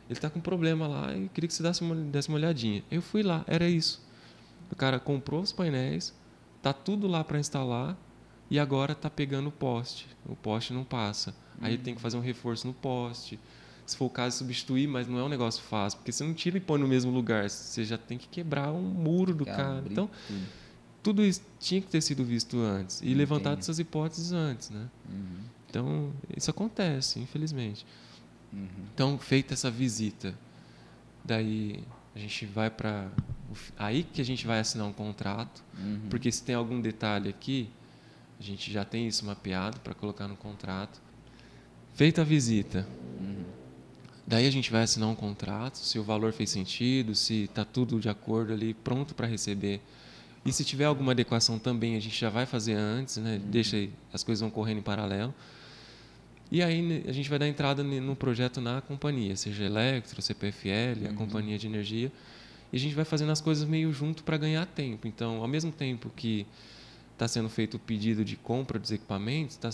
ele 0.09 0.17
está 0.17 0.29
com 0.29 0.39
um 0.39 0.41
problema 0.41 0.87
lá 0.87 1.15
e 1.15 1.29
queria 1.29 1.47
que 1.47 1.53
você 1.53 1.63
desse 1.63 1.81
uma, 1.81 1.95
desse 1.95 2.29
uma 2.29 2.37
olhadinha". 2.37 2.83
Eu 2.89 3.01
fui 3.01 3.23
lá, 3.23 3.43
era 3.47 3.67
isso. 3.67 4.05
O 4.71 4.75
cara 4.75 4.99
comprou 4.99 5.41
os 5.41 5.51
painéis, 5.51 6.13
tá 6.61 6.73
tudo 6.73 7.07
lá 7.07 7.23
para 7.23 7.39
instalar 7.39 7.97
e 8.49 8.59
agora 8.59 8.93
está 8.93 9.09
pegando 9.09 9.49
o 9.49 9.51
poste. 9.51 10.07
O 10.25 10.35
poste 10.35 10.73
não 10.73 10.83
passa. 10.83 11.33
Aí 11.61 11.75
uhum. 11.75 11.81
tem 11.81 11.95
que 11.95 12.01
fazer 12.01 12.17
um 12.17 12.21
reforço 12.21 12.67
no 12.67 12.73
poste. 12.73 13.39
Se 13.85 13.95
for 13.95 14.05
o 14.05 14.09
caso, 14.09 14.37
substituir, 14.37 14.87
mas 14.87 15.07
não 15.07 15.17
é 15.17 15.23
um 15.23 15.29
negócio 15.29 15.63
fácil, 15.63 15.99
porque 15.99 16.11
você 16.11 16.23
não 16.23 16.33
tira 16.33 16.57
e 16.57 16.59
põe 16.59 16.79
no 16.79 16.87
mesmo 16.87 17.11
lugar. 17.11 17.49
Você 17.49 17.85
já 17.85 17.97
tem 17.97 18.17
que 18.17 18.27
quebrar 18.27 18.71
um 18.71 18.81
muro 18.81 19.33
do 19.33 19.45
cara. 19.45 19.83
Então, 19.89 20.09
tudo. 20.27 20.39
tudo. 21.03 21.23
isso 21.23 21.41
tinha 21.57 21.79
que 21.81 21.87
ter 21.87 22.01
sido 22.01 22.23
visto 22.23 22.57
antes 22.59 23.01
e 23.01 23.13
levantado 23.13 23.59
essas 23.59 23.79
hipóteses 23.79 24.33
antes, 24.33 24.69
né? 24.69 24.87
Uhum. 25.09 25.39
Então, 25.69 26.13
isso 26.35 26.51
acontece, 26.51 27.19
infelizmente. 27.19 27.85
Uhum. 28.51 28.67
Então, 28.93 29.17
feita 29.17 29.53
essa 29.53 29.69
visita, 29.69 30.33
daí 31.23 31.83
a 32.15 32.19
gente 32.19 32.45
vai 32.45 32.69
para 32.69 33.09
aí 33.77 34.03
que 34.03 34.21
a 34.21 34.25
gente 34.25 34.45
vai 34.45 34.59
assinar 34.59 34.87
um 34.87 34.93
contrato, 34.93 35.63
uhum. 35.77 36.01
porque 36.09 36.31
se 36.31 36.43
tem 36.43 36.55
algum 36.55 36.81
detalhe 36.81 37.29
aqui, 37.29 37.69
a 38.39 38.43
gente 38.43 38.71
já 38.71 38.83
tem 38.83 39.07
isso 39.07 39.25
mapeado 39.25 39.79
para 39.79 39.93
colocar 39.93 40.27
no 40.27 40.35
contrato. 40.35 40.99
Feita 41.93 42.21
a 42.21 42.25
visita, 42.25 42.87
uhum. 43.19 43.43
daí 44.25 44.45
a 44.47 44.51
gente 44.51 44.71
vai 44.71 44.83
assinar 44.83 45.09
um 45.09 45.15
contrato, 45.15 45.77
se 45.77 45.97
o 45.97 46.03
valor 46.03 46.31
fez 46.33 46.49
sentido, 46.49 47.15
se 47.15 47.43
está 47.43 47.65
tudo 47.65 47.99
de 47.99 48.09
acordo 48.09 48.53
ali, 48.53 48.73
pronto 48.73 49.15
para 49.15 49.27
receber. 49.27 49.81
E 50.45 50.53
se 50.53 50.63
tiver 50.63 50.85
alguma 50.85 51.11
adequação 51.11 51.59
também, 51.59 51.97
a 51.97 51.99
gente 51.99 52.17
já 52.17 52.29
vai 52.29 52.45
fazer 52.45 52.73
antes, 52.73 53.17
né? 53.17 53.35
Uhum. 53.35 53.51
deixa 53.51 53.89
as 54.13 54.23
coisas 54.23 54.41
vão 54.41 54.49
correndo 54.49 54.77
em 54.77 54.83
paralelo. 54.83 55.33
E 56.51 56.63
aí 56.63 56.81
né, 56.81 57.03
a 57.07 57.11
gente 57.11 57.29
vai 57.29 57.37
dar 57.37 57.47
entrada 57.47 57.83
no 57.83 58.15
projeto 58.15 58.61
na 58.61 58.81
companhia, 58.81 59.35
seja 59.35 59.65
Electro, 59.65 60.21
CPFL, 60.21 61.05
a 61.05 61.09
uhum. 61.09 61.15
companhia 61.15 61.57
de 61.57 61.67
energia. 61.67 62.11
e 62.71 62.77
a 62.77 62.79
gente 62.79 62.95
vai 62.95 63.05
fazendo 63.05 63.31
as 63.31 63.41
coisas 63.41 63.67
meio 63.67 63.91
junto 63.91 64.23
para 64.23 64.37
ganhar 64.37 64.65
tempo. 64.65 65.07
Então, 65.07 65.41
ao 65.41 65.47
mesmo 65.47 65.71
tempo 65.71 66.09
que 66.15 66.45
está 67.13 67.27
sendo 67.27 67.49
feito 67.49 67.75
o 67.75 67.79
pedido 67.79 68.23
de 68.23 68.35
compra 68.35 68.77
dos 68.79 68.91
equipamentos, 68.91 69.55
está 69.55 69.69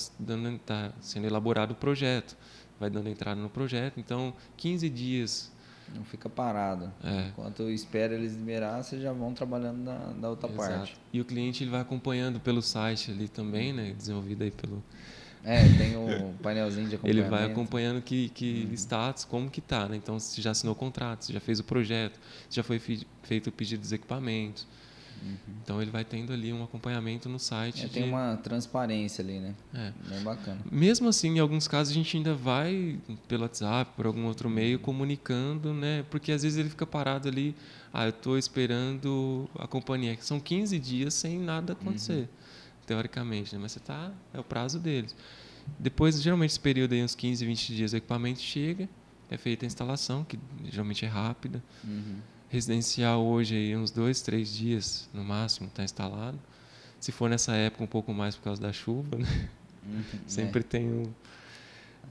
tá 0.65 0.93
sendo 1.01 1.27
elaborado 1.27 1.71
o 1.71 1.75
projeto, 1.75 2.35
vai 2.79 2.89
dando 2.89 3.09
entrada 3.09 3.39
no 3.39 3.49
projeto. 3.49 3.99
Então, 3.99 4.33
15 4.57 4.89
dias. 4.89 5.51
Não 5.93 6.05
fica 6.05 6.29
parado. 6.29 6.91
É. 7.03 7.27
Enquanto 7.27 7.69
espera 7.69 8.15
eles 8.15 8.33
liberar, 8.33 8.81
vocês 8.81 9.01
já 9.01 9.11
vão 9.11 9.33
trabalhando 9.33 9.83
na, 9.83 9.97
da 10.13 10.29
outra 10.29 10.49
Exato. 10.49 10.69
parte. 10.69 10.97
E 11.11 11.19
o 11.19 11.25
cliente 11.25 11.63
ele 11.63 11.69
vai 11.69 11.81
acompanhando 11.81 12.39
pelo 12.39 12.61
site 12.61 13.11
ali 13.11 13.27
também, 13.27 13.73
né? 13.73 13.93
Desenvolvido 13.95 14.43
aí 14.43 14.51
pelo, 14.51 14.81
é, 15.43 15.61
tem 15.77 15.97
o 15.97 16.33
painelzinho 16.41 16.87
de 16.87 16.95
acompanhamento. 16.95 17.25
Ele 17.25 17.29
vai 17.29 17.51
acompanhando 17.51 18.01
que, 18.01 18.29
que 18.29 18.65
uhum. 18.65 18.73
status, 18.73 19.25
como 19.25 19.49
que 19.49 19.59
tá, 19.59 19.89
né? 19.89 19.97
Então, 19.97 20.17
se 20.17 20.41
já 20.41 20.51
assinou 20.51 20.73
o 20.73 20.77
contrato, 20.77 21.25
se 21.25 21.33
já 21.33 21.39
fez 21.39 21.59
o 21.59 21.63
projeto, 21.63 22.17
se 22.49 22.55
já 22.55 22.63
foi 22.63 22.79
feito 22.79 23.47
o 23.47 23.51
pedido 23.51 23.81
dos 23.81 23.91
equipamentos. 23.91 24.65
Uhum. 25.21 25.35
Então, 25.61 25.81
ele 25.81 25.91
vai 25.91 26.05
tendo 26.05 26.31
ali 26.31 26.53
um 26.53 26.63
acompanhamento 26.63 27.27
no 27.27 27.39
site. 27.39 27.83
É, 27.83 27.87
de... 27.87 27.93
Tem 27.93 28.03
uma 28.03 28.37
transparência 28.37 29.21
ali, 29.21 29.39
né? 29.39 29.53
É. 29.73 29.91
Bem 30.09 30.23
bacana. 30.23 30.61
Mesmo 30.71 31.09
assim, 31.09 31.35
em 31.35 31.39
alguns 31.39 31.67
casos, 31.67 31.91
a 31.91 31.93
gente 31.93 32.15
ainda 32.15 32.33
vai 32.33 32.97
pelo 33.27 33.43
WhatsApp, 33.43 33.91
por 33.97 34.05
algum 34.05 34.25
outro 34.25 34.49
meio, 34.49 34.79
comunicando, 34.79 35.73
né? 35.73 36.05
Porque 36.09 36.31
às 36.31 36.43
vezes 36.43 36.57
ele 36.57 36.69
fica 36.69 36.85
parado 36.85 37.27
ali, 37.27 37.53
ah, 37.93 38.05
eu 38.05 38.11
estou 38.11 38.37
esperando 38.37 39.49
a 39.59 39.67
companhia. 39.67 40.17
São 40.21 40.39
15 40.39 40.79
dias 40.79 41.13
sem 41.13 41.37
nada 41.37 41.73
acontecer. 41.73 42.13
Uhum 42.13 42.42
teoricamente, 42.85 43.53
né? 43.55 43.61
mas 43.61 43.71
você 43.71 43.79
está 43.79 44.11
é 44.33 44.39
o 44.39 44.43
prazo 44.43 44.79
deles. 44.79 45.15
Depois, 45.79 46.21
geralmente, 46.21 46.51
esse 46.51 46.59
período 46.59 46.93
aí, 46.93 47.03
uns 47.03 47.15
15, 47.15 47.45
20 47.45 47.75
dias, 47.75 47.93
o 47.93 47.97
equipamento 47.97 48.41
chega, 48.41 48.87
é 49.29 49.37
feita 49.37 49.65
a 49.65 49.67
instalação, 49.67 50.23
que 50.23 50.37
geralmente 50.65 51.05
é 51.05 51.07
rápida. 51.07 51.63
Uhum. 51.83 52.17
Residencial 52.49 53.25
hoje, 53.25 53.55
aí, 53.55 53.75
uns 53.75 53.91
dois, 53.91 54.21
três 54.21 54.53
dias 54.53 55.09
no 55.13 55.23
máximo, 55.23 55.67
está 55.67 55.83
instalado. 55.83 56.39
Se 56.99 57.11
for 57.11 57.29
nessa 57.29 57.53
época, 57.55 57.83
um 57.83 57.87
pouco 57.87 58.13
mais 58.13 58.35
por 58.35 58.43
causa 58.43 58.61
da 58.61 58.71
chuva, 58.71 59.17
né? 59.17 59.49
Uhum, 59.85 60.03
Sempre 60.27 60.59
é. 60.59 60.63
tem 60.63 60.87
um. 60.87 61.03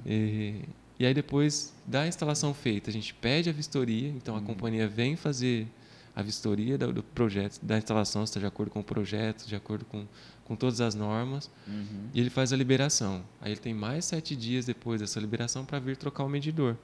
E, 0.05 0.65
e 0.99 1.07
aí, 1.07 1.15
depois 1.15 1.73
da 1.87 2.07
instalação 2.07 2.53
feita, 2.53 2.91
a 2.91 2.93
gente 2.93 3.15
pede 3.15 3.49
a 3.49 3.53
vistoria, 3.53 4.09
então 4.09 4.35
a 4.35 4.39
uhum. 4.39 4.45
companhia 4.45 4.89
vem 4.89 5.17
fazer 5.17 5.67
a 6.15 6.23
vistoria 6.23 6.77
do, 6.77 6.93
do 6.93 7.03
projeto, 7.03 7.59
da 7.63 7.79
instalação, 7.79 8.27
se 8.27 8.31
está 8.31 8.41
de 8.41 8.47
acordo 8.47 8.71
com 8.71 8.81
o 8.81 8.85
projeto, 8.85 9.47
de 9.47 9.57
acordo 9.57 9.85
com 9.85 10.07
com 10.45 10.57
todas 10.57 10.81
as 10.81 10.95
normas, 10.95 11.51
uhum. 11.67 12.09
e 12.13 12.21
ele 12.21 12.31
faz 12.31 12.53
a 12.53 12.57
liberação. 12.57 13.23
Aí 13.41 13.53
ele 13.53 13.61
tem 13.61 13.73
mais 13.73 14.05
sete 14.05 14.37
dias 14.37 14.67
depois 14.67 15.01
dessa 15.01 15.19
liberação 15.21 15.65
para 15.65 15.79
vir 15.79 15.97
trocar 15.97 16.25
o 16.25 16.29
medidor. 16.29 16.77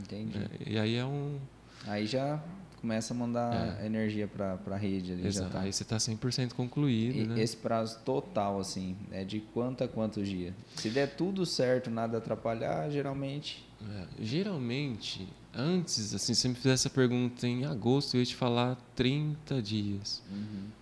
Entendi. 0.00 0.38
É, 0.38 0.72
e 0.72 0.78
aí 0.78 0.94
é 0.94 1.04
um. 1.04 1.38
Aí 1.86 2.06
já 2.06 2.40
começa 2.80 3.12
a 3.12 3.16
mandar 3.16 3.80
é. 3.80 3.86
energia 3.86 4.26
para 4.26 4.58
a 4.70 4.76
rede. 4.76 5.12
Ali 5.12 5.26
Exato. 5.26 5.52
Tá. 5.52 5.60
Aí 5.60 5.72
você 5.72 5.82
está 5.82 5.96
100% 5.96 6.54
concluído. 6.54 7.16
E 7.16 7.26
né? 7.26 7.42
Esse 7.42 7.56
prazo 7.56 7.98
total, 8.04 8.58
assim, 8.58 8.96
é 9.10 9.24
de 9.24 9.40
quanto 9.40 9.84
a 9.84 9.88
quantos 9.88 10.28
dias? 10.28 10.54
Se 10.76 10.90
der 10.90 11.14
tudo 11.14 11.44
certo, 11.44 11.90
nada 11.90 12.18
atrapalhar, 12.18 12.90
geralmente. 12.90 13.66
É, 13.88 14.06
geralmente, 14.20 15.28
antes, 15.54 16.14
assim, 16.14 16.34
se 16.34 16.40
você 16.40 16.48
me 16.48 16.54
fizesse 16.54 16.86
essa 16.86 16.90
pergunta 16.90 17.46
em 17.46 17.64
agosto, 17.64 18.14
eu 18.14 18.20
ia 18.20 18.26
te 18.26 18.34
falar 18.34 18.76
30 18.94 19.60
dias. 19.62 20.22
Uhum. 20.30 20.80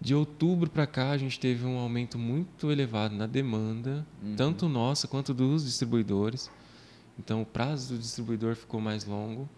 De 0.00 0.14
outubro 0.14 0.68
para 0.70 0.86
cá, 0.86 1.10
a 1.10 1.18
gente 1.18 1.40
teve 1.40 1.64
um 1.64 1.78
aumento 1.78 2.18
muito 2.18 2.70
elevado 2.70 3.14
na 3.14 3.26
demanda, 3.26 4.06
uhum. 4.22 4.36
tanto 4.36 4.68
nossa 4.68 5.08
quanto 5.08 5.32
dos 5.32 5.64
distribuidores. 5.64 6.50
Então, 7.18 7.42
o 7.42 7.46
prazo 7.46 7.94
do 7.94 7.98
distribuidor 7.98 8.54
ficou 8.54 8.80
mais 8.80 9.06
longo, 9.06 9.48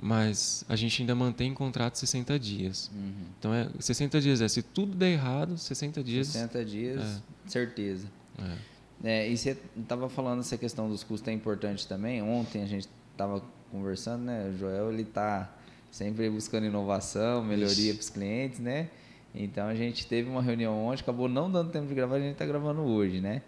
mas 0.00 0.64
a 0.68 0.76
gente 0.76 1.02
ainda 1.02 1.14
mantém 1.14 1.54
contrato 1.54 1.96
60 1.96 2.38
dias. 2.38 2.90
Uhum. 2.94 3.12
Então, 3.38 3.54
é, 3.54 3.68
60 3.78 4.20
dias 4.20 4.40
é 4.40 4.48
se 4.48 4.62
tudo 4.62 4.94
der 4.94 5.12
errado, 5.12 5.56
60 5.56 6.02
dias. 6.02 6.28
60 6.28 6.64
dias, 6.64 7.02
é. 7.02 7.50
certeza. 7.50 8.06
É. 8.38 8.76
É, 9.04 9.28
e 9.28 9.36
você 9.36 9.56
estava 9.78 10.08
falando 10.08 10.40
essa 10.40 10.56
questão 10.56 10.88
dos 10.88 11.04
custos 11.04 11.28
é 11.28 11.32
importante 11.32 11.86
também. 11.86 12.22
Ontem 12.22 12.62
a 12.62 12.66
gente 12.66 12.88
estava 13.12 13.42
conversando, 13.70 14.24
né? 14.24 14.48
O 14.48 14.58
Joel 14.58 14.92
ele 14.92 15.02
está 15.02 15.50
sempre 15.90 16.28
buscando 16.30 16.66
inovação, 16.66 17.44
melhoria 17.44 17.92
para 17.94 18.00
os 18.00 18.10
clientes, 18.10 18.58
né? 18.58 18.88
Então 19.34 19.66
a 19.66 19.74
gente 19.74 20.06
teve 20.06 20.28
uma 20.28 20.42
reunião 20.42 20.86
ontem, 20.86 21.02
acabou 21.02 21.28
não 21.28 21.50
dando 21.50 21.70
tempo 21.70 21.86
de 21.86 21.94
gravar, 21.94 22.16
a 22.16 22.20
gente 22.20 22.32
está 22.32 22.46
gravando 22.46 22.82
hoje, 22.82 23.20
né? 23.20 23.42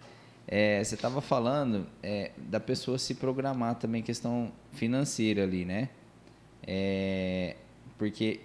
É, 0.46 0.82
você 0.82 0.94
estava 0.94 1.20
falando 1.20 1.86
é, 2.02 2.30
da 2.36 2.60
pessoa 2.60 2.98
se 2.98 3.14
programar 3.14 3.74
também 3.74 4.02
questão 4.02 4.50
financeira 4.72 5.42
ali, 5.42 5.64
né? 5.64 5.90
É, 6.70 7.56
porque 7.96 8.40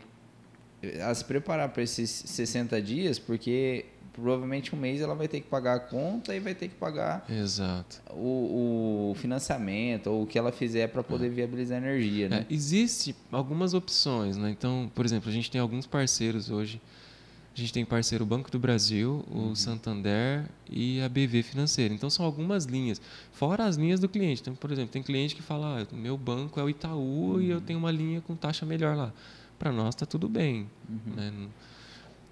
a 1.06 1.14
se 1.14 1.26
preparar 1.26 1.70
para 1.70 1.84
esses 1.84 2.10
60 2.10 2.82
dias, 2.82 3.20
porque 3.20 3.86
provavelmente 4.14 4.74
um 4.74 4.80
mês 4.80 5.02
ela 5.02 5.14
vai 5.14 5.28
ter 5.28 5.42
que 5.42 5.48
pagar 5.48 5.76
a 5.76 5.80
conta 5.80 6.34
e 6.34 6.40
vai 6.40 6.56
ter 6.56 6.70
que 6.70 6.76
pagar 6.76 7.26
Exato. 7.30 8.02
O, 8.12 9.12
o 9.12 9.16
financiamento 9.16 10.08
ou 10.08 10.24
o 10.24 10.28
que 10.28 10.38
ela 10.38 10.52
fizer 10.52 10.88
para 10.88 11.04
poder 11.04 11.28
é. 11.28 11.30
viabilizar 11.30 11.84
a 11.84 11.86
energia. 11.86 12.30
Né? 12.30 12.46
É, 12.50 12.54
existe 12.54 13.14
algumas 13.32 13.74
opções, 13.74 14.38
né? 14.38 14.52
Então, 14.52 14.90
por 14.94 15.04
exemplo, 15.04 15.30
a 15.30 15.34
gente 15.34 15.52
tem 15.52 15.60
alguns 15.60 15.86
parceiros 15.86 16.50
hoje. 16.50 16.80
A 17.56 17.60
gente 17.60 17.72
tem 17.72 17.86
parceiro 17.86 18.24
o 18.24 18.28
Banco 18.28 18.50
do 18.50 18.58
Brasil, 18.58 19.24
o 19.30 19.38
uhum. 19.38 19.56
Santander 19.56 20.50
e 20.68 21.00
a 21.02 21.08
BV 21.08 21.44
Financeira. 21.44 21.94
Então 21.94 22.10
são 22.10 22.26
algumas 22.26 22.66
linhas, 22.66 23.00
fora 23.32 23.66
as 23.66 23.76
linhas 23.76 24.00
do 24.00 24.10
cliente. 24.10 24.42
Então, 24.42 24.56
por 24.56 24.72
exemplo, 24.72 24.92
tem 24.92 25.04
cliente 25.04 25.36
que 25.36 25.42
fala: 25.44 25.82
ah, 25.82 25.96
meu 25.96 26.18
banco 26.18 26.60
é 26.60 26.64
o 26.64 26.70
Itaú 26.70 27.34
uhum. 27.34 27.42
e 27.42 27.52
eu 27.52 27.58
uhum. 27.58 27.64
tenho 27.64 27.78
uma 27.78 27.92
linha 27.92 28.22
com 28.22 28.36
taxa 28.36 28.66
melhor 28.66 28.96
lá. 28.96 29.14
Para 29.60 29.72
nós 29.72 29.90
está 29.90 30.06
tudo 30.06 30.28
bem. 30.28 30.68
Uhum. 30.90 31.14
Né? 31.16 31.32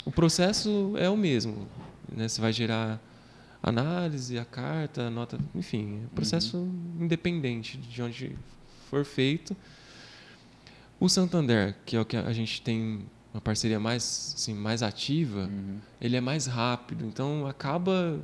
O 0.04 0.12
processo 0.12 0.94
é 0.98 1.08
o 1.08 1.16
mesmo. 1.16 1.68
Né? 2.12 2.28
Você 2.28 2.42
vai 2.42 2.52
gerar 2.52 3.00
análise, 3.62 4.40
a 4.40 4.46
carta, 4.46 5.04
a 5.04 5.10
nota, 5.12 5.40
enfim, 5.54 6.02
é 6.04 6.16
processo 6.16 6.58
uhum. 6.58 6.98
independente 7.02 7.78
de 7.78 8.02
onde 8.02 8.36
for 8.90 9.06
feito. 9.06 9.56
O 11.00 11.08
Santander, 11.08 11.76
que 11.86 11.96
é 11.96 12.02
o 12.02 12.06
que 12.06 12.18
a 12.18 12.34
gente 12.34 12.62
tem 12.62 13.06
uma 13.34 13.42
parceria 13.42 13.80
mais, 13.80 14.34
assim, 14.36 14.54
mais 14.54 14.84
ativa, 14.84 15.42
uhum. 15.42 15.80
ele 16.02 16.18
é 16.18 16.22
mais 16.22 16.46
rápido, 16.46 17.06
então 17.06 17.48
acaba 17.48 18.20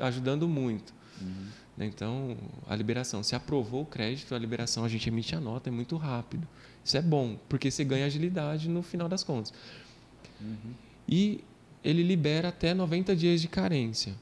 ajudando 0.00 0.46
muito. 0.46 0.92
Uhum. 1.20 1.46
Né? 1.76 1.86
Então, 1.86 2.36
a 2.68 2.76
liberação, 2.76 3.22
se 3.22 3.34
aprovou 3.34 3.82
o 3.82 3.86
crédito, 3.86 4.34
a 4.34 4.38
liberação, 4.38 4.84
a 4.84 4.88
gente 4.88 5.08
emite 5.08 5.34
a 5.34 5.40
nota, 5.40 5.70
é 5.70 5.72
muito 5.72 5.96
rápido. 5.96 6.46
Isso 6.84 6.96
é 6.96 7.02
bom, 7.02 7.38
porque 7.48 7.70
você 7.70 7.84
ganha 7.84 8.06
agilidade 8.06 8.68
no 8.68 8.82
final 8.82 9.08
das 9.08 9.24
contas. 9.24 9.52
Uhum. 10.40 10.74
E 11.08 11.42
ele 11.82 12.02
libera 12.02 12.48
até 12.48 12.74
90 12.74 13.14
dias 13.16 13.40
de 13.40 13.48
carência. 13.48 14.14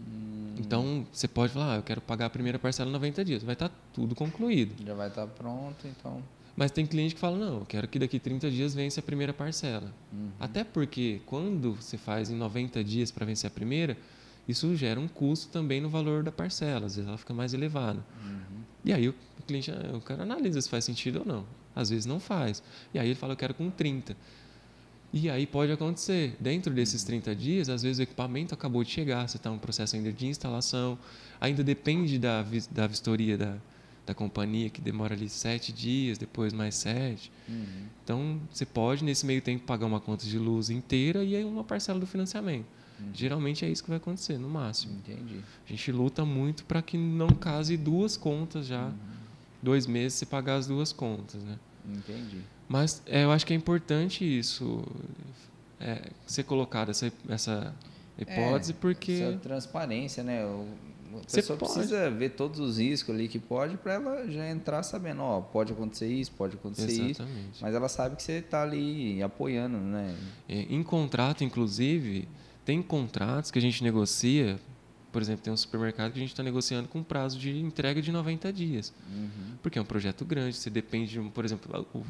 Hum. 0.00 0.54
Então, 0.58 1.06
você 1.12 1.28
pode 1.28 1.52
falar, 1.52 1.74
ah, 1.74 1.76
eu 1.76 1.82
quero 1.82 2.00
pagar 2.00 2.26
a 2.26 2.30
primeira 2.30 2.58
parcela 2.58 2.88
em 2.88 2.92
90 2.92 3.24
dias. 3.24 3.42
Vai 3.42 3.54
estar 3.54 3.68
tá 3.68 3.74
tudo 3.92 4.14
concluído. 4.14 4.74
Já 4.84 4.94
vai 4.94 5.08
estar 5.08 5.26
tá 5.26 5.32
pronto, 5.32 5.86
então... 5.86 6.22
Mas 6.56 6.70
tem 6.70 6.86
cliente 6.86 7.14
que 7.14 7.20
fala, 7.20 7.36
não, 7.36 7.58
eu 7.60 7.66
quero 7.66 7.88
que 7.88 7.98
daqui 7.98 8.18
30 8.18 8.50
dias 8.50 8.74
vença 8.74 9.00
a 9.00 9.02
primeira 9.02 9.32
parcela. 9.32 9.92
Uhum. 10.12 10.30
Até 10.38 10.62
porque, 10.62 11.20
quando 11.26 11.74
você 11.74 11.98
faz 11.98 12.30
em 12.30 12.36
90 12.36 12.82
dias 12.84 13.10
para 13.10 13.26
vencer 13.26 13.48
a 13.48 13.50
primeira, 13.50 13.96
isso 14.46 14.74
gera 14.76 15.00
um 15.00 15.08
custo 15.08 15.50
também 15.50 15.80
no 15.80 15.88
valor 15.88 16.22
da 16.22 16.30
parcela. 16.30 16.86
Às 16.86 16.96
vezes 16.96 17.08
ela 17.08 17.18
fica 17.18 17.34
mais 17.34 17.54
elevada. 17.54 18.04
Uhum. 18.24 18.62
E 18.84 18.92
aí 18.92 19.08
o 19.08 19.14
cliente, 19.46 19.72
o 19.94 20.00
cara 20.00 20.22
analisa 20.22 20.60
se 20.60 20.68
faz 20.68 20.84
sentido 20.84 21.20
ou 21.20 21.24
não. 21.24 21.44
Às 21.74 21.90
vezes 21.90 22.06
não 22.06 22.20
faz. 22.20 22.62
E 22.92 22.98
aí 22.98 23.08
ele 23.08 23.14
fala, 23.16 23.32
eu 23.32 23.36
quero 23.36 23.54
com 23.54 23.68
30. 23.68 24.16
E 25.12 25.30
aí 25.30 25.46
pode 25.46 25.70
acontecer, 25.70 26.36
dentro 26.40 26.74
desses 26.74 27.04
30 27.04 27.34
dias, 27.36 27.68
às 27.68 27.82
vezes 27.82 28.00
o 28.00 28.02
equipamento 28.02 28.52
acabou 28.52 28.82
de 28.82 28.90
chegar, 28.90 29.28
você 29.28 29.36
está 29.36 29.48
em 29.48 29.52
um 29.52 29.58
processo 29.58 29.94
ainda 29.94 30.12
de 30.12 30.26
instalação, 30.26 30.98
ainda 31.40 31.62
depende 31.62 32.18
da, 32.18 32.44
da 32.72 32.86
vistoria 32.88 33.38
da, 33.38 33.56
da 34.06 34.14
companhia, 34.14 34.68
que 34.68 34.80
demora 34.80 35.14
ali 35.14 35.28
sete 35.28 35.72
dias, 35.72 36.18
depois 36.18 36.52
mais 36.52 36.74
sete. 36.74 37.32
Uhum. 37.48 37.86
Então, 38.02 38.40
você 38.50 38.66
pode, 38.66 39.02
nesse 39.02 39.24
meio 39.24 39.40
tempo, 39.40 39.64
pagar 39.64 39.86
uma 39.86 40.00
conta 40.00 40.26
de 40.26 40.38
luz 40.38 40.70
inteira 40.70 41.24
e 41.24 41.34
aí 41.34 41.44
uma 41.44 41.64
parcela 41.64 41.98
do 41.98 42.06
financiamento. 42.06 42.66
Uhum. 43.00 43.10
Geralmente 43.14 43.64
é 43.64 43.70
isso 43.70 43.82
que 43.82 43.88
vai 43.88 43.96
acontecer, 43.96 44.38
no 44.38 44.48
máximo. 44.48 44.94
Entendi. 44.94 45.40
A 45.66 45.70
gente 45.70 45.90
luta 45.90 46.24
muito 46.24 46.64
para 46.64 46.82
que 46.82 46.98
não 46.98 47.28
case 47.28 47.76
duas 47.76 48.16
contas 48.16 48.66
já. 48.66 48.86
Uhum. 48.86 48.94
Dois 49.62 49.86
meses 49.86 50.14
se 50.18 50.26
pagar 50.26 50.56
as 50.56 50.66
duas 50.66 50.92
contas, 50.92 51.42
né? 51.42 51.58
Entendi. 51.88 52.40
Mas 52.68 53.02
é, 53.06 53.24
eu 53.24 53.32
acho 53.32 53.46
que 53.46 53.52
é 53.52 53.56
importante 53.56 54.24
isso, 54.24 54.84
é, 55.80 56.10
ser 56.26 56.44
colocado 56.44 56.90
essa, 56.90 57.12
essa 57.28 57.74
hipótese, 58.18 58.72
é, 58.72 58.76
porque... 58.78 59.12
Essa 59.12 59.38
transparência, 59.38 60.22
né? 60.22 60.44
O, 60.44 60.66
a 61.20 61.32
pessoa 61.32 61.58
pode. 61.58 61.72
precisa 61.72 62.10
ver 62.10 62.30
todos 62.30 62.60
os 62.60 62.78
riscos 62.78 63.14
ali 63.14 63.28
que 63.28 63.38
pode 63.38 63.76
para 63.76 63.94
ela 63.94 64.30
já 64.30 64.48
entrar 64.48 64.82
sabendo, 64.82 65.22
ó, 65.22 65.40
pode 65.40 65.72
acontecer 65.72 66.08
isso, 66.08 66.32
pode 66.32 66.56
acontecer 66.56 66.90
Exatamente. 66.90 67.50
isso, 67.52 67.62
mas 67.62 67.74
ela 67.74 67.88
sabe 67.88 68.16
que 68.16 68.22
você 68.22 68.34
está 68.34 68.62
ali 68.62 69.22
apoiando, 69.22 69.78
né? 69.78 70.14
É, 70.48 70.62
em 70.62 70.82
contrato, 70.82 71.44
inclusive, 71.44 72.28
tem 72.64 72.82
contratos 72.82 73.50
que 73.50 73.58
a 73.58 73.62
gente 73.62 73.82
negocia 73.82 74.58
por 75.14 75.22
exemplo, 75.22 75.44
tem 75.44 75.52
um 75.52 75.56
supermercado 75.56 76.10
que 76.10 76.18
a 76.18 76.20
gente 76.20 76.32
está 76.32 76.42
negociando 76.42 76.88
com 76.88 77.00
prazo 77.00 77.38
de 77.38 77.56
entrega 77.56 78.02
de 78.02 78.10
90 78.10 78.52
dias. 78.52 78.92
Uhum. 79.08 79.56
Porque 79.62 79.78
é 79.78 79.82
um 79.82 79.84
projeto 79.84 80.24
grande, 80.24 80.56
você 80.56 80.68
depende, 80.68 81.12
de, 81.12 81.30
por 81.30 81.44
exemplo, 81.44 82.04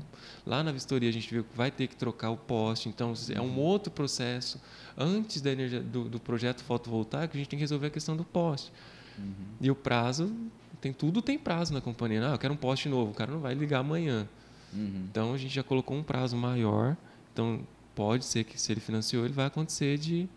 lá 0.47 0.65
na 0.65 0.73
vistoria 0.73 1.11
a 1.11 1.13
gente 1.13 1.31
viu 1.31 1.45
que 1.45 1.55
vai 1.55 1.71
ter 1.71 1.87
que 1.87 1.95
trocar 1.95 2.31
o 2.31 2.37
poste, 2.39 2.89
então 2.89 3.13
é 3.29 3.43
um 3.43 3.45
uhum. 3.45 3.59
outro 3.59 3.93
processo. 3.93 4.59
Antes 4.97 5.43
da 5.43 5.53
energia, 5.53 5.83
do, 5.83 6.09
do 6.09 6.19
projeto 6.19 6.65
fotovoltaico, 6.65 7.35
a 7.35 7.37
gente 7.37 7.47
tem 7.47 7.59
que 7.59 7.63
resolver 7.63 7.89
a 7.89 7.91
questão 7.91 8.17
do 8.17 8.25
poste. 8.25 8.73
Uhum. 9.19 9.35
E 9.61 9.71
o 9.71 9.75
prazo, 9.75 10.35
tem 10.81 10.93
tudo 10.93 11.23
tem 11.23 11.39
prazo 11.39 11.73
na 11.73 11.81
companhia. 11.81 12.21
Não, 12.21 12.33
eu 12.33 12.39
quero 12.39 12.53
um 12.55 12.57
poste 12.57 12.89
novo, 12.89 13.13
o 13.13 13.15
cara 13.15 13.31
não 13.31 13.41
vai 13.41 13.55
ligar 13.55 13.81
amanhã. 13.81 14.29
Uhum. 14.73 15.07
Então 15.11 15.33
a 15.33 15.39
gente 15.39 15.55
já 15.55 15.63
colocou 15.63 15.97
um 15.97 16.03
prazo 16.03 16.37
maior. 16.37 16.97
Então 17.33 17.61
pode 17.95 18.25
ser 18.25 18.45
que 18.45 18.61
se 18.61 18.73
ele 18.73 18.81
financiou, 18.81 19.25
ele 19.25 19.35
vai 19.35 19.47
acontecer 19.47 19.97
de, 19.99 20.29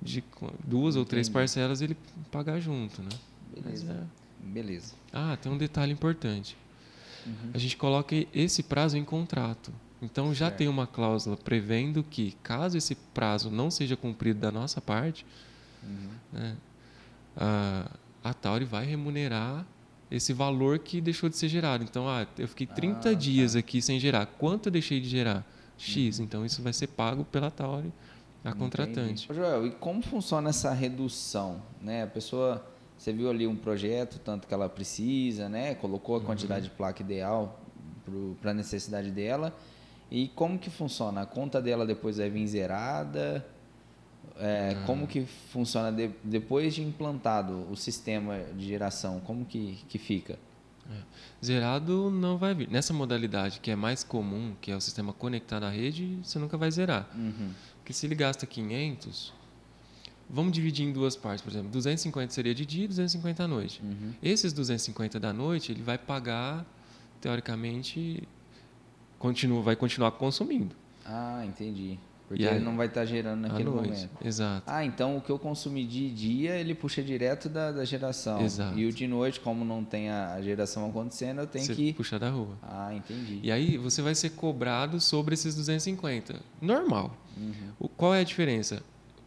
de 0.00 0.22
duas 0.64 0.94
Entendi. 0.94 0.98
ou 0.98 1.04
três 1.04 1.28
parcelas 1.28 1.80
ele 1.80 1.96
pagar 2.30 2.60
junto, 2.60 3.02
né? 3.02 3.10
Beleza. 3.54 3.92
É... 3.92 4.22
Beleza. 4.44 4.94
Ah, 5.12 5.36
tem 5.40 5.50
um 5.50 5.56
detalhe 5.56 5.92
importante. 5.92 6.56
Uhum. 7.26 7.50
A 7.54 7.58
gente 7.58 7.76
coloca 7.76 8.14
esse 8.34 8.62
prazo 8.62 8.96
em 8.96 9.04
contrato. 9.04 9.72
Então 10.00 10.34
já 10.34 10.46
certo. 10.46 10.58
tem 10.58 10.68
uma 10.68 10.86
cláusula 10.86 11.36
prevendo 11.36 12.02
que, 12.02 12.36
caso 12.42 12.76
esse 12.76 12.96
prazo 12.96 13.50
não 13.50 13.70
seja 13.70 13.96
cumprido 13.96 14.40
da 14.40 14.50
nossa 14.50 14.80
parte, 14.80 15.24
uhum. 15.82 16.10
né, 16.32 16.56
a, 17.36 17.90
a 18.22 18.34
Tauri 18.34 18.64
vai 18.64 18.84
remunerar 18.84 19.66
esse 20.10 20.32
valor 20.32 20.78
que 20.78 21.00
deixou 21.00 21.28
de 21.28 21.36
ser 21.36 21.48
gerado. 21.48 21.84
Então, 21.84 22.08
ah, 22.08 22.26
eu 22.38 22.46
fiquei 22.46 22.66
30 22.66 22.98
ah, 22.98 23.02
tá. 23.02 23.12
dias 23.14 23.54
tá. 23.54 23.58
aqui 23.58 23.80
sem 23.80 23.98
gerar. 23.98 24.26
Quanto 24.26 24.66
eu 24.66 24.72
deixei 24.72 25.00
de 25.00 25.08
gerar? 25.08 25.44
X. 25.78 26.18
Uhum. 26.18 26.24
Então, 26.24 26.44
isso 26.44 26.62
vai 26.62 26.72
ser 26.72 26.88
pago 26.88 27.24
pela 27.24 27.50
Tauri, 27.50 27.92
a 28.44 28.52
contratante. 28.52 29.30
Ô, 29.30 29.34
Joel, 29.34 29.66
e 29.66 29.70
como 29.70 30.02
funciona 30.02 30.50
essa 30.50 30.72
redução? 30.72 31.62
Né? 31.80 32.04
A 32.04 32.06
pessoa, 32.06 32.64
você 32.96 33.12
viu 33.12 33.30
ali 33.30 33.46
um 33.46 33.56
projeto, 33.56 34.18
tanto 34.18 34.46
que 34.46 34.52
ela 34.52 34.68
precisa, 34.68 35.48
né? 35.48 35.74
colocou 35.74 36.16
a 36.16 36.18
uhum. 36.18 36.24
quantidade 36.24 36.66
uhum. 36.66 36.70
de 36.70 36.76
placa 36.76 37.02
ideal 37.02 37.60
para 38.40 38.50
a 38.50 38.54
necessidade 38.54 39.10
dela. 39.10 39.56
E 40.10 40.28
como 40.28 40.58
que 40.58 40.68
funciona? 40.68 41.22
A 41.22 41.26
conta 41.26 41.60
dela 41.60 41.86
depois 41.86 42.18
vai 42.18 42.28
vir 42.28 42.46
zerada? 42.46 43.46
É, 44.42 44.76
ah. 44.76 44.86
Como 44.86 45.06
que 45.06 45.24
funciona 45.52 45.92
de, 45.92 46.10
depois 46.24 46.74
de 46.74 46.82
implantado 46.82 47.64
o 47.70 47.76
sistema 47.76 48.40
de 48.56 48.66
geração? 48.66 49.20
Como 49.20 49.44
que, 49.46 49.78
que 49.88 49.98
fica? 49.98 50.36
É. 50.90 50.96
Zerado 51.44 52.10
não 52.10 52.36
vai 52.36 52.52
vir. 52.52 52.68
Nessa 52.68 52.92
modalidade 52.92 53.60
que 53.60 53.70
é 53.70 53.76
mais 53.76 54.02
comum, 54.02 54.56
que 54.60 54.72
é 54.72 54.76
o 54.76 54.80
sistema 54.80 55.12
conectado 55.12 55.62
à 55.62 55.70
rede, 55.70 56.18
você 56.24 56.40
nunca 56.40 56.56
vai 56.56 56.68
zerar. 56.72 57.08
Uhum. 57.14 57.52
Porque 57.78 57.92
se 57.92 58.04
ele 58.04 58.16
gasta 58.16 58.44
500, 58.44 59.32
vamos 60.28 60.50
dividir 60.52 60.88
em 60.88 60.92
duas 60.92 61.14
partes, 61.14 61.40
por 61.40 61.50
exemplo, 61.50 61.70
250 61.70 62.32
seria 62.32 62.52
de 62.54 62.66
dia 62.66 62.84
e 62.84 62.88
250 62.88 63.44
à 63.44 63.46
noite. 63.46 63.80
Uhum. 63.80 64.12
Esses 64.20 64.52
250 64.52 65.20
da 65.20 65.32
noite, 65.32 65.70
ele 65.70 65.82
vai 65.82 65.98
pagar, 65.98 66.66
teoricamente, 67.20 68.26
continua, 69.20 69.62
vai 69.62 69.76
continuar 69.76 70.10
consumindo. 70.12 70.74
Ah, 71.04 71.44
entendi. 71.46 71.96
Porque 72.32 72.46
aí, 72.46 72.56
ele 72.56 72.64
não 72.64 72.78
vai 72.78 72.86
estar 72.86 73.00
tá 73.00 73.06
gerando 73.06 73.42
naquele 73.42 73.68
noite, 73.68 73.90
momento. 73.90 74.10
Exato. 74.24 74.62
Ah, 74.66 74.82
então 74.82 75.18
o 75.18 75.20
que 75.20 75.30
eu 75.30 75.38
consumi 75.38 75.84
de 75.84 76.10
dia, 76.10 76.56
ele 76.56 76.74
puxa 76.74 77.02
direto 77.02 77.46
da, 77.46 77.70
da 77.70 77.84
geração. 77.84 78.40
Exato. 78.40 78.78
E 78.78 78.86
o 78.86 78.92
de 78.92 79.06
noite, 79.06 79.38
como 79.38 79.66
não 79.66 79.84
tem 79.84 80.08
a, 80.08 80.40
geração 80.40 80.88
acontecendo, 80.88 81.42
eu 81.42 81.46
tenho 81.46 81.66
você 81.66 81.74
que... 81.74 81.92
puxar 81.92 82.18
da 82.18 82.30
rua. 82.30 82.56
Ah, 82.62 82.94
entendi. 82.94 83.38
E 83.42 83.52
aí 83.52 83.76
você 83.76 84.00
vai 84.00 84.14
ser 84.14 84.30
cobrado 84.30 84.98
sobre 84.98 85.34
esses 85.34 85.54
250. 85.54 86.36
Normal. 86.58 87.14
Uhum. 87.36 87.52
O, 87.78 87.86
qual 87.86 88.14
é 88.14 88.20
a 88.20 88.24
diferença? 88.24 88.82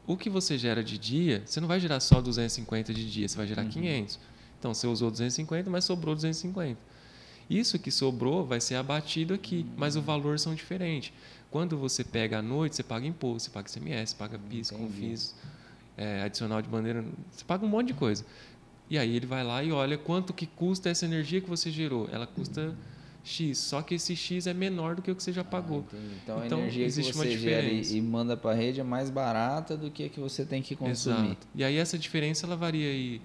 O 0.08 0.18
que 0.18 0.28
você 0.28 0.58
gera 0.58 0.84
de 0.84 0.98
dia, 0.98 1.44
você 1.46 1.62
não 1.62 1.68
vai 1.68 1.80
gerar 1.80 2.00
só 2.00 2.20
250 2.20 2.92
de 2.92 3.12
dia, 3.12 3.28
você 3.28 3.38
vai 3.38 3.46
gerar 3.46 3.64
uhum. 3.64 3.70
500. 3.70 4.20
Então 4.58 4.74
você 4.74 4.88
usou 4.88 5.12
250, 5.12 5.70
mas 5.70 5.86
sobrou 5.86 6.16
250. 6.16 6.95
Isso 7.50 7.78
que 7.78 7.92
sobrou 7.92 8.46
vai 8.46 8.60
ser 8.60 8.76
abatido 8.76 9.34
aqui, 9.34 9.66
mas 9.78 9.96
o 9.96 10.02
valor 10.02 10.40
são 10.40 10.56
diferentes. 10.56 11.14
Quando 11.52 11.78
você 11.78 12.04
pega 12.04 12.40
à 12.40 12.42
noite, 12.42 12.76
você 12.76 12.84
paga 12.84 13.06
imposto, 13.06 13.50
você 13.50 13.50
paga 13.52 13.70
CMS, 13.70 14.14
paga 14.14 14.40
PIS, 14.40 14.72
CONFIS, 14.72 15.36
é, 15.98 16.24
adicional 16.24 16.62
de 16.62 16.68
bandeira, 16.68 17.06
você 17.32 17.46
paga 17.46 17.66
um 17.66 17.70
monte 17.70 17.88
de 17.88 17.94
coisa. 17.94 18.26
E 18.90 18.98
aí 18.98 19.16
ele 19.16 19.26
vai 19.26 19.44
lá 19.44 19.64
e 19.64 19.72
olha 19.72 19.98
quanto 19.98 20.34
que 20.34 20.46
custa 20.46 20.90
essa 20.90 21.06
energia 21.06 21.42
que 21.42 21.50
você 21.50 21.72
gerou. 21.72 22.10
Ela 22.12 22.28
custa 22.28 22.76
X, 23.24 23.58
só 23.58 23.82
que 23.82 23.96
esse 23.96 24.16
X 24.16 24.46
é 24.46 24.54
menor 24.54 24.96
do 24.96 25.02
que 25.02 25.10
o 25.10 25.16
que 25.16 25.24
você 25.24 25.34
já 25.34 25.42
ah, 25.42 25.46
pagou. 25.46 25.84
Ah, 25.92 25.98
então, 26.24 26.40
a 26.40 26.46
então, 26.46 26.60
energia 26.60 26.86
existe 26.86 27.12
que 27.12 27.18
você 27.18 27.30
uma 27.30 27.38
gera 27.38 27.68
e, 27.68 28.02
manda 28.02 28.38
para 28.38 28.52
a 28.52 28.54
rede 28.54 28.80
é 28.80 28.84
mais 28.84 29.10
barata 29.10 29.76
do 29.76 29.90
que 29.90 30.06
a 30.06 30.10
que 30.10 30.20
você 30.20 30.46
tem 30.46 30.62
que 30.62 30.76
consumir. 30.76 31.18
Exato. 31.18 31.48
E 31.56 31.64
aí 31.64 31.78
essa 31.78 31.98
diferença 31.98 32.46
ela 32.46 32.56
varia 32.56 32.88
aí 32.88 33.20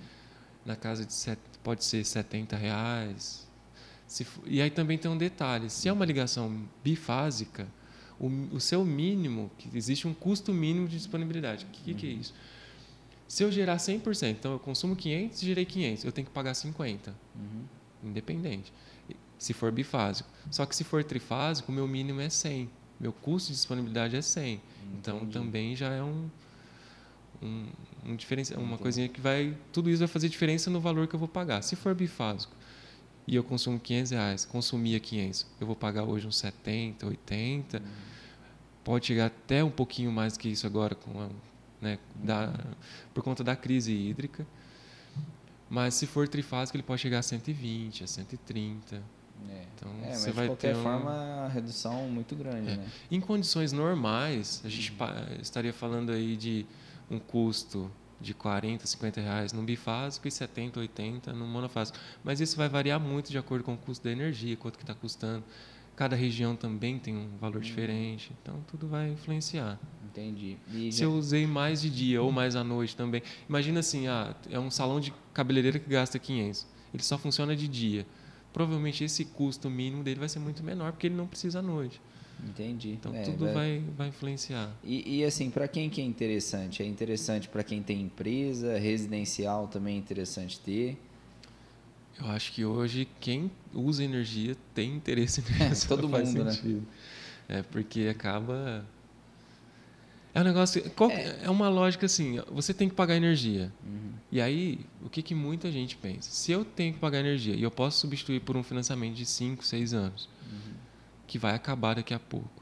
na 0.64 0.74
casa 0.74 1.04
de 1.04 1.12
set, 1.12 1.38
pode 1.62 1.84
ser 1.84 2.02
70 2.04 2.56
reais. 2.56 3.49
E 4.46 4.61
aí 4.61 4.70
também 4.70 4.98
tem 4.98 5.11
um 5.11 5.16
detalhe, 5.16 5.70
se 5.70 5.88
é 5.88 5.92
uma 5.92 6.04
ligação 6.04 6.64
bifásica, 6.82 7.68
o, 8.18 8.26
o 8.52 8.61
seu 8.61 8.84
mínimo, 8.84 9.50
que 9.56 9.70
existe 9.76 10.06
um 10.06 10.12
custo 10.12 10.52
mínimo 10.52 10.88
de 10.88 10.96
disponibilidade. 10.96 11.64
O 11.64 11.68
que, 11.68 11.92
uhum. 11.92 11.96
que 11.96 12.06
é 12.06 12.11
isso? 12.11 12.34
Se 13.28 13.44
eu 13.44 13.52
gerar 13.52 13.76
100%, 13.76 14.30
então 14.30 14.52
eu 14.52 14.58
consumo 14.58 14.96
500 14.96 15.42
e 15.42 15.46
gerei 15.46 15.64
500, 15.64 16.04
eu 16.04 16.12
tenho 16.12 16.26
que 16.26 16.32
pagar 16.32 16.52
50, 16.54 17.14
uhum. 17.36 17.64
independente, 18.11 18.72
se 19.38 19.52
for 19.52 19.70
bifásico. 19.70 20.28
Só 20.50 20.66
que 20.66 20.74
se 20.74 20.82
for 20.82 21.04
trifásico, 21.04 21.70
o 21.70 21.74
meu 21.74 21.86
mínimo 21.86 22.20
é 22.20 22.28
100, 22.28 22.68
meu 22.98 23.12
custo 23.12 23.50
de 23.50 23.54
disponibilidade 23.54 24.16
é 24.16 24.20
100. 24.20 24.61
Então, 24.98 25.16
Entendi. 25.16 25.30
Então 25.30 25.42
também 25.42 25.76
já 25.76 25.90
é 25.90 26.02
um, 26.02 26.28
um, 27.40 27.66
um 28.04 28.16
diferença, 28.16 28.58
uma 28.58 28.76
coisinha 28.76 29.08
que 29.08 29.20
vai, 29.20 29.56
tudo 29.72 29.88
isso 29.88 30.00
vai 30.00 30.08
fazer 30.08 30.28
diferença 30.28 30.68
no 30.68 30.80
valor 30.80 31.06
que 31.06 31.14
eu 31.14 31.18
vou 31.18 31.28
pagar. 31.28 31.62
Se 31.62 31.76
for 31.76 31.94
bifásico, 31.94 32.52
e 33.30 33.36
eu 33.36 33.44
consumo 33.44 33.78
500 33.78 34.10
reais, 34.10 34.44
consumia 34.44 34.98
500, 34.98 35.46
eu 35.60 35.66
vou 35.68 35.76
pagar 35.76 36.02
hoje 36.02 36.26
uns 36.26 36.36
70, 36.38 37.06
80, 37.06 37.78
uhum. 37.78 37.84
pode 38.82 39.06
chegar 39.06 39.26
até 39.26 39.62
um 39.62 39.70
pouquinho 39.70 40.10
mais 40.10 40.36
que 40.36 40.48
isso 40.48 40.66
agora, 40.66 40.96
com 40.96 41.20
a, 41.20 41.28
né, 41.80 41.96
da, 42.16 42.52
por 43.14 43.22
conta 43.22 43.44
da 43.44 43.54
crise 43.54 43.92
hídrica. 43.92 44.44
Mas 45.68 45.94
se 45.94 46.08
for 46.08 46.26
trifásico, 46.26 46.76
ele 46.76 46.82
pode 46.82 47.00
chegar 47.00 47.20
a 47.20 47.22
120, 47.22 48.02
a 48.02 48.06
130. 48.08 48.96
É. 48.96 49.64
Então, 49.76 49.92
é, 50.02 50.12
você 50.12 50.32
vai 50.32 50.46
de 50.46 50.50
qualquer 50.50 50.74
ter 50.74 50.80
um... 50.80 50.82
forma, 50.82 51.12
a 51.12 51.48
redução 51.48 52.08
muito 52.08 52.34
grande. 52.34 52.72
É. 52.72 52.76
Né? 52.78 52.88
Em 53.12 53.20
condições 53.20 53.70
normais, 53.70 54.60
a 54.64 54.68
gente 54.68 54.90
uhum. 54.90 55.40
estaria 55.40 55.72
falando 55.72 56.10
aí 56.10 56.36
de 56.36 56.66
um 57.08 57.20
custo 57.20 57.88
de 58.20 58.34
40, 58.34 58.86
50 58.86 59.20
reais 59.20 59.52
num 59.52 59.64
bifásico 59.64 60.28
e 60.28 60.30
70, 60.30 60.80
80 60.80 61.32
no 61.32 61.46
monofásico. 61.46 61.98
Mas 62.22 62.40
isso 62.40 62.56
vai 62.56 62.68
variar 62.68 63.00
muito 63.00 63.30
de 63.30 63.38
acordo 63.38 63.64
com 63.64 63.74
o 63.74 63.78
custo 63.78 64.04
da 64.04 64.10
energia, 64.10 64.56
quanto 64.56 64.76
que 64.76 64.84
está 64.84 64.94
custando. 64.94 65.44
Cada 65.96 66.16
região 66.16 66.56
também 66.56 66.98
tem 66.98 67.14
um 67.14 67.36
valor 67.38 67.58
hum. 67.58 67.60
diferente, 67.60 68.32
então 68.40 68.62
tudo 68.66 68.88
vai 68.88 69.10
influenciar. 69.10 69.78
Entendi. 70.04 70.56
E 70.72 70.90
Se 70.90 71.00
já... 71.00 71.04
eu 71.04 71.12
usei 71.12 71.46
mais 71.46 71.82
de 71.82 71.90
dia 71.90 72.22
ou 72.22 72.32
mais 72.32 72.56
à 72.56 72.64
noite 72.64 72.96
também. 72.96 73.22
Imagina 73.48 73.80
assim, 73.80 74.08
ah, 74.08 74.34
é 74.50 74.58
um 74.58 74.70
salão 74.70 74.98
de 74.98 75.12
cabeleireira 75.32 75.78
que 75.78 75.88
gasta 75.88 76.18
500. 76.18 76.66
Ele 76.92 77.02
só 77.02 77.16
funciona 77.16 77.54
de 77.54 77.68
dia. 77.68 78.06
Provavelmente 78.52 79.04
esse 79.04 79.24
custo 79.24 79.70
mínimo 79.70 80.02
dele 80.02 80.18
vai 80.18 80.28
ser 80.28 80.40
muito 80.40 80.62
menor, 80.64 80.92
porque 80.92 81.06
ele 81.06 81.14
não 81.14 81.26
precisa 81.26 81.60
à 81.60 81.62
noite. 81.62 82.00
Entendi. 82.49 82.91
Então 82.91 83.14
é, 83.14 83.22
tudo 83.22 83.53
vai, 83.53 83.82
vai, 83.97 84.09
influenciar. 84.09 84.70
E, 84.82 85.18
e 85.18 85.24
assim, 85.24 85.51
para 85.51 85.68
quem 85.68 85.91
que 85.91 86.01
é 86.01 86.05
interessante? 86.05 86.82
É 86.82 86.86
interessante 86.86 87.49
para 87.49 87.62
quem 87.62 87.82
tem 87.82 88.01
empresa, 88.01 88.78
residencial 88.78 89.68
também 89.68 89.97
é 89.97 89.99
interessante 89.99 90.59
ter. 90.61 90.99
Eu 92.18 92.26
acho 92.26 92.53
que 92.53 92.64
hoje 92.64 93.09
quem 93.18 93.51
usa 93.72 94.05
energia 94.05 94.57
tem 94.74 94.95
interesse 94.95 95.43
nisso. 95.59 95.88
Todo 95.88 96.09
mundo, 96.09 96.45
né? 96.45 96.82
É 97.49 97.62
porque 97.62 98.09
acaba 98.09 98.84
é 100.32 100.41
um 100.41 100.45
negócio. 100.45 100.82
É. 101.11 101.45
é. 101.45 101.51
uma 101.51 101.68
lógica 101.68 102.07
assim: 102.07 102.41
você 102.51 102.72
tem 102.72 102.88
que 102.88 102.95
pagar 102.95 103.16
energia. 103.16 103.72
Uhum. 103.84 104.12
E 104.30 104.41
aí, 104.41 104.80
o 105.05 105.11
que, 105.11 105.22
que 105.22 105.34
muita 105.34 105.70
gente 105.72 105.97
pensa? 105.97 106.30
Se 106.30 106.53
eu 106.53 106.64
tenho 106.64 106.95
que 106.95 107.01
pagar 107.01 107.18
energia 107.18 107.55
e 107.55 107.62
eu 107.62 107.70
posso 107.70 107.99
substituir 107.99 108.41
por 108.41 108.57
um 108.57 108.62
financiamento 108.62 109.14
de 109.14 109.26
5, 109.26 109.64
6 109.64 109.93
anos, 109.93 110.28
que 111.30 111.38
vai 111.38 111.54
acabar 111.54 111.94
daqui 111.94 112.12
a 112.12 112.18
pouco. 112.18 112.60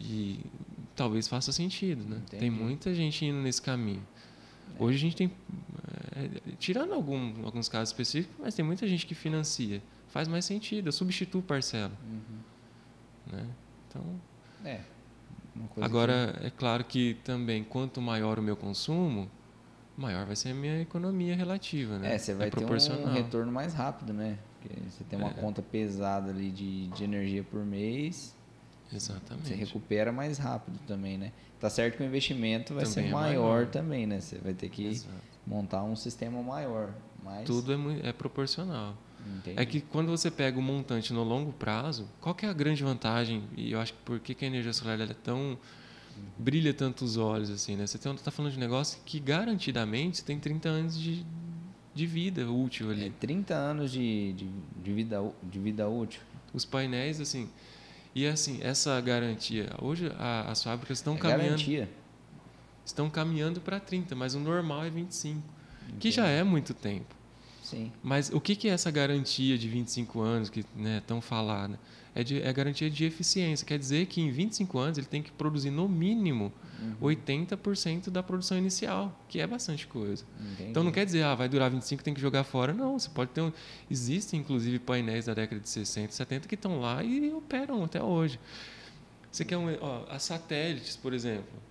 E 0.00 0.40
talvez 0.96 1.28
faça 1.28 1.52
sentido, 1.52 2.02
né? 2.08 2.16
Entendi. 2.16 2.40
Tem 2.40 2.50
muita 2.50 2.94
gente 2.94 3.22
indo 3.26 3.36
nesse 3.36 3.60
caminho. 3.60 4.02
É. 4.78 4.82
Hoje 4.82 4.96
a 4.96 5.00
gente 5.00 5.14
tem, 5.14 5.30
é, 6.16 6.40
tirando 6.58 6.94
algum, 6.94 7.44
alguns 7.44 7.68
casos 7.68 7.90
específicos, 7.90 8.34
mas 8.40 8.54
tem 8.54 8.64
muita 8.64 8.88
gente 8.88 9.04
que 9.04 9.14
financia. 9.14 9.82
Faz 10.08 10.26
mais 10.26 10.46
sentido, 10.46 10.86
eu 10.88 10.92
substituo 10.92 11.42
parcela. 11.42 11.92
Uhum. 12.02 13.36
Né? 13.36 13.46
Então, 13.86 14.02
é. 14.64 14.80
Agora, 15.82 16.34
que... 16.40 16.46
é 16.46 16.50
claro 16.50 16.82
que 16.82 17.18
também, 17.22 17.62
quanto 17.62 18.00
maior 18.00 18.38
o 18.38 18.42
meu 18.42 18.56
consumo, 18.56 19.30
maior 19.98 20.24
vai 20.24 20.34
ser 20.34 20.52
a 20.52 20.54
minha 20.54 20.80
economia 20.80 21.36
relativa, 21.36 21.98
né? 21.98 22.14
É, 22.14 22.18
você 22.18 22.32
vai 22.32 22.48
é 22.48 22.50
ter 22.50 22.64
um 22.64 23.12
retorno 23.12 23.52
mais 23.52 23.74
rápido, 23.74 24.14
né? 24.14 24.38
Porque 24.60 24.78
você 24.90 25.04
tem 25.04 25.18
uma 25.18 25.30
é. 25.30 25.34
conta 25.34 25.62
pesada 25.62 26.30
ali 26.30 26.50
de, 26.50 26.88
de 26.88 27.04
energia 27.04 27.42
por 27.42 27.64
mês. 27.64 28.34
Exatamente. 28.92 29.48
Você 29.48 29.54
recupera 29.54 30.12
mais 30.12 30.38
rápido 30.38 30.78
também, 30.86 31.16
né? 31.16 31.32
Tá 31.58 31.70
certo 31.70 31.96
que 31.96 32.02
o 32.02 32.06
investimento 32.06 32.74
vai 32.74 32.84
também 32.84 33.04
ser 33.04 33.12
maior, 33.12 33.32
é 33.32 33.38
maior, 33.38 33.66
também, 33.66 34.06
né? 34.06 34.20
Você 34.20 34.38
vai 34.38 34.52
ter 34.52 34.68
que 34.68 34.86
Exato. 34.86 35.14
montar 35.46 35.82
um 35.82 35.94
sistema 35.94 36.42
maior. 36.42 36.92
Mas... 37.22 37.46
Tudo 37.46 37.72
é, 37.72 38.08
é 38.08 38.12
proporcional. 38.12 38.96
Entendi. 39.38 39.60
É 39.60 39.66
que 39.66 39.80
quando 39.80 40.08
você 40.08 40.30
pega 40.30 40.58
o 40.58 40.62
montante 40.62 41.12
no 41.12 41.22
longo 41.22 41.52
prazo, 41.52 42.08
qual 42.20 42.34
que 42.34 42.46
é 42.46 42.48
a 42.48 42.52
grande 42.52 42.82
vantagem? 42.82 43.44
E 43.56 43.72
eu 43.72 43.80
acho 43.80 43.92
que 43.92 43.98
por 44.00 44.18
que, 44.18 44.34
que 44.34 44.44
a 44.44 44.48
energia 44.48 44.72
solar 44.72 45.00
é 45.00 45.06
tão 45.06 45.58
brilha 46.38 46.72
tanto 46.74 47.04
os 47.04 47.16
olhos 47.16 47.50
assim, 47.50 47.76
né? 47.76 47.86
Você 47.86 47.96
está 47.96 48.30
falando 48.30 48.52
de 48.52 48.58
um 48.58 48.60
negócio 48.60 48.98
que 49.04 49.20
garantidamente 49.20 50.24
tem 50.24 50.38
30 50.38 50.68
anos 50.68 50.98
de, 50.98 51.24
de 51.94 52.06
vida 52.06 52.50
útil 52.50 52.90
ali. 52.90 53.06
É 53.06 53.12
30 53.18 53.54
anos 53.54 53.92
de, 53.92 54.32
de, 54.32 54.48
de, 54.82 54.92
vida, 54.92 55.22
de 55.42 55.58
vida 55.58 55.88
útil. 55.88 56.20
Os 56.52 56.64
painéis, 56.64 57.20
assim. 57.20 57.48
E 58.14 58.26
assim, 58.26 58.58
essa 58.62 59.00
garantia. 59.00 59.70
Hoje 59.80 60.10
a, 60.18 60.50
as 60.50 60.62
fábricas 60.62 60.98
estão 60.98 61.14
é 61.14 61.18
caminhando. 61.18 61.44
Garantia. 61.44 61.88
Estão 62.84 63.08
caminhando 63.08 63.60
para 63.60 63.78
30, 63.78 64.14
mas 64.16 64.34
o 64.34 64.40
normal 64.40 64.84
é 64.84 64.90
25. 64.90 65.40
Entendi. 65.82 65.98
Que 65.98 66.10
já 66.10 66.26
é 66.26 66.42
muito 66.42 66.74
tempo. 66.74 67.14
Sim. 67.62 67.92
Mas 68.02 68.30
o 68.30 68.40
que, 68.40 68.56
que 68.56 68.68
é 68.68 68.72
essa 68.72 68.90
garantia 68.90 69.56
de 69.56 69.68
25 69.68 70.20
anos 70.20 70.50
que 70.50 70.64
né, 70.74 71.02
tão 71.06 71.20
falada? 71.20 71.78
É, 72.14 72.24
de, 72.24 72.42
é 72.42 72.52
garantia 72.52 72.90
de 72.90 73.04
eficiência. 73.04 73.66
Quer 73.66 73.78
dizer 73.78 74.06
que 74.06 74.20
em 74.20 74.30
25 74.30 74.78
anos 74.78 74.98
ele 74.98 75.06
tem 75.06 75.22
que 75.22 75.30
produzir 75.30 75.70
no 75.70 75.88
mínimo 75.88 76.52
uhum. 76.80 77.08
80% 77.08 78.10
da 78.10 78.22
produção 78.22 78.58
inicial, 78.58 79.16
que 79.28 79.40
é 79.40 79.46
bastante 79.46 79.86
coisa. 79.86 80.24
Entendi. 80.40 80.70
Então 80.70 80.82
não 80.82 80.90
quer 80.90 81.04
dizer, 81.04 81.22
ah, 81.22 81.34
vai 81.34 81.48
durar 81.48 81.70
25, 81.70 82.02
tem 82.02 82.12
que 82.12 82.20
jogar 82.20 82.42
fora. 82.42 82.72
Não, 82.72 82.98
você 82.98 83.08
pode 83.08 83.30
ter. 83.30 83.42
Um... 83.42 83.52
Existem 83.90 84.40
inclusive 84.40 84.78
painéis 84.78 85.26
da 85.26 85.34
década 85.34 85.60
de 85.60 85.68
60, 85.68 86.12
70 86.12 86.48
que 86.48 86.56
estão 86.56 86.80
lá 86.80 87.02
e 87.04 87.32
operam 87.32 87.84
até 87.84 88.02
hoje. 88.02 88.40
Você 89.30 89.44
quer 89.44 89.56
um. 89.56 89.66
Ó, 89.80 90.06
as 90.10 90.24
satélites, 90.24 90.96
por 90.96 91.12
exemplo 91.12 91.69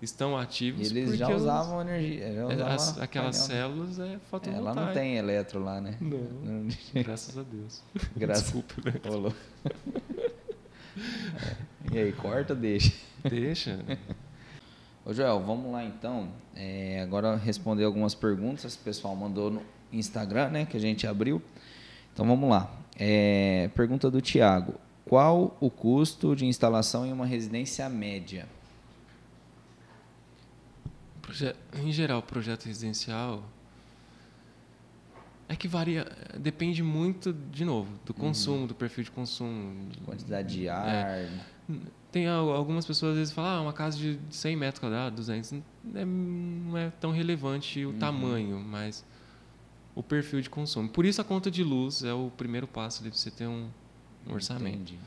estão 0.00 0.36
ativos. 0.36 0.90
E 0.90 0.98
eles 0.98 1.16
já 1.16 1.28
usavam 1.28 1.78
os, 1.78 1.86
energia. 1.86 2.34
Já 2.34 2.46
usavam 2.46 2.74
as, 2.74 2.98
aquelas 2.98 3.36
células 3.36 3.98
é 3.98 4.18
fotovoltaica. 4.30 4.70
Ela 4.70 4.86
não 4.86 4.92
tem 4.94 5.16
eletro 5.16 5.62
lá, 5.62 5.80
né? 5.80 5.96
Não. 6.00 6.18
não. 6.18 6.68
Graças 7.02 7.36
a 7.36 7.42
Deus. 7.42 7.82
Graças. 8.16 8.44
Desculpa, 8.44 8.74
né? 8.84 8.94
é. 11.92 11.94
E 11.94 11.98
aí, 11.98 12.12
corta 12.12 12.54
ou 12.54 12.58
deixa? 12.58 12.92
Deixa. 13.28 13.78
Ô 15.04 15.12
Joel, 15.12 15.40
vamos 15.40 15.70
lá 15.72 15.84
então. 15.84 16.28
É, 16.54 17.00
agora 17.02 17.36
responder 17.36 17.84
algumas 17.84 18.14
perguntas 18.14 18.74
que 18.76 18.82
o 18.82 18.84
pessoal 18.84 19.14
mandou 19.14 19.50
no 19.50 19.62
Instagram, 19.92 20.48
né? 20.50 20.66
Que 20.66 20.76
a 20.76 20.80
gente 20.80 21.06
abriu. 21.06 21.42
Então 22.12 22.26
vamos 22.26 22.48
lá. 22.48 22.70
É, 22.98 23.70
pergunta 23.74 24.10
do 24.10 24.20
Tiago. 24.20 24.74
Qual 25.04 25.56
o 25.60 25.68
custo 25.70 26.36
de 26.36 26.46
instalação 26.46 27.04
em 27.04 27.12
uma 27.12 27.26
residência 27.26 27.88
média? 27.88 28.46
Em 31.74 31.92
geral, 31.92 32.22
projeto 32.22 32.64
residencial 32.66 33.44
é 35.48 35.56
que 35.56 35.66
varia, 35.66 36.06
depende 36.38 36.80
muito, 36.80 37.32
de 37.32 37.64
novo, 37.64 37.90
do 38.04 38.12
uhum. 38.12 38.18
consumo, 38.18 38.58
uhum. 38.58 38.66
do 38.68 38.74
perfil 38.74 39.02
de 39.02 39.10
consumo. 39.10 39.88
Quantidade 40.04 40.54
de 40.54 40.68
ar. 40.68 40.88
É, 40.88 41.28
tem 42.12 42.28
algumas 42.28 42.86
pessoas 42.86 43.12
às 43.12 43.18
vezes 43.18 43.34
falam, 43.34 43.50
ah, 43.50 43.62
uma 43.62 43.72
casa 43.72 43.98
de 43.98 44.18
100 44.30 44.56
metros 44.56 44.78
quadrados, 44.78 45.16
200, 45.16 45.52
é, 45.52 46.04
não 46.04 46.78
é 46.78 46.90
tão 47.00 47.10
relevante 47.10 47.84
o 47.84 47.90
uhum. 47.90 47.98
tamanho, 47.98 48.60
mas 48.60 49.04
o 49.92 50.04
perfil 50.04 50.40
de 50.40 50.48
consumo. 50.48 50.88
Por 50.88 51.04
isso 51.04 51.20
a 51.20 51.24
conta 51.24 51.50
de 51.50 51.64
luz 51.64 52.04
é 52.04 52.12
o 52.12 52.30
primeiro 52.36 52.68
passo 52.68 53.02
de 53.02 53.10
você 53.10 53.28
ter 53.28 53.48
um, 53.48 53.68
um 54.28 54.32
orçamento. 54.32 54.76
Entendi. 54.76 54.98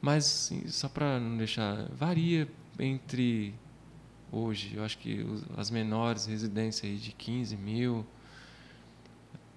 Mas, 0.00 0.24
assim, 0.26 0.66
só 0.66 0.88
para 0.88 1.20
não 1.20 1.36
deixar, 1.36 1.86
varia 1.92 2.48
entre 2.80 3.54
hoje. 4.32 4.74
Eu 4.74 4.84
acho 4.84 4.98
que 4.98 5.24
as 5.56 5.70
menores 5.70 6.26
residências 6.26 6.90
aí 6.90 6.96
de 6.96 7.12
15 7.12 7.56
mil 7.56 8.04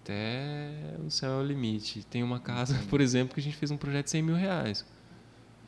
até 0.04 0.70
o 1.04 1.10
céu 1.10 1.32
é 1.32 1.38
o 1.38 1.44
limite. 1.44 2.06
Tem 2.06 2.22
uma 2.22 2.40
casa, 2.40 2.78
por 2.90 3.02
exemplo, 3.02 3.34
que 3.34 3.40
a 3.40 3.44
gente 3.44 3.56
fez 3.56 3.72
um 3.72 3.78
projeto 3.78 4.06
de 4.06 4.12
100 4.12 4.22
mil 4.22 4.36
reais. 4.36 4.86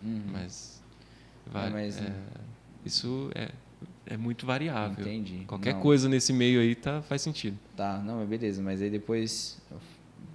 Uhum. 0.03 0.21
Mas, 0.31 0.83
vai, 1.47 1.67
é, 1.67 1.69
mas 1.71 1.97
é, 1.97 2.13
isso 2.85 3.31
é, 3.33 3.49
é 4.05 4.17
muito 4.17 4.45
variável. 4.45 5.01
Entendi. 5.01 5.43
Qualquer 5.47 5.73
não. 5.73 5.81
coisa 5.81 6.07
nesse 6.07 6.31
meio 6.31 6.59
aí 6.59 6.75
tá, 6.75 7.01
faz 7.01 7.21
sentido. 7.21 7.57
Tá, 7.75 7.97
não, 7.99 8.23
beleza. 8.25 8.61
Mas 8.61 8.81
aí 8.81 8.91
depois 8.91 9.59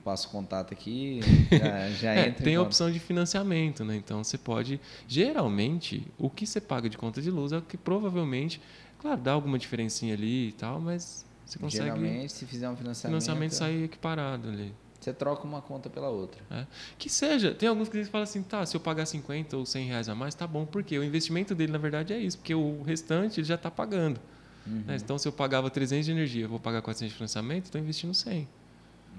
passo 0.05 0.29
contato 0.29 0.73
aqui, 0.73 1.21
já, 1.51 1.91
já 1.91 2.15
é, 2.15 2.29
entra. 2.29 2.45
Tem 2.45 2.57
a 2.57 2.63
opção 2.63 2.91
de 2.91 2.99
financiamento, 2.99 3.85
né? 3.85 3.97
Então 3.97 4.23
você 4.23 4.37
pode. 4.37 4.81
Geralmente, 5.07 6.07
o 6.19 6.29
que 6.29 6.47
você 6.47 6.61
paga 6.61 6.89
de 6.89 6.99
conta 6.99 7.21
de 7.23 7.31
luz 7.31 7.53
é 7.53 7.59
o 7.59 7.63
que 7.63 7.77
provavelmente, 7.77 8.61
claro, 8.99 9.21
dá 9.21 9.33
alguma 9.33 9.59
diferencinha 9.59 10.15
ali 10.15 10.49
e 10.49 10.53
tal, 10.53 10.81
mas 10.81 11.25
você 11.45 11.59
consegue. 11.59 11.85
Geralmente, 11.85 12.33
se 12.33 12.47
fizer 12.47 12.69
um 12.69 12.77
financiamento. 12.77 13.21
financiamento 13.21 13.53
sai 13.53 13.85
equiparado 13.85 14.49
ali. 14.49 14.73
Você 15.03 15.13
troca 15.13 15.45
uma 15.45 15.61
conta 15.61 15.91
pela 15.91 16.09
outra. 16.09 16.41
É. 16.49 16.65
Que 16.97 17.11
seja. 17.11 17.53
Tem 17.53 17.69
alguns 17.69 17.89
que 17.89 18.05
falam 18.05 18.23
assim, 18.23 18.41
tá, 18.41 18.65
se 18.65 18.77
eu 18.77 18.81
pagar 18.81 19.05
50 19.05 19.57
ou 19.57 19.67
100 19.67 19.87
reais 19.89 20.09
a 20.09 20.15
mais, 20.15 20.33
tá 20.33 20.47
bom. 20.47 20.65
Por 20.65 20.85
quê? 20.85 20.97
O 20.97 21.03
investimento 21.03 21.57
dele, 21.57 21.73
na 21.73 21.79
verdade, 21.79 22.13
é 22.13 22.19
isso. 22.19 22.39
Porque 22.39 22.55
o 22.55 22.83
restante 22.83 23.41
ele 23.41 23.47
já 23.47 23.57
está 23.57 23.69
pagando. 23.69 24.21
Uhum. 24.65 24.85
Né? 24.87 24.97
Então, 25.03 25.19
se 25.19 25.27
eu 25.27 25.33
pagava 25.33 25.69
300 25.69 26.07
de 26.07 26.13
energia, 26.13 26.45
eu 26.45 26.49
vou 26.49 26.61
pagar 26.61 26.83
400 26.83 27.11
de 27.11 27.17
financiamento, 27.17 27.65
estou 27.65 27.81
investindo 27.81 28.15
100. 28.15 28.49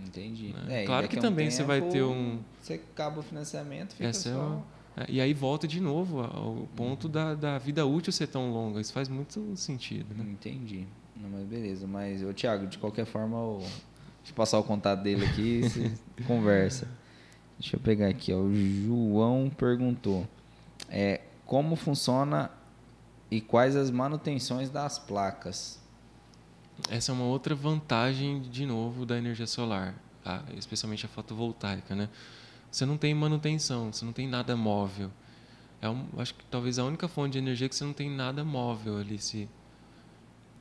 Entendi. 0.05 0.53
Né? 0.53 0.83
É, 0.83 0.85
claro 0.85 1.07
que 1.07 1.17
também 1.17 1.47
um 1.47 1.49
tempo, 1.49 1.57
você 1.57 1.63
vai 1.63 1.81
ter 1.81 2.03
um. 2.03 2.39
Você 2.61 2.73
acaba 2.73 3.19
o 3.19 3.23
financiamento, 3.23 3.93
fica 3.93 4.09
Essa 4.09 4.29
é 4.29 4.33
só. 4.33 4.63
É 4.95 5.05
e 5.09 5.19
aí 5.19 5.33
volta 5.33 5.67
de 5.67 5.79
novo 5.79 6.21
ao 6.21 6.67
ponto 6.75 7.05
uhum. 7.05 7.11
da, 7.11 7.33
da 7.33 7.57
vida 7.57 7.85
útil 7.85 8.11
ser 8.13 8.27
tão 8.27 8.51
longa. 8.51 8.79
Isso 8.79 8.93
faz 8.93 9.09
muito 9.09 9.55
sentido. 9.55 10.13
Né? 10.15 10.23
Entendi. 10.31 10.85
Não, 11.15 11.29
mas 11.29 11.45
beleza. 11.45 11.87
Mas, 11.87 12.23
ô, 12.23 12.33
Thiago, 12.33 12.67
de 12.67 12.77
qualquer 12.77 13.05
forma, 13.05 13.37
eu... 13.37 13.57
deixa 13.57 14.31
eu 14.31 14.35
passar 14.35 14.59
o 14.59 14.63
contato 14.63 15.01
dele 15.01 15.25
aqui 15.25 15.41
e 15.41 15.69
você 15.69 15.91
conversa. 16.27 16.87
Deixa 17.59 17.75
eu 17.75 17.79
pegar 17.79 18.07
aqui. 18.07 18.31
Ó. 18.33 18.37
O 18.37 18.53
João 18.53 19.49
perguntou: 19.49 20.27
é, 20.89 21.21
como 21.45 21.75
funciona 21.75 22.51
e 23.31 23.41
quais 23.41 23.75
as 23.75 23.89
manutenções 23.89 24.69
das 24.69 24.99
placas? 24.99 25.81
Essa 26.89 27.11
é 27.11 27.15
uma 27.15 27.26
outra 27.26 27.55
vantagem, 27.55 28.41
de 28.41 28.65
novo, 28.65 29.05
da 29.05 29.17
energia 29.17 29.47
solar, 29.47 29.95
tá? 30.24 30.43
especialmente 30.57 31.05
a 31.05 31.09
fotovoltaica. 31.09 31.95
Né? 31.95 32.09
Você 32.71 32.86
não 32.86 32.97
tem 32.97 33.13
manutenção, 33.13 33.91
você 33.91 34.03
não 34.03 34.13
tem 34.13 34.28
nada 34.28 34.55
móvel. 34.55 35.11
É 35.82 35.89
um, 35.89 36.07
acho 36.17 36.34
que 36.34 36.45
talvez 36.45 36.80
a 36.80 36.84
única 36.86 37.07
fonte 37.07 37.34
de 37.34 37.39
energia 37.39 37.67
que 37.67 37.76
você 37.76 37.84
não 37.84 37.93
tem 37.93 38.09
nada 38.09 38.43
móvel 38.43 38.97
ali. 38.97 39.19
Se, 39.19 39.49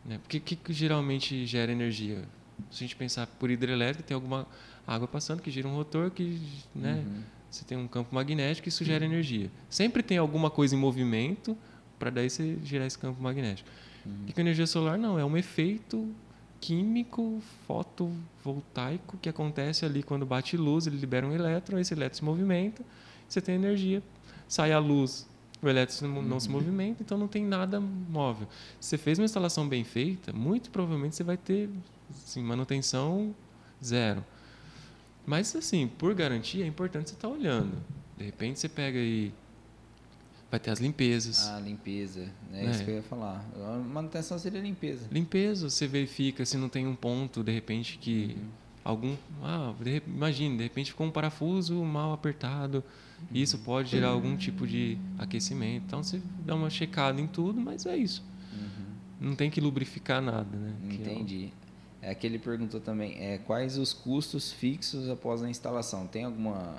né? 0.04 0.18
Porque 0.18 0.38
o 0.38 0.40
que, 0.40 0.56
que 0.56 0.72
geralmente 0.72 1.46
gera 1.46 1.70
energia? 1.70 2.24
Se 2.70 2.84
a 2.84 2.86
gente 2.86 2.96
pensar 2.96 3.26
por 3.26 3.50
hidrelétrica, 3.50 4.02
tem 4.02 4.14
alguma 4.14 4.46
água 4.86 5.06
passando 5.06 5.40
que 5.40 5.50
gira 5.50 5.66
um 5.68 5.74
rotor 5.74 6.10
que 6.10 6.40
né, 6.74 7.04
uhum. 7.06 7.22
você 7.50 7.64
tem 7.64 7.78
um 7.78 7.86
campo 7.86 8.14
magnético 8.14 8.68
e 8.68 8.70
isso 8.70 8.84
gera 8.84 9.04
energia. 9.04 9.50
Sempre 9.70 10.02
tem 10.02 10.18
alguma 10.18 10.50
coisa 10.50 10.74
em 10.74 10.78
movimento 10.78 11.56
para 11.98 12.10
daí 12.10 12.28
você 12.28 12.58
gerar 12.64 12.86
esse 12.86 12.98
campo 12.98 13.22
magnético. 13.22 13.68
Uhum. 14.04 14.24
E 14.26 14.32
com 14.32 14.40
energia 14.40 14.66
solar 14.66 14.98
não, 14.98 15.18
é 15.18 15.24
um 15.24 15.36
efeito 15.36 16.08
químico 16.60 17.42
fotovoltaico 17.66 19.16
que 19.18 19.28
acontece 19.28 19.84
ali 19.84 20.02
quando 20.02 20.24
bate 20.24 20.56
luz, 20.56 20.86
ele 20.86 20.96
libera 20.96 21.26
um 21.26 21.32
elétron, 21.32 21.78
esse 21.78 21.92
elétron 21.92 22.16
se 22.16 22.24
movimenta, 22.24 22.84
você 23.28 23.40
tem 23.40 23.56
energia, 23.56 24.02
sai 24.46 24.72
a 24.72 24.78
luz, 24.78 25.26
o 25.60 25.68
elétron 25.68 26.08
não, 26.08 26.22
não 26.22 26.40
se 26.40 26.46
uhum. 26.46 26.54
movimenta, 26.54 27.02
então 27.02 27.18
não 27.18 27.26
tem 27.26 27.44
nada 27.44 27.80
móvel. 27.80 28.46
Se 28.80 28.90
você 28.90 28.98
fez 28.98 29.18
uma 29.18 29.24
instalação 29.24 29.68
bem 29.68 29.82
feita, 29.82 30.32
muito 30.32 30.70
provavelmente 30.70 31.16
você 31.16 31.24
vai 31.24 31.36
ter 31.36 31.68
assim, 32.10 32.42
manutenção 32.42 33.34
zero. 33.82 34.24
Mas 35.26 35.54
assim, 35.54 35.86
por 35.86 36.14
garantia, 36.14 36.64
é 36.64 36.66
importante 36.66 37.10
você 37.10 37.14
estar 37.14 37.28
tá 37.28 37.34
olhando. 37.34 37.76
De 38.16 38.24
repente 38.24 38.60
você 38.60 38.68
pega 38.68 38.98
aí 38.98 39.32
Vai 40.52 40.60
ter 40.60 40.70
as 40.70 40.80
limpezas. 40.80 41.48
Ah, 41.48 41.58
limpeza. 41.58 42.28
É, 42.52 42.66
é. 42.66 42.70
isso 42.70 42.84
que 42.84 42.90
eu 42.90 42.96
ia 42.96 43.02
falar. 43.02 43.42
A 43.56 43.78
manutenção 43.78 44.38
seria 44.38 44.60
limpeza. 44.60 45.08
Limpeza. 45.10 45.70
Você 45.70 45.86
verifica 45.86 46.44
se 46.44 46.58
não 46.58 46.68
tem 46.68 46.86
um 46.86 46.94
ponto, 46.94 47.42
de 47.42 47.50
repente, 47.50 47.96
que 47.96 48.36
uhum. 48.36 48.48
algum... 48.84 49.16
Ah, 49.42 49.72
de, 49.80 50.02
imagine, 50.06 50.58
de 50.58 50.64
repente 50.64 50.90
ficou 50.90 51.06
um 51.06 51.10
parafuso 51.10 51.82
mal 51.82 52.12
apertado. 52.12 52.84
Uhum. 53.18 53.28
Isso 53.32 53.60
pode 53.60 53.88
gerar 53.88 54.08
algum 54.08 54.36
tipo 54.36 54.66
de 54.66 54.98
aquecimento. 55.16 55.84
Então, 55.86 56.02
você 56.02 56.20
dá 56.44 56.54
uma 56.54 56.68
checada 56.68 57.18
em 57.18 57.26
tudo, 57.26 57.58
mas 57.58 57.86
é 57.86 57.96
isso. 57.96 58.22
Uhum. 58.52 59.28
Não 59.30 59.34
tem 59.34 59.50
que 59.50 59.58
lubrificar 59.58 60.20
nada, 60.20 60.54
né? 60.54 60.74
É 60.82 60.94
Entendi. 60.96 61.50
É, 62.02 62.10
é 62.10 62.14
que 62.14 62.26
ele 62.26 62.38
perguntou 62.38 62.78
também, 62.78 63.16
é, 63.18 63.38
quais 63.38 63.78
os 63.78 63.94
custos 63.94 64.52
fixos 64.52 65.08
após 65.08 65.42
a 65.42 65.48
instalação? 65.48 66.06
Tem 66.06 66.24
alguma 66.24 66.76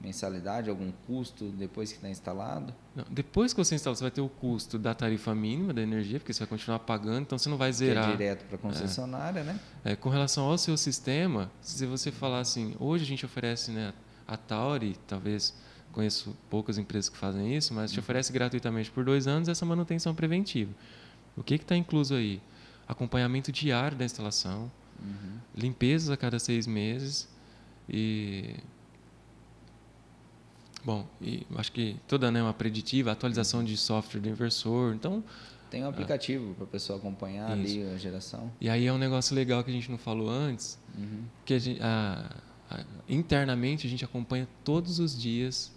mensalidade, 0.00 0.70
algum 0.70 0.92
custo 1.06 1.50
depois 1.50 1.90
que 1.90 1.96
está 1.96 2.08
instalado? 2.08 2.72
Não, 2.94 3.04
depois 3.10 3.52
que 3.52 3.58
você 3.58 3.74
instala, 3.74 3.96
você 3.96 4.04
vai 4.04 4.10
ter 4.10 4.20
o 4.20 4.28
custo 4.28 4.78
da 4.78 4.94
tarifa 4.94 5.34
mínima 5.34 5.72
da 5.72 5.82
energia, 5.82 6.18
porque 6.18 6.32
você 6.32 6.40
vai 6.40 6.48
continuar 6.48 6.78
pagando, 6.80 7.22
então 7.22 7.38
você 7.38 7.48
não 7.48 7.56
vai 7.56 7.72
zerar. 7.72 8.04
Que 8.06 8.10
é 8.10 8.16
direto 8.16 8.44
para 8.46 8.56
a 8.56 8.58
concessionária, 8.58 9.40
é. 9.40 9.44
né? 9.44 9.60
É, 9.84 9.96
com 9.96 10.08
relação 10.08 10.44
ao 10.44 10.56
seu 10.56 10.76
sistema, 10.76 11.50
se 11.60 11.84
você 11.86 12.12
falar 12.12 12.40
assim, 12.40 12.74
hoje 12.78 13.04
a 13.04 13.06
gente 13.06 13.24
oferece 13.26 13.70
né, 13.70 13.92
a 14.26 14.36
Tauri, 14.36 14.96
talvez 15.06 15.54
conheço 15.92 16.36
poucas 16.48 16.78
empresas 16.78 17.08
que 17.08 17.16
fazem 17.16 17.56
isso, 17.56 17.74
mas 17.74 17.90
te 17.90 17.98
oferece 17.98 18.32
gratuitamente 18.32 18.90
por 18.90 19.04
dois 19.04 19.26
anos 19.26 19.48
essa 19.48 19.66
manutenção 19.66 20.14
preventiva. 20.14 20.72
O 21.36 21.42
que 21.42 21.54
está 21.54 21.76
incluso 21.76 22.14
aí? 22.14 22.40
Acompanhamento 22.86 23.50
diário 23.50 23.96
da 23.96 24.04
instalação, 24.04 24.70
uhum. 25.00 25.38
limpezas 25.56 26.10
a 26.10 26.16
cada 26.16 26.38
seis 26.38 26.66
meses 26.66 27.28
e 27.88 28.54
bom, 30.88 31.06
e 31.20 31.46
acho 31.56 31.70
que 31.70 31.96
toda 32.08 32.30
né, 32.30 32.42
uma 32.42 32.54
preditiva, 32.54 33.12
atualização 33.12 33.62
de 33.62 33.76
software 33.76 34.22
do 34.22 34.28
inversor, 34.30 34.94
então 34.94 35.22
tem 35.70 35.82
um 35.82 35.86
é. 35.86 35.88
aplicativo 35.90 36.54
para 36.54 36.64
a 36.64 36.66
pessoa 36.66 36.98
acompanhar 36.98 37.54
isso. 37.58 37.78
ali 37.78 37.94
a 37.94 37.98
geração. 37.98 38.50
E 38.58 38.70
aí 38.70 38.86
é 38.86 38.92
um 38.92 38.96
negócio 38.96 39.36
legal 39.36 39.62
que 39.62 39.68
a 39.68 39.72
gente 39.74 39.90
não 39.90 39.98
falou 39.98 40.30
antes, 40.30 40.78
uhum. 40.96 41.24
que 41.44 41.52
a 41.52 41.58
gente, 41.58 41.78
a, 41.82 42.36
a, 42.70 42.84
internamente 43.06 43.86
a 43.86 43.90
gente 43.90 44.02
acompanha 44.02 44.48
todos 44.64 44.98
os 44.98 45.20
dias 45.20 45.70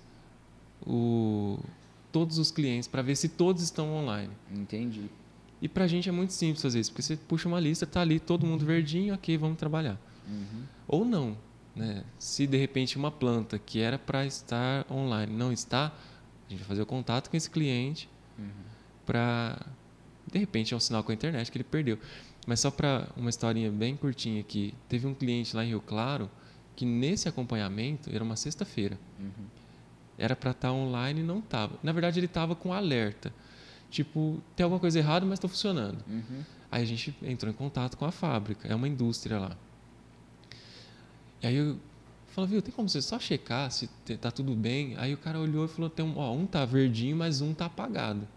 o, 0.88 1.60
todos 2.10 2.38
os 2.38 2.50
clientes 2.50 2.88
para 2.88 3.02
ver 3.02 3.18
se 3.18 3.28
todos 3.28 3.62
estão 3.62 3.94
online. 3.94 4.32
Entendi. 4.50 5.10
E 5.62 5.68
para 5.68 5.84
a 5.84 5.88
gente 5.88 6.08
é 6.08 6.12
muito 6.14 6.32
simples 6.32 6.62
fazer 6.62 6.80
isso, 6.80 6.90
porque 6.90 7.02
você 7.02 7.18
puxa 7.18 7.50
uma 7.50 7.60
lista, 7.60 7.84
está 7.84 8.00
ali 8.00 8.18
todo 8.18 8.48
mundo 8.48 8.66
verdinho, 8.66 9.14
ok, 9.14 9.38
vamos 9.38 9.58
trabalhar. 9.58 10.00
Uhum. 10.26 10.64
Ou 10.88 11.04
não. 11.04 11.36
Né? 11.82 12.04
Se 12.20 12.46
de 12.46 12.58
repente 12.58 12.96
uma 12.96 13.10
planta 13.10 13.58
que 13.58 13.80
era 13.80 13.98
para 13.98 14.24
estar 14.24 14.86
online 14.90 15.36
não 15.36 15.52
está, 15.52 15.88
a 15.88 16.50
gente 16.50 16.60
vai 16.60 16.68
fazer 16.68 16.84
o 16.84 16.86
contato 16.86 17.28
com 17.30 17.36
esse 17.36 17.50
cliente 17.50 18.08
uhum. 18.38 18.46
para. 19.04 19.60
De 20.32 20.38
repente 20.38 20.76
é 20.76 20.78
um 20.78 20.80
sinal 20.80 21.04
com 21.04 21.12
a 21.12 21.16
internet 21.16 21.52
que 21.52 21.58
ele 21.58 21.64
perdeu. 21.64 21.98
Mas 22.46 22.60
só 22.60 22.70
para 22.70 23.08
uma 23.18 23.32
historinha 23.32 23.72
bem 23.72 23.96
curtinha 23.96 24.42
aqui, 24.42 24.76
teve 24.88 25.08
um 25.08 25.14
cliente 25.14 25.56
lá 25.56 25.66
em 25.66 25.70
Rio 25.70 25.82
Claro 25.82 26.30
que 26.76 26.86
nesse 26.86 27.28
acompanhamento 27.28 28.10
era 28.14 28.24
uma 28.24 28.36
sexta-feira. 28.36 28.98
Uhum. 29.20 29.46
Era 30.18 30.36
para 30.36 30.52
estar 30.52 30.72
online 30.72 31.22
e 31.22 31.24
não 31.24 31.40
estava. 31.40 31.80
Na 31.82 31.92
verdade, 31.92 32.20
ele 32.20 32.28
estava 32.28 32.56
com 32.56 32.72
alerta. 32.72 33.34
Tipo, 33.90 34.40
tem 34.56 34.64
alguma 34.64 34.80
coisa 34.80 35.00
errada, 35.00 35.26
mas 35.26 35.40
está 35.40 35.48
funcionando. 35.48 36.04
Uhum. 36.08 36.44
Aí 36.72 36.84
a 36.84 36.86
gente 36.86 37.16
entrou 37.24 37.52
em 37.52 37.56
contato 37.56 37.98
com 37.98 38.06
a 38.06 38.12
fábrica, 38.12 38.68
é 38.68 38.76
uma 38.76 38.88
indústria 38.88 39.40
lá. 39.40 39.58
E 41.42 41.48
aí 41.48 41.56
eu 41.56 41.78
falei, 42.28 42.52
viu, 42.52 42.62
tem 42.62 42.74
como 42.74 42.88
você 42.88 43.02
só 43.02 43.20
checar 43.20 43.72
se 43.72 43.88
tá 44.20 44.32
tudo 44.32 44.56
bem? 44.56 44.96
Aí 44.98 45.14
o 45.14 45.18
cara 45.18 45.40
olhou 45.40 45.66
e 45.66 45.68
falou, 45.68 45.90
tem 45.90 46.06
um, 46.06 46.18
ó, 46.18 46.34
um 46.34 46.46
tá 46.46 46.66
verdinho, 46.66 47.16
mas 47.16 47.42
um 47.42 47.54
tá 47.54 47.66
apagado. 47.66 48.28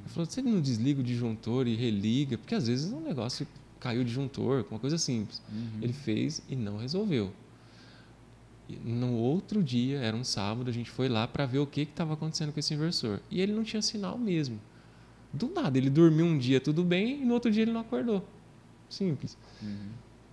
Ele 0.00 0.08
falou, 0.08 0.26
você 0.26 0.42
não 0.42 0.60
desliga 0.60 1.00
o 1.00 1.04
disjuntor 1.04 1.66
e 1.66 1.74
religa? 1.74 2.38
Porque 2.38 2.54
às 2.54 2.66
vezes 2.66 2.92
um 2.92 3.00
negócio 3.00 3.46
caiu 3.78 4.02
o 4.02 4.04
disjuntor, 4.04 4.64
uma 4.70 4.78
coisa 4.78 4.98
simples. 4.98 5.42
Uhum. 5.50 5.78
Ele 5.82 5.92
fez 5.92 6.42
e 6.48 6.54
não 6.54 6.76
resolveu. 6.76 7.32
No 8.84 9.14
outro 9.14 9.62
dia, 9.64 9.98
era 9.98 10.16
um 10.16 10.22
sábado, 10.22 10.70
a 10.70 10.72
gente 10.72 10.90
foi 10.90 11.08
lá 11.08 11.26
para 11.26 11.44
ver 11.44 11.58
o 11.58 11.66
que 11.66 11.80
estava 11.80 12.14
acontecendo 12.14 12.52
com 12.52 12.60
esse 12.60 12.72
inversor. 12.72 13.20
E 13.30 13.40
ele 13.40 13.52
não 13.52 13.64
tinha 13.64 13.82
sinal 13.82 14.16
mesmo. 14.16 14.60
Do 15.32 15.48
nada, 15.48 15.76
ele 15.76 15.90
dormiu 15.90 16.26
um 16.26 16.38
dia 16.38 16.60
tudo 16.60 16.84
bem 16.84 17.22
e 17.22 17.24
no 17.24 17.34
outro 17.34 17.50
dia 17.50 17.62
ele 17.62 17.72
não 17.72 17.80
acordou. 17.80 18.24
Simples. 18.88 19.36
Uhum. 19.62 19.90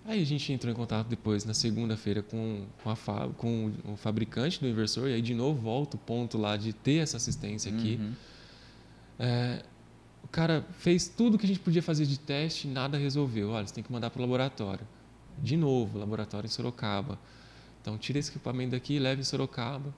Aí 0.07 0.21
a 0.21 0.25
gente 0.25 0.53
entrou 0.53 0.71
em 0.71 0.75
contato 0.75 1.07
depois, 1.07 1.43
na 1.43 1.53
segunda-feira, 1.53 2.23
com, 2.23 2.65
com, 2.81 2.89
a 2.89 2.95
com 3.35 3.73
o 3.83 3.97
fabricante 3.97 4.57
do 4.57 4.65
inversor, 4.65 5.09
e 5.09 5.13
aí 5.15 5.21
de 5.21 5.33
novo 5.33 5.59
volta 5.59 5.97
o 5.97 5.99
ponto 5.99 6.37
lá 6.37 6.55
de 6.55 6.71
ter 6.71 6.99
essa 6.99 7.17
assistência 7.17 7.69
aqui. 7.69 7.99
Uhum. 7.99 8.13
É, 9.19 9.63
o 10.23 10.27
cara 10.29 10.65
fez 10.79 11.09
tudo 11.09 11.37
que 11.37 11.45
a 11.45 11.47
gente 11.47 11.59
podia 11.59 11.83
fazer 11.83 12.05
de 12.05 12.17
teste, 12.17 12.69
nada 12.69 12.97
resolveu. 12.97 13.49
Olha, 13.49 13.67
você 13.67 13.73
tem 13.73 13.83
que 13.83 13.91
mandar 13.91 14.09
para 14.09 14.19
o 14.19 14.21
laboratório. 14.21 14.87
De 15.43 15.57
novo, 15.57 15.99
laboratório 15.99 16.47
em 16.47 16.51
Sorocaba. 16.51 17.19
Então, 17.81 17.97
tira 17.97 18.17
esse 18.17 18.29
equipamento 18.29 18.71
daqui, 18.71 18.99
leve 18.99 19.19
em 19.19 19.25
Sorocaba. 19.25 19.93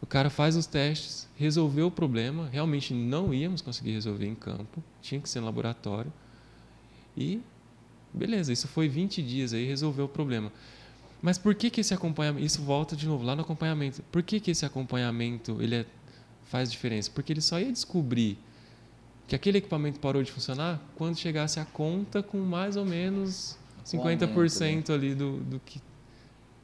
O 0.00 0.06
cara 0.06 0.30
faz 0.30 0.56
os 0.56 0.66
testes, 0.66 1.28
resolveu 1.36 1.86
o 1.86 1.90
problema. 1.92 2.48
Realmente 2.50 2.92
não 2.92 3.32
íamos 3.32 3.62
conseguir 3.62 3.92
resolver 3.92 4.26
em 4.26 4.34
campo, 4.34 4.82
tinha 5.00 5.20
que 5.20 5.28
ser 5.28 5.38
no 5.38 5.46
laboratório. 5.46 6.12
E, 7.16 7.40
beleza, 8.12 8.52
isso 8.52 8.68
foi 8.68 8.88
20 8.88 9.22
dias 9.22 9.52
aí, 9.52 9.66
resolveu 9.66 10.06
o 10.06 10.08
problema. 10.08 10.52
Mas 11.20 11.38
por 11.38 11.54
que, 11.54 11.70
que 11.70 11.80
esse 11.80 11.94
acompanhamento. 11.94 12.44
Isso 12.44 12.60
volta 12.62 12.96
de 12.96 13.06
novo 13.06 13.24
lá 13.24 13.36
no 13.36 13.42
acompanhamento. 13.42 14.02
Por 14.10 14.22
que, 14.22 14.40
que 14.40 14.50
esse 14.50 14.66
acompanhamento 14.66 15.62
ele 15.62 15.76
é, 15.76 15.86
faz 16.44 16.70
diferença? 16.70 17.10
Porque 17.14 17.32
ele 17.32 17.40
só 17.40 17.60
ia 17.60 17.70
descobrir 17.70 18.36
que 19.28 19.36
aquele 19.36 19.58
equipamento 19.58 20.00
parou 20.00 20.22
de 20.22 20.32
funcionar 20.32 20.82
quando 20.96 21.16
chegasse 21.16 21.60
a 21.60 21.64
conta 21.64 22.22
com 22.22 22.38
mais 22.38 22.76
ou 22.76 22.84
menos 22.84 23.56
50% 23.86 24.22
aumento, 24.22 24.88
né? 24.88 24.94
ali 24.94 25.14
do, 25.14 25.38
do 25.38 25.60
que 25.60 25.80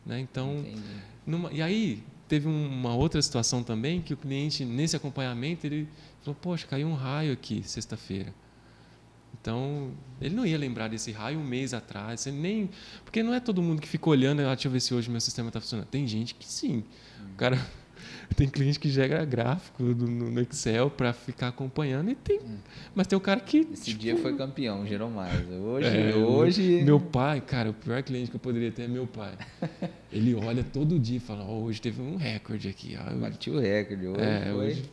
né? 0.08 0.18
Então, 0.20 0.64
numa, 1.26 1.52
e 1.52 1.60
aí 1.60 2.02
teve 2.26 2.48
uma 2.48 2.94
outra 2.94 3.20
situação 3.20 3.62
também 3.62 4.00
que 4.00 4.14
o 4.14 4.16
cliente 4.16 4.64
nesse 4.64 4.96
acompanhamento 4.96 5.66
ele 5.66 5.86
falou: 6.22 6.36
poxa, 6.40 6.66
caiu 6.66 6.88
um 6.88 6.94
raio 6.94 7.32
aqui 7.32 7.62
sexta-feira. 7.62 8.32
Então, 9.40 9.92
ele 10.20 10.34
não 10.34 10.44
ia 10.44 10.58
lembrar 10.58 10.88
desse 10.88 11.12
raio 11.12 11.38
um 11.38 11.44
mês 11.44 11.72
atrás, 11.72 12.26
nem 12.26 12.68
porque 13.04 13.22
não 13.22 13.32
é 13.32 13.40
todo 13.40 13.62
mundo 13.62 13.80
que 13.80 13.88
fica 13.88 14.10
olhando, 14.10 14.40
ah, 14.42 14.54
deixa 14.54 14.68
eu 14.68 14.72
ver 14.72 14.80
se 14.80 14.92
hoje 14.92 15.10
meu 15.10 15.20
sistema 15.20 15.48
está 15.48 15.60
funcionando. 15.60 15.86
Tem 15.86 16.06
gente 16.06 16.34
que 16.34 16.46
sim. 16.46 16.84
O 17.32 17.36
cara 17.36 17.58
tem 18.36 18.48
cliente 18.48 18.78
que 18.78 18.90
gera 18.90 19.24
gráfico 19.24 19.82
no, 19.82 20.40
Excel 20.40 20.90
para 20.90 21.12
ficar 21.12 21.48
acompanhando 21.48 22.10
e 22.10 22.14
tem. 22.14 22.40
Hum. 22.40 22.58
Mas 22.94 23.06
tem 23.06 23.16
o 23.16 23.20
cara 23.20 23.40
que. 23.40 23.66
Esse 23.72 23.84
tipo, 23.86 24.00
dia 24.00 24.16
foi 24.16 24.36
campeão, 24.36 24.86
gerou 24.86 25.08
mais. 25.08 25.48
Hoje, 25.48 25.86
é, 25.86 26.16
hoje. 26.16 26.82
Meu 26.82 27.00
pai, 27.00 27.40
cara, 27.40 27.70
o 27.70 27.74
pior 27.74 28.02
cliente 28.02 28.30
que 28.30 28.36
eu 28.36 28.40
poderia 28.40 28.72
ter 28.72 28.82
é 28.82 28.88
meu 28.88 29.06
pai. 29.06 29.32
Ele 30.12 30.34
olha 30.34 30.64
todo 30.64 30.98
dia 30.98 31.18
e 31.18 31.20
fala: 31.20 31.44
oh, 31.44 31.62
hoje 31.62 31.80
teve 31.80 32.02
um 32.02 32.16
recorde 32.16 32.68
aqui. 32.68 32.98
Ó, 33.00 33.14
Bati 33.14 33.50
o 33.50 33.60
recorde, 33.60 34.06
hoje 34.06 34.20
é, 34.20 34.50
foi. 34.52 34.66
Hoje... 34.66 34.90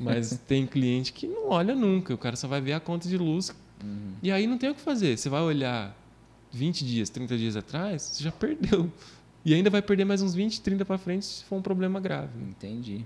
Mas 0.00 0.40
tem 0.46 0.64
cliente 0.64 1.12
que 1.12 1.26
não 1.26 1.50
olha 1.50 1.74
nunca, 1.74 2.14
o 2.14 2.18
cara 2.18 2.36
só 2.36 2.46
vai 2.46 2.60
ver 2.60 2.72
a 2.72 2.80
conta 2.80 3.08
de 3.08 3.18
luz. 3.18 3.52
Uhum. 3.82 4.14
E 4.22 4.30
aí 4.30 4.46
não 4.46 4.58
tem 4.58 4.70
o 4.70 4.74
que 4.74 4.80
fazer. 4.80 5.16
Você 5.16 5.28
vai 5.28 5.40
olhar 5.40 5.96
20 6.52 6.84
dias, 6.84 7.10
30 7.10 7.36
dias 7.36 7.56
atrás, 7.56 8.02
você 8.02 8.24
já 8.24 8.32
perdeu. 8.32 8.90
E 9.44 9.54
ainda 9.54 9.70
vai 9.70 9.80
perder 9.80 10.04
mais 10.04 10.20
uns 10.20 10.34
20, 10.34 10.60
30 10.60 10.84
para 10.84 10.98
frente 10.98 11.24
se 11.24 11.44
for 11.44 11.56
um 11.56 11.62
problema 11.62 12.00
grave. 12.00 12.42
Entendi. 12.42 13.04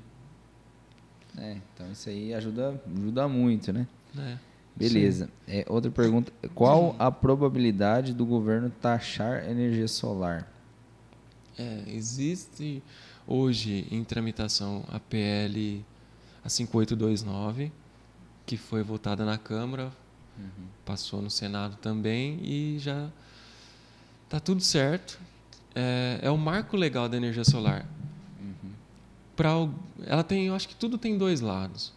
É, 1.37 1.57
então 1.75 1.91
isso 1.91 2.09
aí 2.09 2.35
ajuda, 2.35 2.81
ajuda 2.97 3.29
muito, 3.29 3.73
né? 3.73 3.87
É. 4.19 4.37
Beleza. 4.75 5.29
É, 5.47 5.65
outra 5.69 5.91
pergunta: 5.91 6.33
qual 6.55 6.97
a 6.99 7.11
probabilidade 7.11 8.13
do 8.15 8.25
governo 8.25 8.71
taxar 8.71 9.49
energia 9.49 9.87
solar? 9.87 10.51
É, 11.59 11.85
existe 11.87 12.83
hoje 13.27 13.87
em 13.91 14.03
tramitação 14.03 14.85
a 14.89 14.99
PL 14.99 15.85
a 16.45 16.49
5829, 16.49 17.71
que 18.47 18.57
foi 18.57 18.83
votada 18.83 19.25
na 19.25 19.37
Câmara, 19.37 19.93
uhum. 20.39 20.67
passou 20.85 21.21
no 21.21 21.31
Senado 21.31 21.77
também 21.77 22.39
e 22.43 22.79
já 22.79 23.09
está 24.27 24.41
tudo 24.41 24.63
certo 24.63 25.19
é, 25.75 26.21
é 26.23 26.31
o 26.31 26.37
marco 26.37 26.77
legal 26.77 27.09
da 27.09 27.17
energia 27.17 27.45
solar. 27.45 27.87
Uhum. 28.41 28.73
Pra, 29.37 29.51
ela 30.07 30.23
tem, 30.23 30.47
eu 30.47 30.55
acho 30.55 30.69
que 30.69 30.75
tudo 30.75 30.99
tem 30.99 31.17
dois 31.17 31.41
lados. 31.41 31.93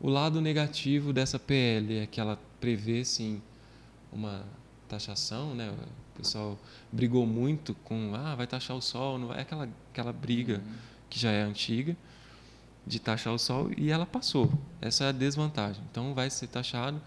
O 0.00 0.08
lado 0.08 0.40
negativo 0.40 1.12
dessa 1.12 1.38
PL 1.38 1.98
é 1.98 2.06
que 2.06 2.20
ela 2.20 2.38
prevê 2.60 3.04
sim 3.04 3.40
uma 4.12 4.44
taxação, 4.88 5.54
né? 5.54 5.70
O 5.70 6.18
pessoal 6.18 6.58
brigou 6.92 7.26
muito 7.26 7.74
com 7.84 8.12
ah, 8.14 8.34
vai 8.34 8.46
taxar 8.46 8.76
o 8.76 8.80
sol, 8.80 9.18
não 9.18 9.28
vai, 9.28 9.38
é 9.38 9.40
aquela 9.42 9.68
aquela 9.92 10.12
briga 10.12 10.54
uhum. 10.54 10.74
que 11.10 11.18
já 11.18 11.30
é 11.30 11.42
antiga 11.42 11.96
de 12.86 12.98
taxar 12.98 13.32
o 13.32 13.38
sol 13.38 13.70
e 13.76 13.90
ela 13.90 14.06
passou. 14.06 14.52
Essa 14.80 15.04
é 15.04 15.08
a 15.08 15.12
desvantagem. 15.12 15.82
Então 15.90 16.14
vai 16.14 16.28
ser 16.30 16.48
taxado 16.48 17.00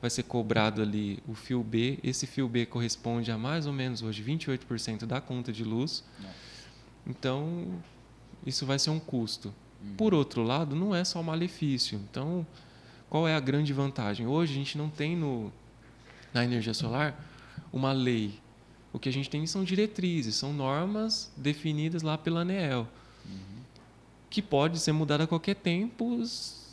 vai 0.00 0.10
ser 0.10 0.22
cobrado 0.24 0.82
ali 0.82 1.18
o 1.26 1.34
fio 1.34 1.62
B. 1.62 1.98
Esse 2.02 2.26
fio 2.26 2.48
B 2.48 2.66
corresponde 2.66 3.30
a 3.30 3.38
mais 3.38 3.66
ou 3.66 3.72
menos 3.72 4.02
hoje 4.02 4.22
28% 4.22 5.04
da 5.06 5.20
conta 5.20 5.52
de 5.52 5.64
luz. 5.64 6.04
Nossa. 6.20 6.34
Então, 7.06 7.82
isso 8.46 8.66
vai 8.66 8.78
ser 8.78 8.90
um 8.90 9.00
custo. 9.00 9.52
Uhum. 9.82 9.94
Por 9.94 10.14
outro 10.14 10.42
lado, 10.42 10.76
não 10.76 10.94
é 10.94 11.04
só 11.04 11.22
malefício. 11.22 12.00
Então, 12.10 12.46
qual 13.08 13.26
é 13.26 13.34
a 13.34 13.40
grande 13.40 13.72
vantagem? 13.72 14.26
Hoje 14.26 14.52
a 14.52 14.56
gente 14.56 14.76
não 14.76 14.88
tem 14.88 15.16
no, 15.16 15.52
na 16.32 16.44
energia 16.44 16.74
solar 16.74 17.18
uma 17.72 17.92
lei. 17.92 18.38
O 18.92 18.98
que 18.98 19.08
a 19.08 19.12
gente 19.12 19.28
tem 19.28 19.46
são 19.46 19.64
diretrizes, 19.64 20.34
são 20.36 20.52
normas 20.52 21.32
definidas 21.36 22.02
lá 22.02 22.16
pela 22.16 22.40
ANEEL, 22.40 22.88
uhum. 23.24 23.62
que 24.30 24.40
pode 24.40 24.78
ser 24.78 24.92
mudada 24.92 25.24
a 25.24 25.26
qualquer 25.26 25.56
tempo 25.56 26.22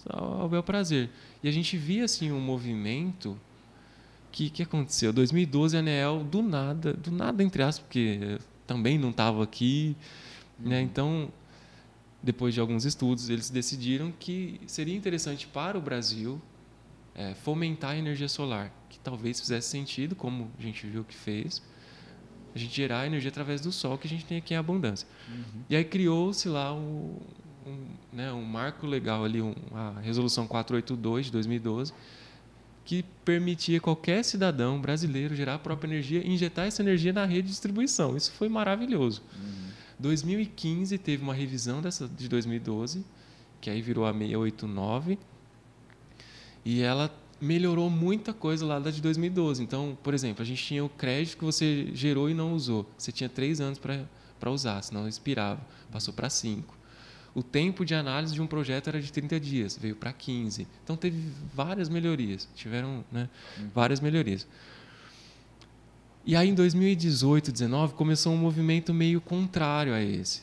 ao 0.08 0.48
bel 0.48 0.64
prazer. 0.64 1.10
E 1.46 1.48
a 1.48 1.52
gente 1.52 1.78
via 1.78 2.06
assim 2.06 2.32
um 2.32 2.40
movimento 2.42 3.40
que 4.32 4.50
que 4.50 4.64
aconteceu? 4.64 5.14
2012 5.14 5.78
a 5.78 5.80
ANEEL 5.80 6.24
do 6.24 6.42
nada, 6.42 6.92
do 6.94 7.12
nada 7.12 7.44
entre 7.44 7.62
aspas, 7.62 7.86
porque 7.86 8.40
também 8.66 8.98
não 8.98 9.12
estava 9.12 9.44
aqui, 9.44 9.96
né? 10.58 10.64
uhum. 10.64 10.70
né? 10.72 10.82
Então, 10.82 11.30
depois 12.24 12.52
de 12.52 12.60
alguns 12.60 12.84
estudos, 12.84 13.30
eles 13.30 13.52
decidiram 13.52 14.12
que 14.20 14.60
seria 14.66 14.96
interessante 14.96 15.46
para 15.46 15.78
o 15.78 15.82
Brasil 15.82 16.42
é, 17.14 17.36
fomentar 17.36 17.92
a 17.92 17.98
energia 17.98 18.28
solar, 18.28 18.74
que 18.90 18.98
talvez 18.98 19.40
fizesse 19.40 19.70
sentido, 19.70 20.16
como 20.16 20.50
a 20.58 20.62
gente 20.64 20.88
viu 20.88 21.04
que 21.04 21.16
fez, 21.16 21.62
a 22.56 22.58
gente 22.58 22.76
gerar 22.76 23.06
energia 23.06 23.30
através 23.30 23.62
do 23.62 23.72
sol 23.72 24.00
que 24.00 24.08
a 24.08 24.10
gente 24.10 24.26
tem 24.26 24.40
aqui 24.40 24.56
em 24.56 24.58
abundância. 24.58 25.08
Uhum. 25.30 25.62
E 25.70 25.76
aí 25.76 25.86
criou-se 25.86 26.50
lá 26.50 26.74
o, 26.74 27.22
um, 27.66 27.86
né, 28.14 28.32
um 28.32 28.44
marco 28.44 28.86
legal 28.86 29.24
ali, 29.24 29.42
um, 29.42 29.54
a 29.74 30.00
Resolução 30.00 30.48
482 30.48 31.28
de 31.28 31.32
2012, 31.32 31.94
que 32.84 33.04
permitia 33.24 33.80
qualquer 33.80 34.24
cidadão 34.24 34.80
brasileiro 34.80 35.36
gerar 35.36 35.56
a 35.56 35.60
própria 35.60 35.88
energia 35.88 36.22
e 36.22 36.30
injetar 36.30 36.68
essa 36.68 36.82
energia 36.82 37.12
na 37.12 37.26
rede 37.26 37.44
de 37.44 37.50
distribuição. 37.50 38.16
Isso 38.16 38.32
foi 38.32 38.48
maravilhoso. 38.48 39.24
Uhum. 39.36 39.66
2015 39.98 40.98
teve 41.00 41.24
uma 41.24 41.34
revisão 41.34 41.82
dessa 41.82 42.08
de 42.08 42.28
2012, 42.30 43.04
que 43.60 43.70
aí 43.70 43.82
virou 43.82 44.06
a 44.06 44.14
689, 44.14 45.18
e 46.64 46.82
ela 46.82 47.12
melhorou 47.40 47.90
muita 47.90 48.34
coisa 48.34 48.66
lá 48.66 48.80
da 48.80 48.92
de 48.92 49.02
2012. 49.02 49.64
Então, 49.64 49.98
por 50.04 50.14
exemplo, 50.14 50.42
a 50.42 50.46
gente 50.46 50.64
tinha 50.64 50.84
o 50.84 50.90
crédito 50.90 51.38
que 51.38 51.44
você 51.44 51.90
gerou 51.94 52.30
e 52.30 52.34
não 52.34 52.54
usou. 52.54 52.86
Você 52.98 53.12
tinha 53.12 53.30
três 53.30 53.60
anos 53.60 53.80
para 53.80 54.52
usar, 54.52 54.82
senão 54.82 55.08
expirava. 55.08 55.62
Passou 55.92 56.14
para 56.14 56.30
cinco. 56.30 56.76
O 57.36 57.44
tempo 57.44 57.86
de 57.86 57.94
análise 57.94 58.34
de 58.34 58.42
um 58.42 58.48
projeto 58.48 58.88
era 58.88 59.00
de 59.00 59.12
30 59.12 59.40
dias, 59.40 59.78
veio 59.78 59.96
para 59.96 60.12
15. 60.12 60.66
Então, 60.84 60.96
teve 60.96 61.22
várias 61.54 61.90
melhorias. 61.90 62.48
Tiveram 62.56 63.04
né, 63.12 63.30
uhum. 63.60 63.70
várias 63.76 64.00
melhorias. 64.00 64.48
E 66.26 66.36
aí, 66.36 66.50
em 66.50 66.56
2018, 66.56 67.52
2019, 67.52 67.94
começou 67.94 68.34
um 68.34 68.38
movimento 68.38 68.94
meio 68.94 69.20
contrário 69.20 69.94
a 69.94 70.02
esse. 70.02 70.42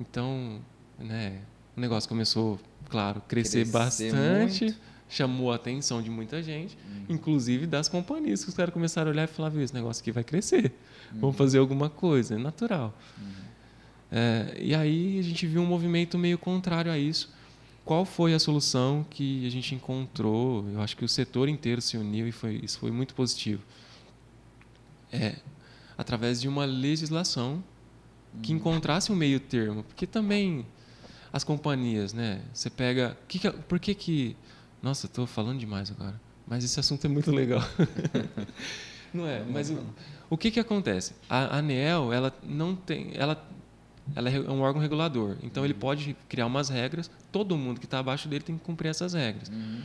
Então, 0.00 0.60
né, 0.98 1.40
o 1.76 1.80
negócio 1.80 2.08
começou, 2.08 2.58
claro, 2.88 3.20
crescer, 3.28 3.64
crescer 3.66 3.72
bastante. 3.72 4.64
Muito 4.64 4.90
chamou 5.10 5.50
a 5.50 5.56
atenção 5.56 6.00
de 6.00 6.08
muita 6.08 6.40
gente, 6.40 6.78
uhum. 6.88 7.16
inclusive 7.16 7.66
das 7.66 7.88
companhias, 7.88 8.44
que 8.44 8.48
os 8.48 8.54
caras 8.54 8.72
começaram 8.72 9.10
a 9.10 9.12
olhar 9.12 9.24
e 9.24 9.26
falar, 9.26 9.54
esse 9.56 9.74
negócio 9.74 10.00
aqui 10.00 10.12
vai 10.12 10.22
crescer, 10.22 10.72
uhum. 11.12 11.20
vamos 11.20 11.36
fazer 11.36 11.58
alguma 11.58 11.90
coisa, 11.90 12.36
é 12.36 12.38
natural. 12.38 12.96
Uhum. 13.18 13.49
É, 14.10 14.56
e 14.58 14.74
aí 14.74 15.18
a 15.18 15.22
gente 15.22 15.46
viu 15.46 15.62
um 15.62 15.66
movimento 15.66 16.18
meio 16.18 16.38
contrário 16.38 16.90
a 16.90 16.98
isso. 16.98 17.32
Qual 17.84 18.04
foi 18.04 18.34
a 18.34 18.38
solução 18.38 19.04
que 19.08 19.46
a 19.46 19.50
gente 19.50 19.74
encontrou? 19.74 20.68
Eu 20.70 20.80
acho 20.80 20.96
que 20.96 21.04
o 21.04 21.08
setor 21.08 21.48
inteiro 21.48 21.80
se 21.80 21.96
uniu 21.96 22.26
e 22.28 22.32
foi, 22.32 22.60
isso 22.62 22.78
foi 22.78 22.90
muito 22.90 23.14
positivo. 23.14 23.62
É, 25.12 25.36
através 25.96 26.40
de 26.40 26.48
uma 26.48 26.64
legislação 26.64 27.62
que 28.42 28.52
uhum. 28.52 28.58
encontrasse 28.58 29.10
um 29.10 29.16
meio 29.16 29.40
termo, 29.40 29.82
porque 29.82 30.06
também 30.06 30.64
as 31.32 31.42
companhias, 31.42 32.12
né? 32.12 32.42
Você 32.52 32.70
pega, 32.70 33.16
que 33.26 33.38
que, 33.38 33.50
por 33.50 33.80
que 33.80 33.94
que 33.94 34.36
nossa, 34.82 35.06
estou 35.06 35.26
falando 35.26 35.58
demais 35.58 35.90
agora. 35.90 36.18
Mas 36.46 36.64
esse 36.64 36.80
assunto 36.80 37.04
é 37.04 37.08
muito 37.08 37.30
legal. 37.30 37.62
não 39.12 39.26
é? 39.26 39.42
Mas 39.44 39.70
o, 39.70 39.78
o 40.30 40.36
que, 40.38 40.50
que 40.50 40.58
acontece? 40.58 41.14
A 41.28 41.58
ANEEL, 41.58 42.12
ela 42.12 42.34
não 42.42 42.74
tem... 42.74 43.12
Ela, 43.14 43.46
ela 44.14 44.28
é 44.28 44.40
um 44.50 44.60
órgão 44.60 44.80
regulador. 44.80 45.36
Então, 45.42 45.64
ele 45.64 45.74
uhum. 45.74 45.80
pode 45.80 46.16
criar 46.28 46.46
umas 46.46 46.68
regras. 46.68 47.10
Todo 47.30 47.56
mundo 47.56 47.78
que 47.78 47.86
está 47.86 47.98
abaixo 47.98 48.28
dele 48.28 48.42
tem 48.42 48.56
que 48.56 48.64
cumprir 48.64 48.88
essas 48.88 49.14
regras. 49.14 49.48
Uhum. 49.48 49.82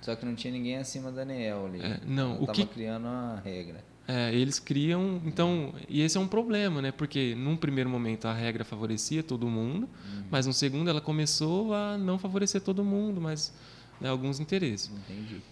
Só 0.00 0.14
que 0.14 0.24
não 0.24 0.34
tinha 0.34 0.52
ninguém 0.52 0.76
acima 0.76 1.10
da 1.10 1.22
ANEEL 1.22 1.66
ali. 1.66 1.82
É, 1.82 2.00
não. 2.06 2.36
Ela 2.36 2.44
o 2.44 2.46
que 2.48 2.64
criando 2.64 3.06
a 3.06 3.40
regra. 3.44 3.84
É, 4.06 4.34
eles 4.34 4.58
criam, 4.58 5.20
então, 5.26 5.74
e 5.86 6.00
esse 6.00 6.16
é 6.16 6.20
um 6.20 6.26
problema, 6.26 6.80
né? 6.80 6.90
Porque 6.90 7.34
num 7.34 7.54
primeiro 7.54 7.90
momento 7.90 8.26
a 8.26 8.32
regra 8.32 8.64
favorecia 8.64 9.22
todo 9.22 9.46
mundo, 9.46 9.82
uhum. 9.82 10.24
mas 10.30 10.46
no 10.46 10.52
segundo 10.54 10.88
ela 10.88 11.00
começou 11.00 11.74
a 11.74 11.98
não 11.98 12.18
favorecer 12.18 12.62
todo 12.62 12.82
mundo, 12.82 13.20
mas 13.20 13.52
né, 14.00 14.08
alguns 14.08 14.40
interesses. 14.40 14.90
Entendi. 15.10 15.42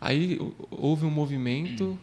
Aí 0.00 0.40
houve 0.72 1.06
um 1.06 1.10
movimento 1.10 1.96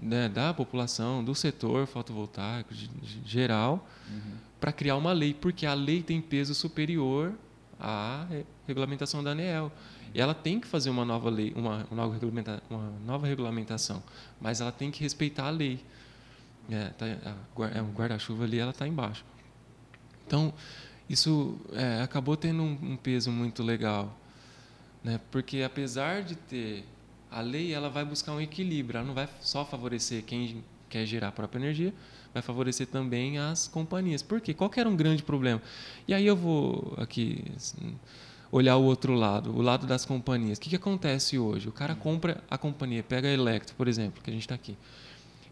né, 0.00 0.28
da 0.28 0.52
população, 0.52 1.22
do 1.22 1.32
setor 1.32 1.86
fotovoltaico 1.86 2.74
de, 2.74 2.88
de 2.88 3.20
geral, 3.24 3.88
uhum. 4.10 4.32
Para 4.60 4.72
criar 4.72 4.96
uma 4.96 5.12
lei, 5.12 5.34
porque 5.34 5.66
a 5.66 5.74
lei 5.74 6.02
tem 6.02 6.20
peso 6.20 6.54
superior 6.54 7.32
à 7.78 8.26
regulamentação 8.66 9.22
da 9.22 9.30
ANEEL. 9.30 9.70
Ela 10.14 10.34
tem 10.34 10.58
que 10.58 10.66
fazer 10.66 10.88
uma 10.88 11.04
nova 11.04 11.28
lei, 11.28 11.52
uma, 11.54 11.86
uma, 11.90 12.06
nova, 12.06 12.18
uma 12.70 12.92
nova 13.04 13.26
regulamentação, 13.26 14.02
mas 14.40 14.60
ela 14.60 14.72
tem 14.72 14.90
que 14.90 15.02
respeitar 15.02 15.46
a 15.46 15.50
lei. 15.50 15.84
É, 16.70 16.88
tá, 16.90 17.06
é, 17.06 17.82
o 17.82 17.92
guarda-chuva 17.92 18.44
ali 18.44 18.58
ela 18.58 18.70
está 18.70 18.88
embaixo. 18.88 19.24
Então, 20.26 20.52
isso 21.08 21.58
é, 21.72 22.02
acabou 22.02 22.36
tendo 22.36 22.62
um, 22.62 22.78
um 22.82 22.96
peso 22.96 23.30
muito 23.30 23.62
legal 23.62 24.16
né? 25.06 25.20
Porque 25.30 25.62
apesar 25.62 26.24
de 26.24 26.34
ter 26.34 26.84
a 27.30 27.40
lei, 27.40 27.72
ela 27.72 27.88
vai 27.88 28.04
buscar 28.04 28.32
um 28.32 28.40
equilíbrio, 28.40 28.98
ela 28.98 29.06
não 29.06 29.14
vai 29.14 29.28
só 29.40 29.64
favorecer 29.64 30.24
quem 30.24 30.64
quer 30.88 31.06
gerar 31.06 31.28
a 31.28 31.32
própria 31.32 31.58
energia, 31.58 31.92
vai 32.32 32.42
favorecer 32.42 32.86
também 32.86 33.38
as 33.38 33.66
companhias. 33.66 34.22
Por 34.22 34.40
quê? 34.40 34.52
Qual 34.52 34.70
era 34.76 34.88
um 34.88 34.96
grande 34.96 35.22
problema? 35.22 35.60
E 36.06 36.12
aí 36.14 36.26
eu 36.26 36.36
vou 36.36 36.94
aqui 36.98 37.44
assim, 37.56 37.96
olhar 38.50 38.76
o 38.76 38.82
outro 38.84 39.14
lado, 39.14 39.50
o 39.50 39.62
lado 39.62 39.86
das 39.86 40.04
companhias. 40.04 40.58
O 40.58 40.60
que, 40.60 40.70
que 40.70 40.76
acontece 40.76 41.38
hoje? 41.38 41.68
O 41.68 41.72
cara 41.72 41.94
compra 41.94 42.42
a 42.50 42.58
companhia, 42.58 43.02
pega 43.02 43.28
a 43.28 43.32
Electro, 43.32 43.74
por 43.74 43.88
exemplo, 43.88 44.22
que 44.22 44.30
a 44.30 44.32
gente 44.32 44.42
está 44.42 44.54
aqui. 44.54 44.76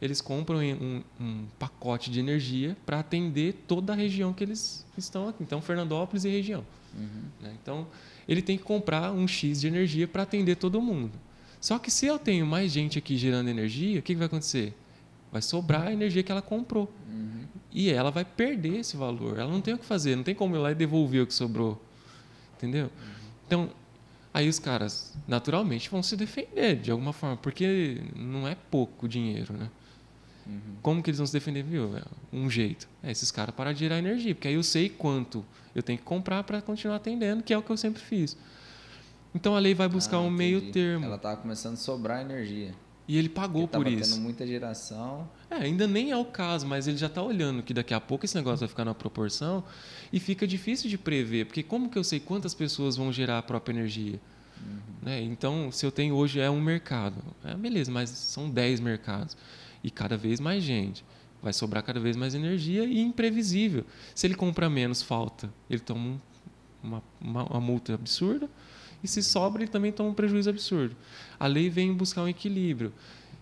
Eles 0.01 0.21
compram 0.21 0.59
um, 0.59 1.03
um 1.21 1.47
pacote 1.59 2.11
de 2.11 2.21
energia 2.21 2.77
para 2.85 3.01
atender 3.01 3.65
toda 3.67 3.93
a 3.93 3.97
região 3.97 4.33
que 4.33 4.45
eles 4.45 4.85
estão 4.99 5.29
aqui. 5.29 5.43
Então, 5.43 5.63
Fernandópolis 5.63 6.25
e 6.25 6.29
região. 6.29 6.65
Uhum. 6.95 7.23
Né? 7.41 7.55
Então, 7.63 7.87
ele 8.29 8.43
tem 8.43 8.59
que 8.59 8.65
comprar 8.65 9.13
um 9.13 9.27
X 9.27 9.61
de 9.61 9.67
energia 9.67 10.07
para 10.07 10.23
atender 10.25 10.57
todo 10.57 10.81
mundo. 10.81 11.13
Só 11.61 11.79
que 11.79 11.91
se 11.91 12.05
eu 12.07 12.19
tenho 12.19 12.45
mais 12.45 12.73
gente 12.73 12.99
aqui 12.99 13.17
gerando 13.17 13.49
energia, 13.49 13.99
o 13.99 14.03
que, 14.03 14.13
que 14.13 14.19
vai 14.19 14.27
acontecer? 14.27 14.75
Vai 15.35 15.43
sobrar 15.43 15.89
a 15.89 15.93
energia 15.93 16.23
que 16.23 16.31
ela 16.31 16.41
comprou. 16.41 16.89
Uhum. 17.09 17.43
E 17.73 17.91
ela 17.91 18.13
vai 18.13 18.25
perder 18.25 18.77
esse 18.77 18.97
valor. 18.97 19.37
Ela 19.37 19.51
não 19.51 19.61
tem 19.61 19.75
o 19.75 19.79
que 19.79 19.85
fazer, 19.85 20.15
não 20.15 20.23
tem 20.23 20.33
como 20.33 20.55
ir 20.55 20.61
lá 20.61 20.71
e 20.71 20.77
devolver 20.77 21.25
o 21.25 21.27
que 21.27 21.35
sobrou. 21.35 21.85
Entendeu? 22.57 22.85
Uhum. 22.85 23.13
Então, 23.45 23.71
aí 24.33 24.49
os 24.49 24.61
caras, 24.61 25.13
naturalmente, 25.27 25.91
vão 25.91 26.05
se 26.05 26.17
defender 26.17 26.77
de 26.77 26.93
alguma 26.93 27.13
forma, 27.13 27.37
porque 27.37 28.01
não 28.15 28.47
é 28.47 28.55
pouco 28.71 29.09
dinheiro, 29.09 29.55
né? 29.55 29.69
Uhum. 30.47 30.61
Como 30.81 31.03
que 31.03 31.11
eles 31.11 31.19
vão 31.19 31.27
se 31.27 31.33
defender? 31.33 31.65
Viu? 31.65 31.97
É 31.97 32.03
um 32.33 32.49
jeito. 32.49 32.89
É 33.03 33.11
esses 33.11 33.33
caras 33.33 33.53
parar 33.57 33.73
de 33.73 33.81
gerar 33.81 33.99
energia, 33.99 34.37
porque 34.37 34.47
aí 34.47 34.55
eu 34.55 34.63
sei 34.63 34.89
quanto 34.89 35.45
eu 35.75 35.83
tenho 35.83 35.99
que 35.99 36.05
comprar 36.05 36.45
para 36.45 36.63
continuar 36.63 36.95
atendendo, 36.95 37.43
que 37.43 37.53
é 37.53 37.59
o 37.59 37.63
que 37.63 37.71
eu 37.71 37.77
sempre 37.77 38.01
fiz. 38.01 38.37
Então 39.35 39.57
a 39.57 39.59
lei 39.59 39.75
vai 39.75 39.89
buscar 39.89 40.19
ah, 40.19 40.21
um 40.21 40.31
meio 40.31 40.71
termo. 40.71 41.07
Ela 41.07 41.17
estava 41.17 41.37
começando 41.39 41.75
a 41.75 41.79
sobrar 41.79 42.21
energia. 42.21 42.73
E 43.07 43.19
ele 43.19 43.29
pagou 43.29 43.69
por 43.69 43.87
isso. 43.87 44.15
tendo 44.15 44.23
muita 44.23 44.47
geração. 44.47 45.29
É, 45.51 45.57
ainda 45.57 45.87
nem 45.87 46.11
é 46.11 46.17
o 46.17 46.25
caso, 46.25 46.67
mas 46.67 46.89
ele 46.89 46.97
já 46.97 47.07
está 47.07 47.23
olhando 47.23 47.63
que 47.63 47.75
daqui 47.75 47.93
a 47.93 48.01
pouco 48.01 48.25
esse 48.25 48.35
negócio 48.35 48.61
vai 48.61 48.69
ficar 48.69 48.85
na 48.85 48.95
proporção 48.95 49.63
e 50.13 50.19
fica 50.19 50.47
difícil 50.47 50.89
de 50.89 50.97
prever, 50.97 51.47
porque 51.47 51.63
como 51.63 51.91
que 51.91 51.99
eu 51.99 52.05
sei 52.05 52.19
quantas 52.19 52.55
pessoas 52.55 52.97
vão 52.97 53.13
gerar 53.13 53.39
a 53.39 53.43
própria 53.43 53.75
energia? 53.75 54.19
Uhum. 54.59 54.79
Né? 55.03 55.23
Então, 55.23 55.71
se 55.71 55.85
eu 55.85 55.93
tenho 55.93 56.15
hoje 56.15 56.41
é 56.41 56.49
um 56.49 56.61
mercado, 56.61 57.17
é 57.45 57.55
beleza, 57.55 57.91
mas 57.91 58.09
são 58.09 58.49
10 58.49 58.81
mercados 58.81 59.37
e 59.83 59.91
cada 59.91 60.17
vez 60.17 60.41
mais 60.41 60.63
gente 60.63 61.05
vai 61.43 61.53
sobrar 61.53 61.83
cada 61.83 62.01
vez 62.01 62.17
mais 62.17 62.35
energia 62.35 62.85
e 62.85 62.99
imprevisível. 62.99 63.85
Se 64.15 64.27
ele 64.27 64.35
compra 64.35 64.71
menos, 64.71 65.03
falta, 65.03 65.53
ele 65.69 65.81
toma 65.81 66.19
uma, 66.83 67.03
uma, 67.21 67.45
uma 67.45 67.61
multa 67.61 67.93
absurda, 67.93 68.49
e 69.05 69.09
se 69.09 69.23
sobra, 69.23 69.63
ele 69.63 69.71
também 69.71 69.93
toma 69.93 70.09
um 70.09 70.15
prejuízo 70.15 70.49
absurdo. 70.49 70.97
A 71.39 71.47
lei 71.47 71.69
vem 71.69 71.93
buscar 71.93 72.23
um 72.23 72.29
equilíbrio. 72.29 72.91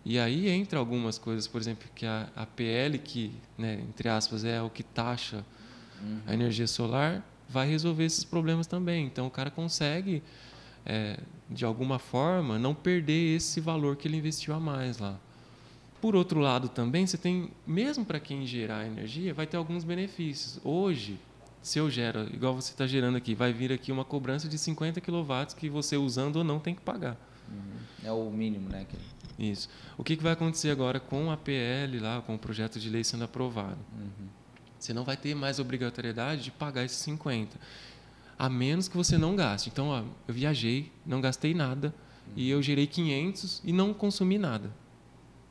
E 0.04 0.18
aí 0.18 0.48
entra 0.48 0.80
algumas 0.80 1.16
coisas, 1.18 1.46
por 1.46 1.60
exemplo, 1.60 1.88
que 1.94 2.04
a, 2.04 2.28
a 2.34 2.44
PL, 2.44 2.98
que, 2.98 3.32
né, 3.56 3.80
entre 3.88 4.08
aspas, 4.08 4.44
é 4.44 4.60
o 4.60 4.68
que 4.68 4.82
taxa 4.82 5.44
uhum. 6.02 6.18
a 6.26 6.34
energia 6.34 6.66
solar, 6.66 7.24
vai 7.48 7.68
resolver 7.68 8.04
esses 8.04 8.24
problemas 8.24 8.66
também. 8.66 9.06
Então, 9.06 9.28
o 9.28 9.30
cara 9.30 9.50
consegue, 9.50 10.20
é, 10.84 11.20
de 11.48 11.64
alguma 11.64 12.00
forma, 12.00 12.58
não 12.58 12.74
perder 12.74 13.36
esse 13.36 13.60
valor 13.60 13.94
que 13.94 14.08
ele 14.08 14.16
investiu 14.16 14.52
a 14.52 14.58
mais 14.58 14.98
lá. 14.98 15.16
Por 16.00 16.16
outro 16.16 16.40
lado, 16.40 16.68
também, 16.68 17.06
você 17.06 17.16
tem, 17.16 17.50
mesmo 17.64 18.04
para 18.04 18.18
quem 18.18 18.44
gerar 18.44 18.84
energia, 18.84 19.32
vai 19.32 19.46
ter 19.46 19.56
alguns 19.56 19.84
benefícios. 19.84 20.58
Hoje, 20.64 21.20
se 21.62 21.78
eu 21.78 21.88
gero, 21.88 22.28
igual 22.34 22.54
você 22.54 22.72
está 22.72 22.86
gerando 22.86 23.16
aqui, 23.16 23.34
vai 23.34 23.52
vir 23.52 23.72
aqui 23.72 23.92
uma 23.92 24.04
cobrança 24.04 24.48
de 24.48 24.58
50 24.58 25.00
kW 25.00 25.56
que 25.56 25.70
você 25.70 25.96
usando 25.96 26.36
ou 26.36 26.44
não 26.44 26.58
tem 26.58 26.74
que 26.74 26.82
pagar. 26.82 27.16
Uhum. 27.48 28.08
É 28.08 28.10
o 28.10 28.28
mínimo, 28.30 28.68
né? 28.68 28.84
Isso. 29.38 29.68
O 29.96 30.02
que, 30.02 30.16
que 30.16 30.22
vai 30.22 30.32
acontecer 30.32 30.70
agora 30.70 30.98
com 30.98 31.30
a 31.30 31.36
PL, 31.36 32.00
lá, 32.00 32.20
com 32.20 32.34
o 32.34 32.38
projeto 32.38 32.80
de 32.80 32.90
lei 32.90 33.04
sendo 33.04 33.22
aprovado? 33.22 33.78
Uhum. 33.92 34.26
Você 34.76 34.92
não 34.92 35.04
vai 35.04 35.16
ter 35.16 35.36
mais 35.36 35.60
obrigatoriedade 35.60 36.42
de 36.42 36.50
pagar 36.50 36.84
esses 36.84 36.98
50, 36.98 37.56
a 38.36 38.48
menos 38.48 38.88
que 38.88 38.96
você 38.96 39.16
não 39.16 39.36
gaste. 39.36 39.68
Então, 39.68 39.88
ó, 39.88 40.02
eu 40.26 40.34
viajei, 40.34 40.90
não 41.06 41.20
gastei 41.20 41.54
nada, 41.54 41.94
uhum. 42.26 42.32
e 42.34 42.50
eu 42.50 42.60
gerei 42.60 42.88
500 42.88 43.62
e 43.64 43.72
não 43.72 43.94
consumi 43.94 44.36
nada. 44.36 44.81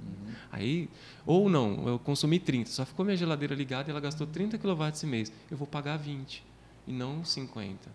Uhum. 0.02 0.34
Aí, 0.52 0.90
ou 1.26 1.50
não, 1.50 1.88
eu 1.88 2.00
consumi 2.00 2.40
30, 2.40 2.70
só 2.70 2.86
ficou 2.86 3.06
minha 3.06 3.18
geladeira 3.18 3.56
ligada 3.56 3.90
e 3.90 3.92
ela 3.92 4.00
gastou 4.00 4.28
30 4.28 4.58
kW 4.58 4.84
esse 4.94 5.06
mês. 5.06 5.32
Eu 5.50 5.58
vou 5.58 5.68
pagar 5.68 5.98
20 5.98 6.44
e 6.88 6.92
não 6.92 7.24
50. 7.24 7.90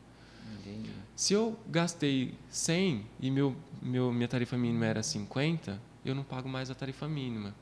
Entendi. 0.61 0.91
Se 1.15 1.33
eu 1.33 1.59
gastei 1.69 2.35
100 2.51 3.05
e 3.21 3.31
meu, 3.31 3.55
meu, 3.83 4.13
minha 4.13 4.29
tarifa 4.29 4.57
mínima 4.57 4.87
era 4.87 5.03
50, 5.03 5.81
eu 6.05 6.15
não 6.15 6.23
pago 6.23 6.49
mais 6.49 6.71
a 6.71 6.75
tarifa 6.75 7.09
mínima. 7.09 7.55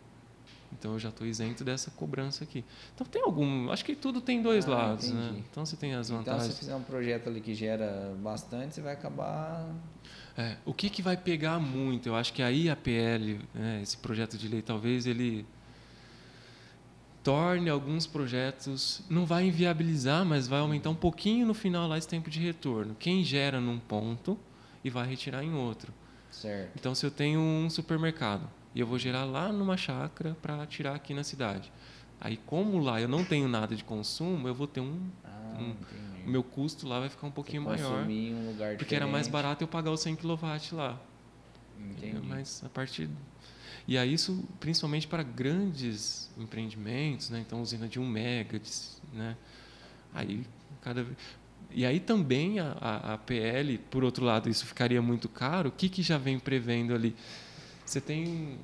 Então 0.73 0.93
eu 0.93 0.99
já 0.99 1.09
estou 1.09 1.27
isento 1.27 1.65
dessa 1.65 1.91
cobrança 1.93 2.45
aqui. 2.45 2.65
Então 2.95 3.07
tem 3.07 3.23
algum. 3.23 3.71
Acho 3.71 3.85
que 3.85 3.95
tudo 3.95 4.21
tem 4.21 4.43
dois 4.43 4.67
ah, 4.67 4.71
lados, 4.71 5.11
né? 5.11 5.43
Então 5.51 5.65
você 5.65 5.77
tem 5.77 5.95
as 5.95 6.09
vantagens. 6.09 6.45
Então 6.45 6.53
se 6.53 6.59
fizer 6.59 6.75
um 6.75 6.83
projeto 6.83 7.29
ali 7.29 7.41
que 7.41 7.55
gera 7.55 8.15
bastante, 8.21 8.75
você 8.75 8.81
vai 8.81 8.93
acabar. 8.93 9.73
É, 10.37 10.57
o 10.65 10.75
que, 10.75 10.91
que 10.91 11.01
vai 11.01 11.17
pegar 11.17 11.61
muito? 11.61 12.09
Eu 12.09 12.17
acho 12.17 12.33
que 12.33 12.43
aí 12.43 12.69
a 12.69 12.75
PL, 12.75 13.41
né, 13.55 13.81
esse 13.83 13.97
projeto 13.97 14.37
de 14.37 14.49
lei, 14.49 14.63
talvez 14.63 15.07
ele 15.07 15.47
torne 17.23 17.71
alguns 17.71 18.07
projetos, 18.07 19.01
não 19.09 19.25
vai 19.25 19.47
inviabilizar, 19.47 20.25
mas 20.25 20.47
vai 20.47 20.61
aumentar 20.61 20.91
um 20.91 20.95
pouquinho 20.95 21.47
no 21.47 21.55
final 21.55 21.89
lá 21.89 21.97
esse 21.97 22.07
tempo 22.07 22.29
de 22.29 22.39
retorno. 22.39 22.95
Quem 22.99 23.25
gera 23.25 23.61
num 23.61 23.79
ponto 23.79 24.39
e 24.85 24.91
vai 24.91 25.07
retirar 25.09 25.43
em 25.43 25.55
outro. 25.55 25.93
Certo. 26.31 26.73
Então, 26.77 26.95
se 26.95 27.07
eu 27.07 27.11
tenho 27.11 27.41
um 27.41 27.71
supermercado 27.71 28.47
e 28.75 28.81
eu 28.81 28.87
vou 28.87 28.99
gerar 28.99 29.25
lá 29.25 29.51
numa 29.53 29.77
chácara 29.77 30.37
para 30.43 30.67
tirar 30.67 30.97
aqui 30.97 31.15
na 31.15 31.23
cidade, 31.23 31.73
aí 32.21 32.37
como 32.37 32.79
lá 32.79 33.01
eu 33.01 33.09
não 33.09 33.25
tenho 33.25 33.49
nada 33.49 33.75
de 33.75 33.85
consumo, 33.85 34.47
eu 34.47 34.55
vou 34.55 34.67
ter 34.67 34.81
um, 34.81 35.09
um 35.61 35.75
o 36.27 36.31
meu 36.31 36.43
custo 36.43 36.89
lá 36.89 37.01
vai 37.01 37.09
ficar 37.09 37.27
um 37.27 37.31
pouquinho 37.31 37.63
maior, 37.63 38.07
um 38.07 38.77
porque 38.79 38.95
era 38.95 39.07
mais 39.07 39.29
barato 39.29 39.63
eu 39.63 39.69
pagar 39.69 39.91
os 39.91 40.01
100 40.01 40.17
kW 40.17 40.37
lá. 40.73 40.99
Entendi. 41.79 42.27
Mas 42.27 42.63
a 42.65 42.69
partir 42.69 43.11
e 43.87 43.99
aí 43.99 44.15
isso, 44.15 44.43
principalmente 44.59 45.07
para 45.07 45.23
grandes 45.23 46.31
empreendimentos, 46.39 47.29
né? 47.29 47.45
então 47.47 47.61
usina 47.61 47.87
de 47.87 48.01
um 48.01 48.09
mega, 48.09 48.59
né? 49.13 49.37
aí 50.15 50.47
cada 50.81 51.07
e 51.71 51.85
aí 51.85 52.01
também 52.01 52.61
a, 52.61 52.77
a, 52.81 53.15
a, 53.15 53.19
PL, 53.19 53.79
por 53.91 54.05
outro 54.05 54.25
lado, 54.25 54.49
isso 54.49 54.65
ficaria 54.65 55.03
muito 55.03 55.29
caro. 55.29 55.71
O 55.71 55.73
que, 55.73 55.89
que 55.89 56.03
já 56.03 56.17
vem 56.17 56.39
prevendo 56.39 56.95
ali? 56.95 57.17
Você 57.85 58.01
tem 58.01 58.59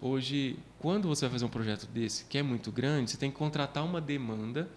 hoje, 0.00 0.58
quando 0.80 1.06
você 1.06 1.26
vai 1.26 1.30
fazer 1.30 1.44
um 1.44 1.48
projeto 1.48 1.86
desse 1.86 2.24
que 2.24 2.36
é 2.36 2.42
muito 2.42 2.72
grande, 2.72 3.12
você 3.12 3.16
tem 3.16 3.30
que 3.30 3.36
contratar 3.36 3.84
uma 3.84 4.00
demanda 4.00 4.68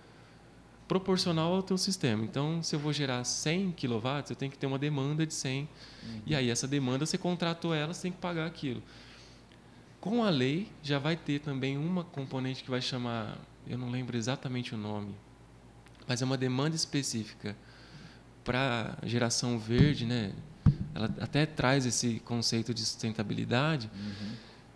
proporcional 0.88 1.54
ao 1.54 1.64
teu 1.64 1.78
sistema. 1.78 2.24
Então, 2.24 2.62
se 2.62 2.76
eu 2.76 2.80
vou 2.80 2.94
gerar 2.94 3.24
100 3.24 3.72
kW, 3.72 4.08
eu 4.30 4.36
tenho 4.36 4.52
que 4.52 4.58
ter 4.58 4.68
uma 4.68 4.78
demanda 4.78 5.26
de 5.26 5.34
100. 5.34 5.62
Uhum. 5.62 6.22
E 6.26 6.36
aí 6.36 6.50
essa 6.50 6.68
demanda 6.68 7.06
você 7.06 7.18
contratou 7.18 7.74
ela, 7.74 7.94
você 7.94 8.04
tem 8.04 8.12
que 8.12 8.20
pagar 8.20 8.46
aquilo. 8.46 8.82
Com 10.00 10.24
a 10.24 10.30
lei, 10.30 10.68
já 10.84 11.00
vai 11.00 11.16
ter 11.16 11.40
também 11.40 11.78
uma 11.78 12.04
componente 12.04 12.64
que 12.64 12.70
vai 12.70 12.82
chamar, 12.82 13.38
eu 13.68 13.78
não 13.78 13.90
lembro 13.90 14.16
exatamente 14.16 14.76
o 14.76 14.78
nome, 14.78 15.16
mas 16.08 16.22
é 16.22 16.26
uma 16.26 16.38
demanda 16.38 16.76
específica 16.76 17.56
para 18.44 18.96
geração 19.04 19.58
verde, 19.58 20.06
né? 20.06 20.34
Ela 20.94 21.14
até 21.20 21.46
traz 21.48 21.86
esse 21.88 22.20
conceito 22.20 22.74
de 22.74 22.82
sustentabilidade, 22.82 23.90
uhum. 23.94 24.32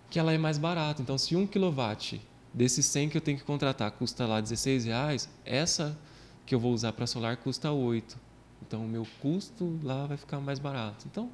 que 0.09 0.17
ela 0.17 0.33
é 0.33 0.37
mais 0.37 0.57
barata. 0.57 1.01
Então, 1.03 1.17
se 1.17 1.35
um 1.35 1.45
quilowatt 1.45 2.19
desses 2.53 2.85
100 2.85 3.09
que 3.09 3.17
eu 3.17 3.21
tenho 3.21 3.37
que 3.37 3.43
contratar 3.43 3.91
custa 3.91 4.25
lá 4.25 4.41
16 4.41 4.85
reais, 4.85 5.29
essa 5.45 5.97
que 6.45 6.55
eu 6.55 6.59
vou 6.59 6.73
usar 6.73 6.93
para 6.93 7.05
solar 7.05 7.37
custa 7.37 7.71
8. 7.71 8.17
Então, 8.61 8.85
o 8.85 8.87
meu 8.87 9.07
custo 9.21 9.79
lá 9.83 10.05
vai 10.05 10.17
ficar 10.17 10.39
mais 10.39 10.59
barato. 10.59 11.05
Então, 11.09 11.31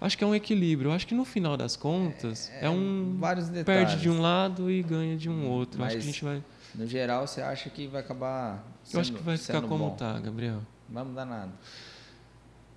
acho 0.00 0.16
que 0.16 0.24
é 0.24 0.26
um 0.26 0.34
equilíbrio. 0.34 0.92
Acho 0.92 1.06
que 1.06 1.14
no 1.14 1.24
final 1.24 1.56
das 1.56 1.76
contas 1.76 2.50
é, 2.50 2.66
é 2.66 2.70
um 2.70 3.16
vários 3.18 3.48
detalhes. 3.48 3.90
perde 3.90 4.02
de 4.02 4.10
um 4.10 4.20
lado 4.20 4.70
e 4.70 4.82
ganha 4.82 5.16
de 5.16 5.28
um 5.28 5.48
outro. 5.48 5.80
Mas, 5.80 5.88
acho 5.88 5.96
que 5.96 6.02
a 6.02 6.12
gente 6.12 6.24
vai 6.24 6.42
no 6.74 6.86
geral 6.86 7.26
você 7.26 7.42
acha 7.42 7.68
que 7.68 7.86
vai 7.86 8.00
acabar 8.00 8.64
sendo, 8.82 8.96
Eu 8.96 9.00
acho 9.00 9.12
que 9.12 9.22
vai 9.22 9.36
ficar 9.36 9.62
como 9.62 9.92
está, 9.92 10.18
Gabriel. 10.18 10.62
Não 10.88 10.94
vai 10.94 11.04
mudar 11.04 11.24
nada. 11.24 11.52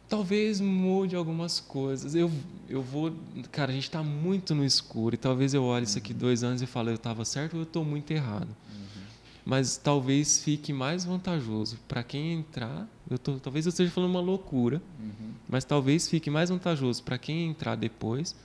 Talvez 0.08 0.62
mude 0.62 1.16
algumas 1.16 1.60
coisas. 1.60 2.14
Eu, 2.14 2.32
eu 2.70 2.82
vou. 2.82 3.14
Cara, 3.51 3.72
a 3.72 3.76
gente 3.76 3.86
está 3.86 4.03
muito 4.03 4.53
no 4.53 4.64
escuro. 4.64 5.16
E 5.16 5.18
talvez 5.18 5.53
eu 5.53 5.64
olhe 5.64 5.84
uhum. 5.84 5.84
isso 5.84 5.97
aqui 5.97 6.14
uhum. 6.14 6.20
dois 6.20 6.43
anos 6.43 6.62
e 6.62 6.66
fale, 6.66 6.91
eu 6.91 6.95
estava 6.95 7.26
certo 7.26 7.53
ou 7.53 7.60
eu 7.62 7.64
estou 7.64 7.84
muito 7.84 8.12
errado. 8.12 8.47
Uhum. 8.47 9.01
Mas 9.43 9.78
talvez 9.78 10.43
fique 10.43 10.72
mais 10.72 11.06
vantajoso 11.06 11.78
para 11.88 12.03
quem 12.03 12.34
entrar. 12.34 12.88
Eu 13.10 13.18
tô, 13.18 13.39
talvez 13.39 13.66
eu 13.66 13.70
esteja 13.70 13.91
falando 13.91 14.12
uma 14.12 14.22
loucura, 14.22 14.82
uhum. 14.99 15.32
mas 15.49 15.64
talvez 15.64 16.08
fique 16.08 16.30
mais 16.30 16.49
vantajoso 16.49 17.03
para 17.03 17.18
quem 17.18 17.49
entrar 17.49 17.76
depois 17.76 18.36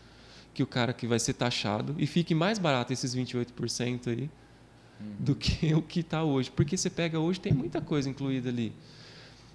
que 0.53 0.63
o 0.63 0.67
cara 0.67 0.93
que 0.93 1.07
vai 1.07 1.19
ser 1.19 1.35
taxado 1.35 1.95
e 1.99 2.07
fique 2.07 2.35
mais 2.35 2.59
barato 2.59 2.93
esses 2.93 3.15
28% 3.15 4.09
aí 4.09 4.23
uhum. 5.01 5.07
do 5.19 5.35
que 5.35 5.75
o 5.75 5.83
que 5.83 6.01
está 6.01 6.23
hoje. 6.23 6.51
Porque 6.51 6.77
você 6.77 6.91
pega 6.91 7.19
hoje, 7.19 7.41
tem 7.41 7.53
muita 7.53 7.81
coisa 7.81 8.09
incluída 8.09 8.49
ali. 8.49 8.73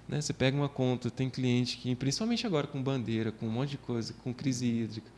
Né? 0.08 0.20
Você 0.20 0.32
pega 0.32 0.56
uma 0.56 0.68
conta, 0.68 1.10
tem 1.10 1.28
cliente 1.28 1.78
que, 1.78 1.94
principalmente 1.94 2.46
agora 2.46 2.66
com 2.66 2.82
bandeira, 2.82 3.32
com 3.32 3.46
um 3.46 3.50
monte 3.50 3.70
de 3.70 3.78
coisa, 3.78 4.14
com 4.22 4.32
crise 4.32 4.66
hídrica, 4.66 5.10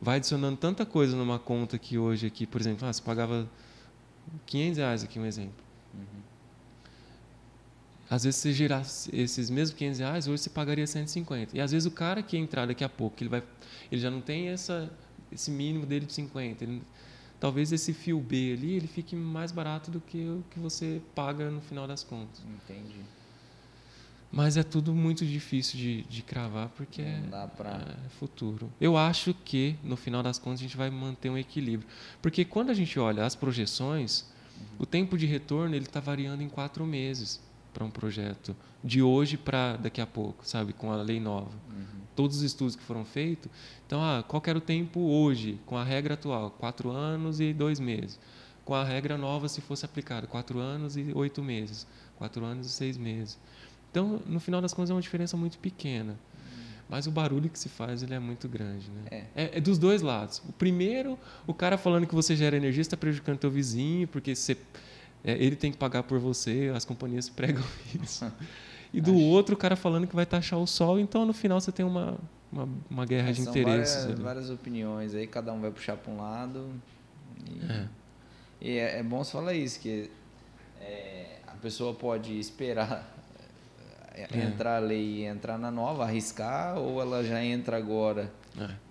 vai 0.00 0.16
adicionando 0.16 0.56
tanta 0.56 0.84
coisa 0.84 1.16
numa 1.16 1.38
conta 1.38 1.78
que 1.78 1.98
hoje 1.98 2.26
aqui, 2.26 2.46
por 2.46 2.60
exemplo, 2.60 2.86
ah, 2.86 2.92
você 2.92 3.02
pagava 3.02 3.48
500 4.46 4.78
reais 4.78 5.04
aqui, 5.04 5.18
um 5.18 5.26
exemplo. 5.26 5.64
Uhum. 5.94 6.28
Às 8.10 8.24
vezes, 8.24 8.40
você 8.40 8.52
gerar 8.52 8.82
esses 9.12 9.50
mesmos 9.50 9.76
500 9.76 9.98
reais, 9.98 10.28
hoje 10.28 10.42
você 10.42 10.50
pagaria 10.50 10.86
150. 10.86 11.56
E 11.56 11.60
às 11.60 11.72
vezes 11.72 11.86
o 11.86 11.90
cara 11.90 12.22
que 12.22 12.36
entrar 12.38 12.66
daqui 12.66 12.82
a 12.82 12.88
pouco, 12.88 13.16
ele, 13.20 13.28
vai, 13.28 13.42
ele 13.92 14.00
já 14.00 14.10
não 14.10 14.20
tem 14.20 14.48
essa, 14.48 14.90
esse 15.30 15.50
mínimo 15.50 15.84
dele 15.84 16.06
de 16.06 16.14
50. 16.14 16.64
Ele, 16.64 16.82
talvez 17.38 17.70
esse 17.70 17.92
fio 17.92 18.18
B 18.18 18.54
ali 18.56 18.74
ele 18.74 18.86
fique 18.86 19.14
mais 19.14 19.52
barato 19.52 19.90
do 19.90 20.00
que 20.00 20.18
o 20.18 20.44
que 20.50 20.58
você 20.58 21.02
paga 21.14 21.50
no 21.50 21.60
final 21.60 21.86
das 21.86 22.02
contas. 22.02 22.42
Entendi. 22.64 23.00
Mas 24.30 24.58
é 24.58 24.62
tudo 24.62 24.94
muito 24.94 25.24
difícil 25.24 25.78
de, 25.78 26.02
de 26.02 26.22
cravar 26.22 26.68
porque 26.76 27.00
é, 27.00 27.22
pra... 27.56 27.70
é 27.70 28.08
futuro. 28.18 28.70
Eu 28.80 28.96
acho 28.96 29.32
que 29.32 29.76
no 29.82 29.96
final 29.96 30.22
das 30.22 30.38
contas 30.38 30.60
a 30.60 30.62
gente 30.64 30.76
vai 30.76 30.90
manter 30.90 31.30
um 31.30 31.38
equilíbrio, 31.38 31.88
porque 32.20 32.44
quando 32.44 32.70
a 32.70 32.74
gente 32.74 32.98
olha 32.98 33.24
as 33.24 33.34
projeções, 33.34 34.26
uhum. 34.60 34.66
o 34.80 34.86
tempo 34.86 35.16
de 35.16 35.24
retorno 35.24 35.74
ele 35.74 35.86
está 35.86 35.98
variando 35.98 36.42
em 36.42 36.48
quatro 36.48 36.84
meses 36.84 37.40
para 37.72 37.84
um 37.84 37.90
projeto 37.90 38.54
de 38.84 39.00
hoje 39.00 39.36
para 39.36 39.76
daqui 39.76 40.00
a 40.00 40.06
pouco, 40.06 40.46
sabe, 40.46 40.72
com 40.72 40.92
a 40.92 40.96
lei 40.96 41.20
nova. 41.20 41.50
Uhum. 41.70 41.86
Todos 42.14 42.38
os 42.38 42.42
estudos 42.42 42.76
que 42.76 42.82
foram 42.82 43.04
feitos, 43.04 43.50
então, 43.86 44.02
ah, 44.02 44.22
qual 44.26 44.42
era 44.46 44.58
o 44.58 44.60
tempo 44.60 45.00
hoje, 45.00 45.58
com 45.64 45.76
a 45.76 45.84
regra 45.84 46.14
atual? 46.14 46.50
Quatro 46.50 46.90
anos 46.90 47.40
e 47.40 47.54
dois 47.54 47.80
meses. 47.80 48.18
Com 48.64 48.74
a 48.74 48.84
regra 48.84 49.16
nova, 49.16 49.48
se 49.48 49.60
fosse 49.62 49.86
aplicada, 49.86 50.26
quatro 50.26 50.58
anos 50.58 50.96
e 50.96 51.12
oito 51.14 51.42
meses. 51.42 51.86
Quatro 52.18 52.44
anos 52.44 52.66
e 52.66 52.70
seis 52.70 52.98
meses. 52.98 53.38
Então, 53.90 54.20
no 54.26 54.40
final 54.40 54.60
das 54.60 54.72
contas, 54.72 54.90
é 54.90 54.94
uma 54.94 55.00
diferença 55.00 55.36
muito 55.36 55.58
pequena. 55.58 56.16
Mas 56.88 57.06
o 57.06 57.10
barulho 57.10 57.50
que 57.50 57.58
se 57.58 57.68
faz 57.68 58.02
ele 58.02 58.14
é 58.14 58.18
muito 58.18 58.48
grande. 58.48 58.90
Né? 58.90 59.02
É. 59.10 59.44
É, 59.44 59.58
é 59.58 59.60
dos 59.60 59.78
dois 59.78 60.00
lados. 60.00 60.42
O 60.48 60.52
primeiro, 60.52 61.18
o 61.46 61.52
cara 61.52 61.76
falando 61.76 62.06
que 62.06 62.14
você 62.14 62.34
gera 62.34 62.56
energia 62.56 62.80
está 62.80 62.96
prejudicando 62.96 63.38
teu 63.38 63.50
vizinho, 63.50 64.08
porque 64.08 64.34
você, 64.34 64.56
é, 65.22 65.32
ele 65.32 65.54
tem 65.54 65.70
que 65.70 65.76
pagar 65.76 66.02
por 66.02 66.18
você, 66.18 66.72
as 66.74 66.84
companhias 66.84 67.28
pregam 67.30 67.64
isso. 68.02 68.30
E 68.92 69.02
do 69.02 69.12
Acho... 69.12 69.20
outro, 69.20 69.54
o 69.54 69.58
cara 69.58 69.76
falando 69.76 70.06
que 70.06 70.16
vai 70.16 70.24
taxar 70.24 70.58
o 70.58 70.66
sol, 70.66 70.98
então 70.98 71.26
no 71.26 71.34
final 71.34 71.60
você 71.60 71.70
tem 71.70 71.84
uma, 71.84 72.16
uma, 72.50 72.68
uma 72.88 73.04
guerra 73.04 73.28
é, 73.28 73.32
de 73.32 73.42
interesses. 73.42 74.04
Várias, 74.04 74.20
várias, 74.20 74.50
opiniões 74.50 75.14
aí, 75.14 75.26
cada 75.26 75.52
um 75.52 75.60
vai 75.60 75.70
puxar 75.70 75.98
para 75.98 76.10
um 76.10 76.16
lado. 76.16 76.70
E 77.46 77.70
é, 77.70 77.88
e 78.60 78.70
é, 78.78 78.98
é 79.00 79.02
bom 79.02 79.22
você 79.22 79.32
falar 79.32 79.52
isso, 79.52 79.78
que 79.78 80.10
é, 80.80 81.36
a 81.46 81.52
pessoa 81.52 81.92
pode 81.92 82.38
esperar 82.38 83.17
é, 84.18 84.26
é. 84.32 84.44
entrar 84.44 84.76
a 84.76 84.80
lei 84.80 85.20
e 85.20 85.24
entrar 85.24 85.56
na 85.56 85.70
nova, 85.70 86.02
arriscar, 86.02 86.76
ou 86.76 87.00
ela 87.00 87.22
já 87.22 87.42
entra 87.42 87.76
agora, 87.76 88.32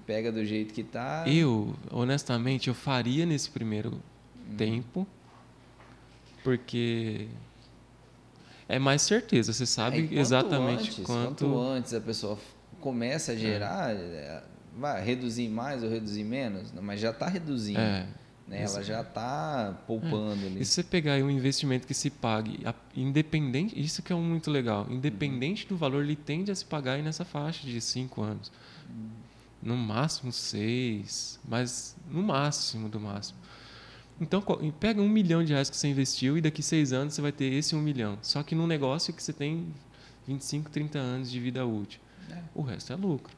pega 0.05 0.31
do 0.31 0.45
jeito 0.45 0.73
que 0.73 0.81
está. 0.81 1.25
Eu, 1.27 1.75
honestamente, 1.91 2.69
eu 2.69 2.73
faria 2.73 3.25
nesse 3.25 3.49
primeiro 3.49 3.95
hum. 3.95 4.55
tempo, 4.55 5.05
porque 6.43 7.27
é 8.69 8.79
mais 8.79 9.01
certeza, 9.01 9.51
você 9.51 9.65
sabe 9.65 10.07
exatamente 10.11 10.89
antes, 10.91 11.05
quanto... 11.05 11.45
quanto 11.45 11.59
antes 11.59 11.93
a 11.93 11.99
pessoa 11.99 12.37
começa 12.79 13.33
a 13.33 13.35
é. 13.35 13.37
gerar, 13.37 13.93
é. 13.93 14.43
vai 14.77 15.03
reduzir 15.03 15.49
mais 15.49 15.83
ou 15.83 15.89
reduzir 15.89 16.23
menos, 16.23 16.71
mas 16.81 17.01
já 17.01 17.09
está 17.09 17.27
reduzindo. 17.27 17.79
É. 17.79 18.07
Né? 18.47 18.63
Ela 18.63 18.81
já 18.81 19.01
está 19.01 19.77
poupando 19.85 20.43
é. 20.43 20.47
ali. 20.47 20.61
E 20.61 20.65
se 20.65 20.73
você 20.73 20.83
pegar 20.83 21.15
um 21.15 21.29
investimento 21.29 21.85
que 21.85 21.93
se 21.93 22.09
pague, 22.09 22.59
independente, 22.95 23.79
isso 23.79 24.01
que 24.01 24.13
é 24.13 24.15
muito 24.15 24.49
legal, 24.49 24.87
independente 24.89 25.63
uhum. 25.63 25.69
do 25.69 25.77
valor, 25.77 26.03
ele 26.03 26.15
tende 26.15 26.49
a 26.49 26.55
se 26.55 26.63
pagar 26.63 26.97
nessa 26.99 27.25
faixa 27.25 27.67
de 27.67 27.81
cinco 27.81 28.21
anos. 28.21 28.51
Uhum. 28.89 29.09
No 29.61 29.75
máximo 29.75 30.31
seis, 30.31 31.39
mas 31.45 31.95
no 32.09 32.23
máximo 32.23 32.87
do 32.87 32.99
máximo. 32.99 33.37
Então, 34.19 34.41
pega 34.79 35.01
um 35.01 35.09
milhão 35.09 35.43
de 35.43 35.51
reais 35.51 35.69
que 35.69 35.75
você 35.77 35.89
investiu 35.89 36.37
e 36.37 36.41
daqui 36.41 36.63
seis 36.63 36.93
anos 36.93 37.13
você 37.13 37.21
vai 37.21 37.31
ter 37.31 37.51
esse 37.53 37.75
um 37.75 37.81
milhão. 37.81 38.17
Só 38.21 38.41
que 38.41 38.55
num 38.55 38.65
negócio 38.65 39.13
que 39.13 39.21
você 39.21 39.33
tem 39.33 39.67
25, 40.27 40.69
30 40.71 40.97
anos 40.97 41.29
de 41.29 41.39
vida 41.39 41.65
útil. 41.65 41.99
É. 42.31 42.41
O 42.55 42.61
resto 42.61 42.93
é 42.93 42.95
lucro. 42.95 43.35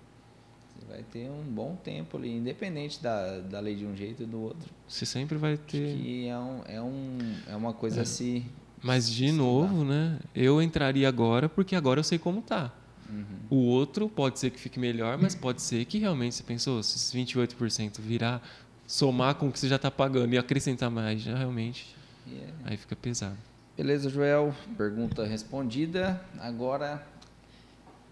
Vai 0.89 1.03
ter 1.03 1.29
um 1.29 1.43
bom 1.43 1.77
tempo 1.83 2.17
ali, 2.17 2.35
independente 2.35 3.01
da, 3.01 3.39
da 3.41 3.59
lei 3.59 3.75
de 3.75 3.85
um 3.85 3.95
jeito 3.95 4.23
e 4.23 4.25
do 4.25 4.41
outro. 4.41 4.67
Você 4.87 5.05
sempre 5.05 5.37
vai 5.37 5.55
ter. 5.55 5.95
Que 5.95 6.27
é, 6.27 6.37
um, 6.37 6.61
é, 6.65 6.81
um, 6.81 7.17
é 7.47 7.55
uma 7.55 7.73
coisa 7.73 7.99
é. 7.99 8.01
assim. 8.01 8.45
Mas, 8.81 9.09
de 9.09 9.31
novo, 9.31 9.83
né? 9.83 10.17
Eu 10.33 10.61
entraria 10.61 11.07
agora 11.07 11.47
porque 11.47 11.75
agora 11.75 11.99
eu 11.99 12.03
sei 12.03 12.17
como 12.17 12.41
tá. 12.41 12.73
Uhum. 13.07 13.25
O 13.49 13.55
outro 13.65 14.09
pode 14.09 14.39
ser 14.39 14.49
que 14.49 14.59
fique 14.59 14.79
melhor, 14.79 15.17
mas 15.17 15.35
pode 15.35 15.61
ser 15.61 15.85
que 15.85 15.99
realmente 15.99 16.35
você 16.35 16.43
pensou, 16.43 16.81
se 16.81 16.95
esses 16.95 17.13
28% 17.13 17.99
virar 17.99 18.41
somar 18.87 19.35
com 19.35 19.47
o 19.47 19.51
que 19.51 19.59
você 19.59 19.67
já 19.67 19.75
está 19.75 19.91
pagando 19.91 20.33
e 20.33 20.37
acrescentar 20.37 20.89
mais, 20.89 21.21
já 21.21 21.35
realmente 21.35 21.95
yeah. 22.27 22.53
aí 22.65 22.77
fica 22.77 22.95
pesado. 22.95 23.37
Beleza, 23.77 24.09
Joel. 24.09 24.53
Pergunta 24.77 25.25
respondida. 25.25 26.21
Agora, 26.39 27.01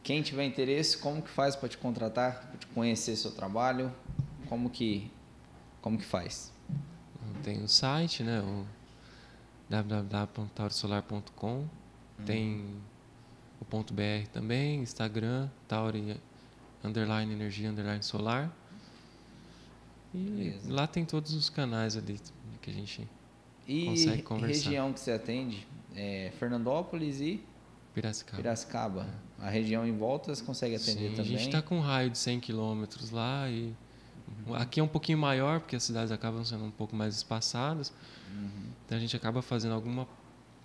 quem 0.07 0.21
tiver 0.21 0.45
interesse, 0.45 0.97
como 0.97 1.21
que 1.21 1.29
faz 1.29 1.53
para 1.53 1.67
te 1.67 1.77
contratar, 1.77 2.47
para 2.47 2.57
te 2.57 2.65
conhecer 2.67 3.17
seu 3.17 3.29
trabalho? 3.29 3.93
Como 4.47 4.69
que 4.69 5.11
como 5.81 5.97
que 5.97 6.05
faz? 6.05 6.53
Tem 7.43 7.61
o 7.61 7.67
site, 7.67 8.23
né? 8.23 8.39
O 8.39 8.65
www.taurisolar.com. 9.69 11.57
Hum. 11.57 11.67
Tem 12.25 12.81
o 13.59 13.65
ponto 13.65 13.93
.br 13.93 14.25
também, 14.31 14.79
Instagram, 14.79 15.49
Tauri 15.67 16.15
underline 16.81 17.33
energia 17.33 17.69
underline 17.69 18.01
solar. 18.01 18.49
E 20.13 20.17
Beleza. 20.19 20.73
lá 20.73 20.87
tem 20.87 21.03
todos 21.03 21.33
os 21.33 21.49
canais 21.49 21.97
ali 21.97 22.17
que 22.61 22.69
a 22.69 22.73
gente 22.73 23.05
e 23.67 23.85
consegue 23.87 24.21
conversar. 24.21 24.53
E 24.53 24.63
região 24.63 24.93
que 24.93 25.01
você 25.01 25.11
atende? 25.11 25.67
É 25.93 26.31
Fernandópolis 26.39 27.19
e 27.19 27.43
Piracicaba. 27.93 28.37
Piracicaba. 28.37 29.26
A 29.39 29.49
região 29.49 29.85
em 29.85 29.95
volta 29.95 30.33
você 30.33 30.43
consegue 30.43 30.75
atender 30.75 31.09
Sim, 31.09 31.15
também? 31.15 31.35
A 31.35 31.37
gente 31.37 31.47
está 31.47 31.61
com 31.61 31.77
um 31.77 31.81
raio 31.81 32.09
de 32.09 32.17
100 32.17 32.39
quilômetros 32.39 33.11
lá 33.11 33.49
e 33.49 33.73
uhum. 34.47 34.55
aqui 34.55 34.79
é 34.79 34.83
um 34.83 34.87
pouquinho 34.87 35.17
maior 35.17 35.59
porque 35.59 35.75
as 35.75 35.83
cidades 35.83 36.11
acabam 36.11 36.43
sendo 36.43 36.63
um 36.63 36.71
pouco 36.71 36.95
mais 36.95 37.15
espaçadas. 37.15 37.93
Uhum. 38.33 38.71
Então 38.85 38.97
a 38.97 39.01
gente 39.01 39.15
acaba 39.15 39.41
fazendo 39.41 39.73
alguma 39.73 40.07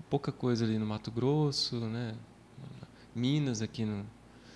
pouca 0.09 0.33
coisa 0.33 0.65
ali 0.65 0.79
no 0.79 0.87
Mato 0.87 1.11
Grosso, 1.11 1.77
né? 1.81 2.15
Minas 3.15 3.61
aqui 3.61 3.85
no 3.85 4.07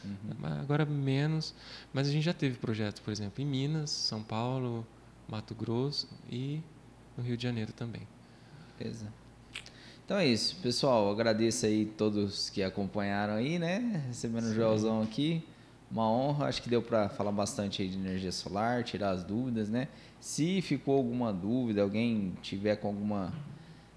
uhum. 0.04 0.60
agora 0.60 0.86
menos, 0.86 1.54
mas 1.92 2.08
a 2.08 2.10
gente 2.10 2.24
já 2.24 2.32
teve 2.32 2.56
projetos, 2.58 3.00
por 3.00 3.10
exemplo, 3.10 3.42
em 3.42 3.46
Minas, 3.46 3.90
São 3.90 4.22
Paulo, 4.22 4.86
Mato 5.28 5.54
Grosso 5.54 6.08
e 6.30 6.62
no 7.16 7.22
Rio 7.22 7.36
de 7.36 7.42
Janeiro 7.42 7.72
também. 7.72 8.08
Beleza. 8.78 9.12
Então 10.06 10.18
é 10.18 10.26
isso, 10.28 10.54
pessoal. 10.62 11.10
Agradeço 11.10 11.66
aí 11.66 11.84
todos 11.84 12.48
que 12.48 12.62
acompanharam 12.62 13.34
aí, 13.34 13.58
né? 13.58 14.04
Recebendo 14.06 14.44
Sim. 14.44 14.52
o 14.52 14.54
Joelzão 14.54 15.02
aqui. 15.02 15.42
Uma 15.90 16.08
honra, 16.08 16.46
acho 16.46 16.62
que 16.62 16.68
deu 16.68 16.80
para 16.80 17.08
falar 17.08 17.32
bastante 17.32 17.82
aí 17.82 17.88
de 17.88 17.98
energia 17.98 18.30
solar, 18.30 18.84
tirar 18.84 19.10
as 19.10 19.24
dúvidas, 19.24 19.68
né? 19.68 19.88
Se 20.20 20.62
ficou 20.62 20.96
alguma 20.96 21.32
dúvida, 21.32 21.82
alguém 21.82 22.34
tiver 22.40 22.76
com 22.76 22.86
alguma 22.86 23.32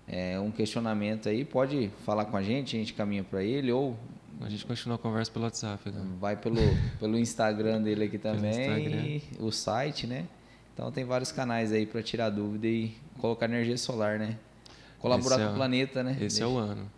é, 0.08 0.40
um 0.40 0.50
questionamento 0.50 1.30
aí, 1.30 1.46
pode 1.46 1.92
falar 2.04 2.26
com 2.26 2.36
a 2.36 2.42
gente, 2.42 2.76
a 2.76 2.80
gente 2.80 2.94
caminha 2.96 3.24
para 3.24 3.44
ele 3.44 3.72
ou 3.72 3.96
a 4.42 4.50
gente 4.50 4.66
continua 4.66 4.96
a 4.96 5.00
conversa 5.00 5.32
pelo 5.32 5.46
WhatsApp. 5.46 5.92
Né? 5.92 6.02
Vai 6.20 6.36
pelo, 6.36 6.62
pelo 7.00 7.20
Instagram 7.20 7.84
dele 7.84 8.06
aqui 8.06 8.18
também, 8.20 9.22
o 9.40 9.52
site, 9.52 10.08
né? 10.08 10.26
Então 10.74 10.92
tem 10.92 11.06
vários 11.06 11.32
canais 11.32 11.72
aí 11.72 11.86
para 11.86 12.02
tirar 12.02 12.32
dúvida 12.32 12.66
e 12.66 12.96
colocar 13.20 13.46
energia 13.46 13.78
solar, 13.78 14.18
né? 14.18 14.38
Colaborar 15.00 15.36
esse 15.36 15.46
com 15.46 15.50
é, 15.50 15.54
o 15.54 15.56
planeta, 15.56 16.04
né? 16.04 16.12
Esse 16.12 16.20
Deixa. 16.20 16.44
é 16.44 16.48
o 16.48 16.58
ano. 16.58 16.92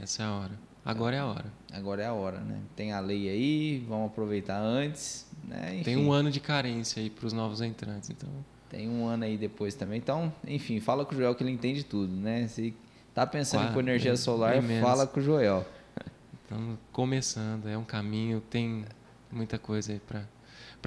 Essa 0.00 0.22
é 0.22 0.26
a 0.26 0.32
hora. 0.32 0.58
Agora 0.84 1.16
é 1.16 1.18
a 1.20 1.26
hora. 1.26 1.52
Agora 1.72 2.02
é 2.02 2.06
a 2.06 2.12
hora, 2.12 2.40
né? 2.40 2.58
Tem 2.74 2.92
a 2.92 2.98
lei 2.98 3.28
aí, 3.28 3.84
vamos 3.88 4.06
aproveitar 4.06 4.58
antes, 4.58 5.26
né? 5.44 5.74
Enfim. 5.74 5.84
Tem 5.84 5.96
um 5.96 6.10
ano 6.10 6.30
de 6.30 6.40
carência 6.40 7.00
aí 7.00 7.08
para 7.08 7.26
os 7.26 7.32
novos 7.32 7.60
entrantes, 7.60 8.10
então. 8.10 8.28
Tem 8.68 8.88
um 8.88 9.06
ano 9.06 9.24
aí 9.24 9.36
depois 9.36 9.74
também. 9.74 9.98
Então, 9.98 10.32
enfim, 10.46 10.80
fala 10.80 11.04
com 11.04 11.14
o 11.14 11.16
Joel 11.16 11.34
que 11.34 11.42
ele 11.44 11.52
entende 11.52 11.84
tudo, 11.84 12.12
né? 12.12 12.48
Se 12.48 12.74
tá 13.14 13.26
pensando 13.26 13.68
em 13.68 13.72
pôr 13.72 13.80
energia 13.80 14.16
solar, 14.16 14.60
fala 14.80 15.06
com 15.06 15.20
o 15.20 15.22
Joel. 15.22 15.64
Estamos 16.42 16.78
começando, 16.90 17.68
é 17.68 17.78
um 17.78 17.84
caminho, 17.84 18.40
tem 18.40 18.84
muita 19.30 19.58
coisa 19.58 19.92
aí 19.92 20.00
para 20.00 20.26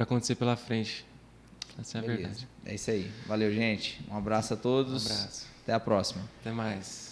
acontecer 0.03 0.35
pela 0.35 0.55
frente. 0.55 1.05
Essa 1.79 1.97
é 1.97 1.99
a 1.99 2.01
Beleza. 2.01 2.21
verdade. 2.21 2.47
É 2.65 2.75
isso 2.75 2.91
aí. 2.91 3.11
Valeu, 3.27 3.51
gente. 3.53 4.03
Um 4.09 4.17
abraço 4.17 4.53
a 4.53 4.57
todos. 4.57 5.09
Um 5.09 5.13
abraço. 5.13 5.54
Até 5.65 5.73
a 5.73 5.79
próxima. 5.79 6.21
Até 6.41 6.51
mais. 6.51 7.04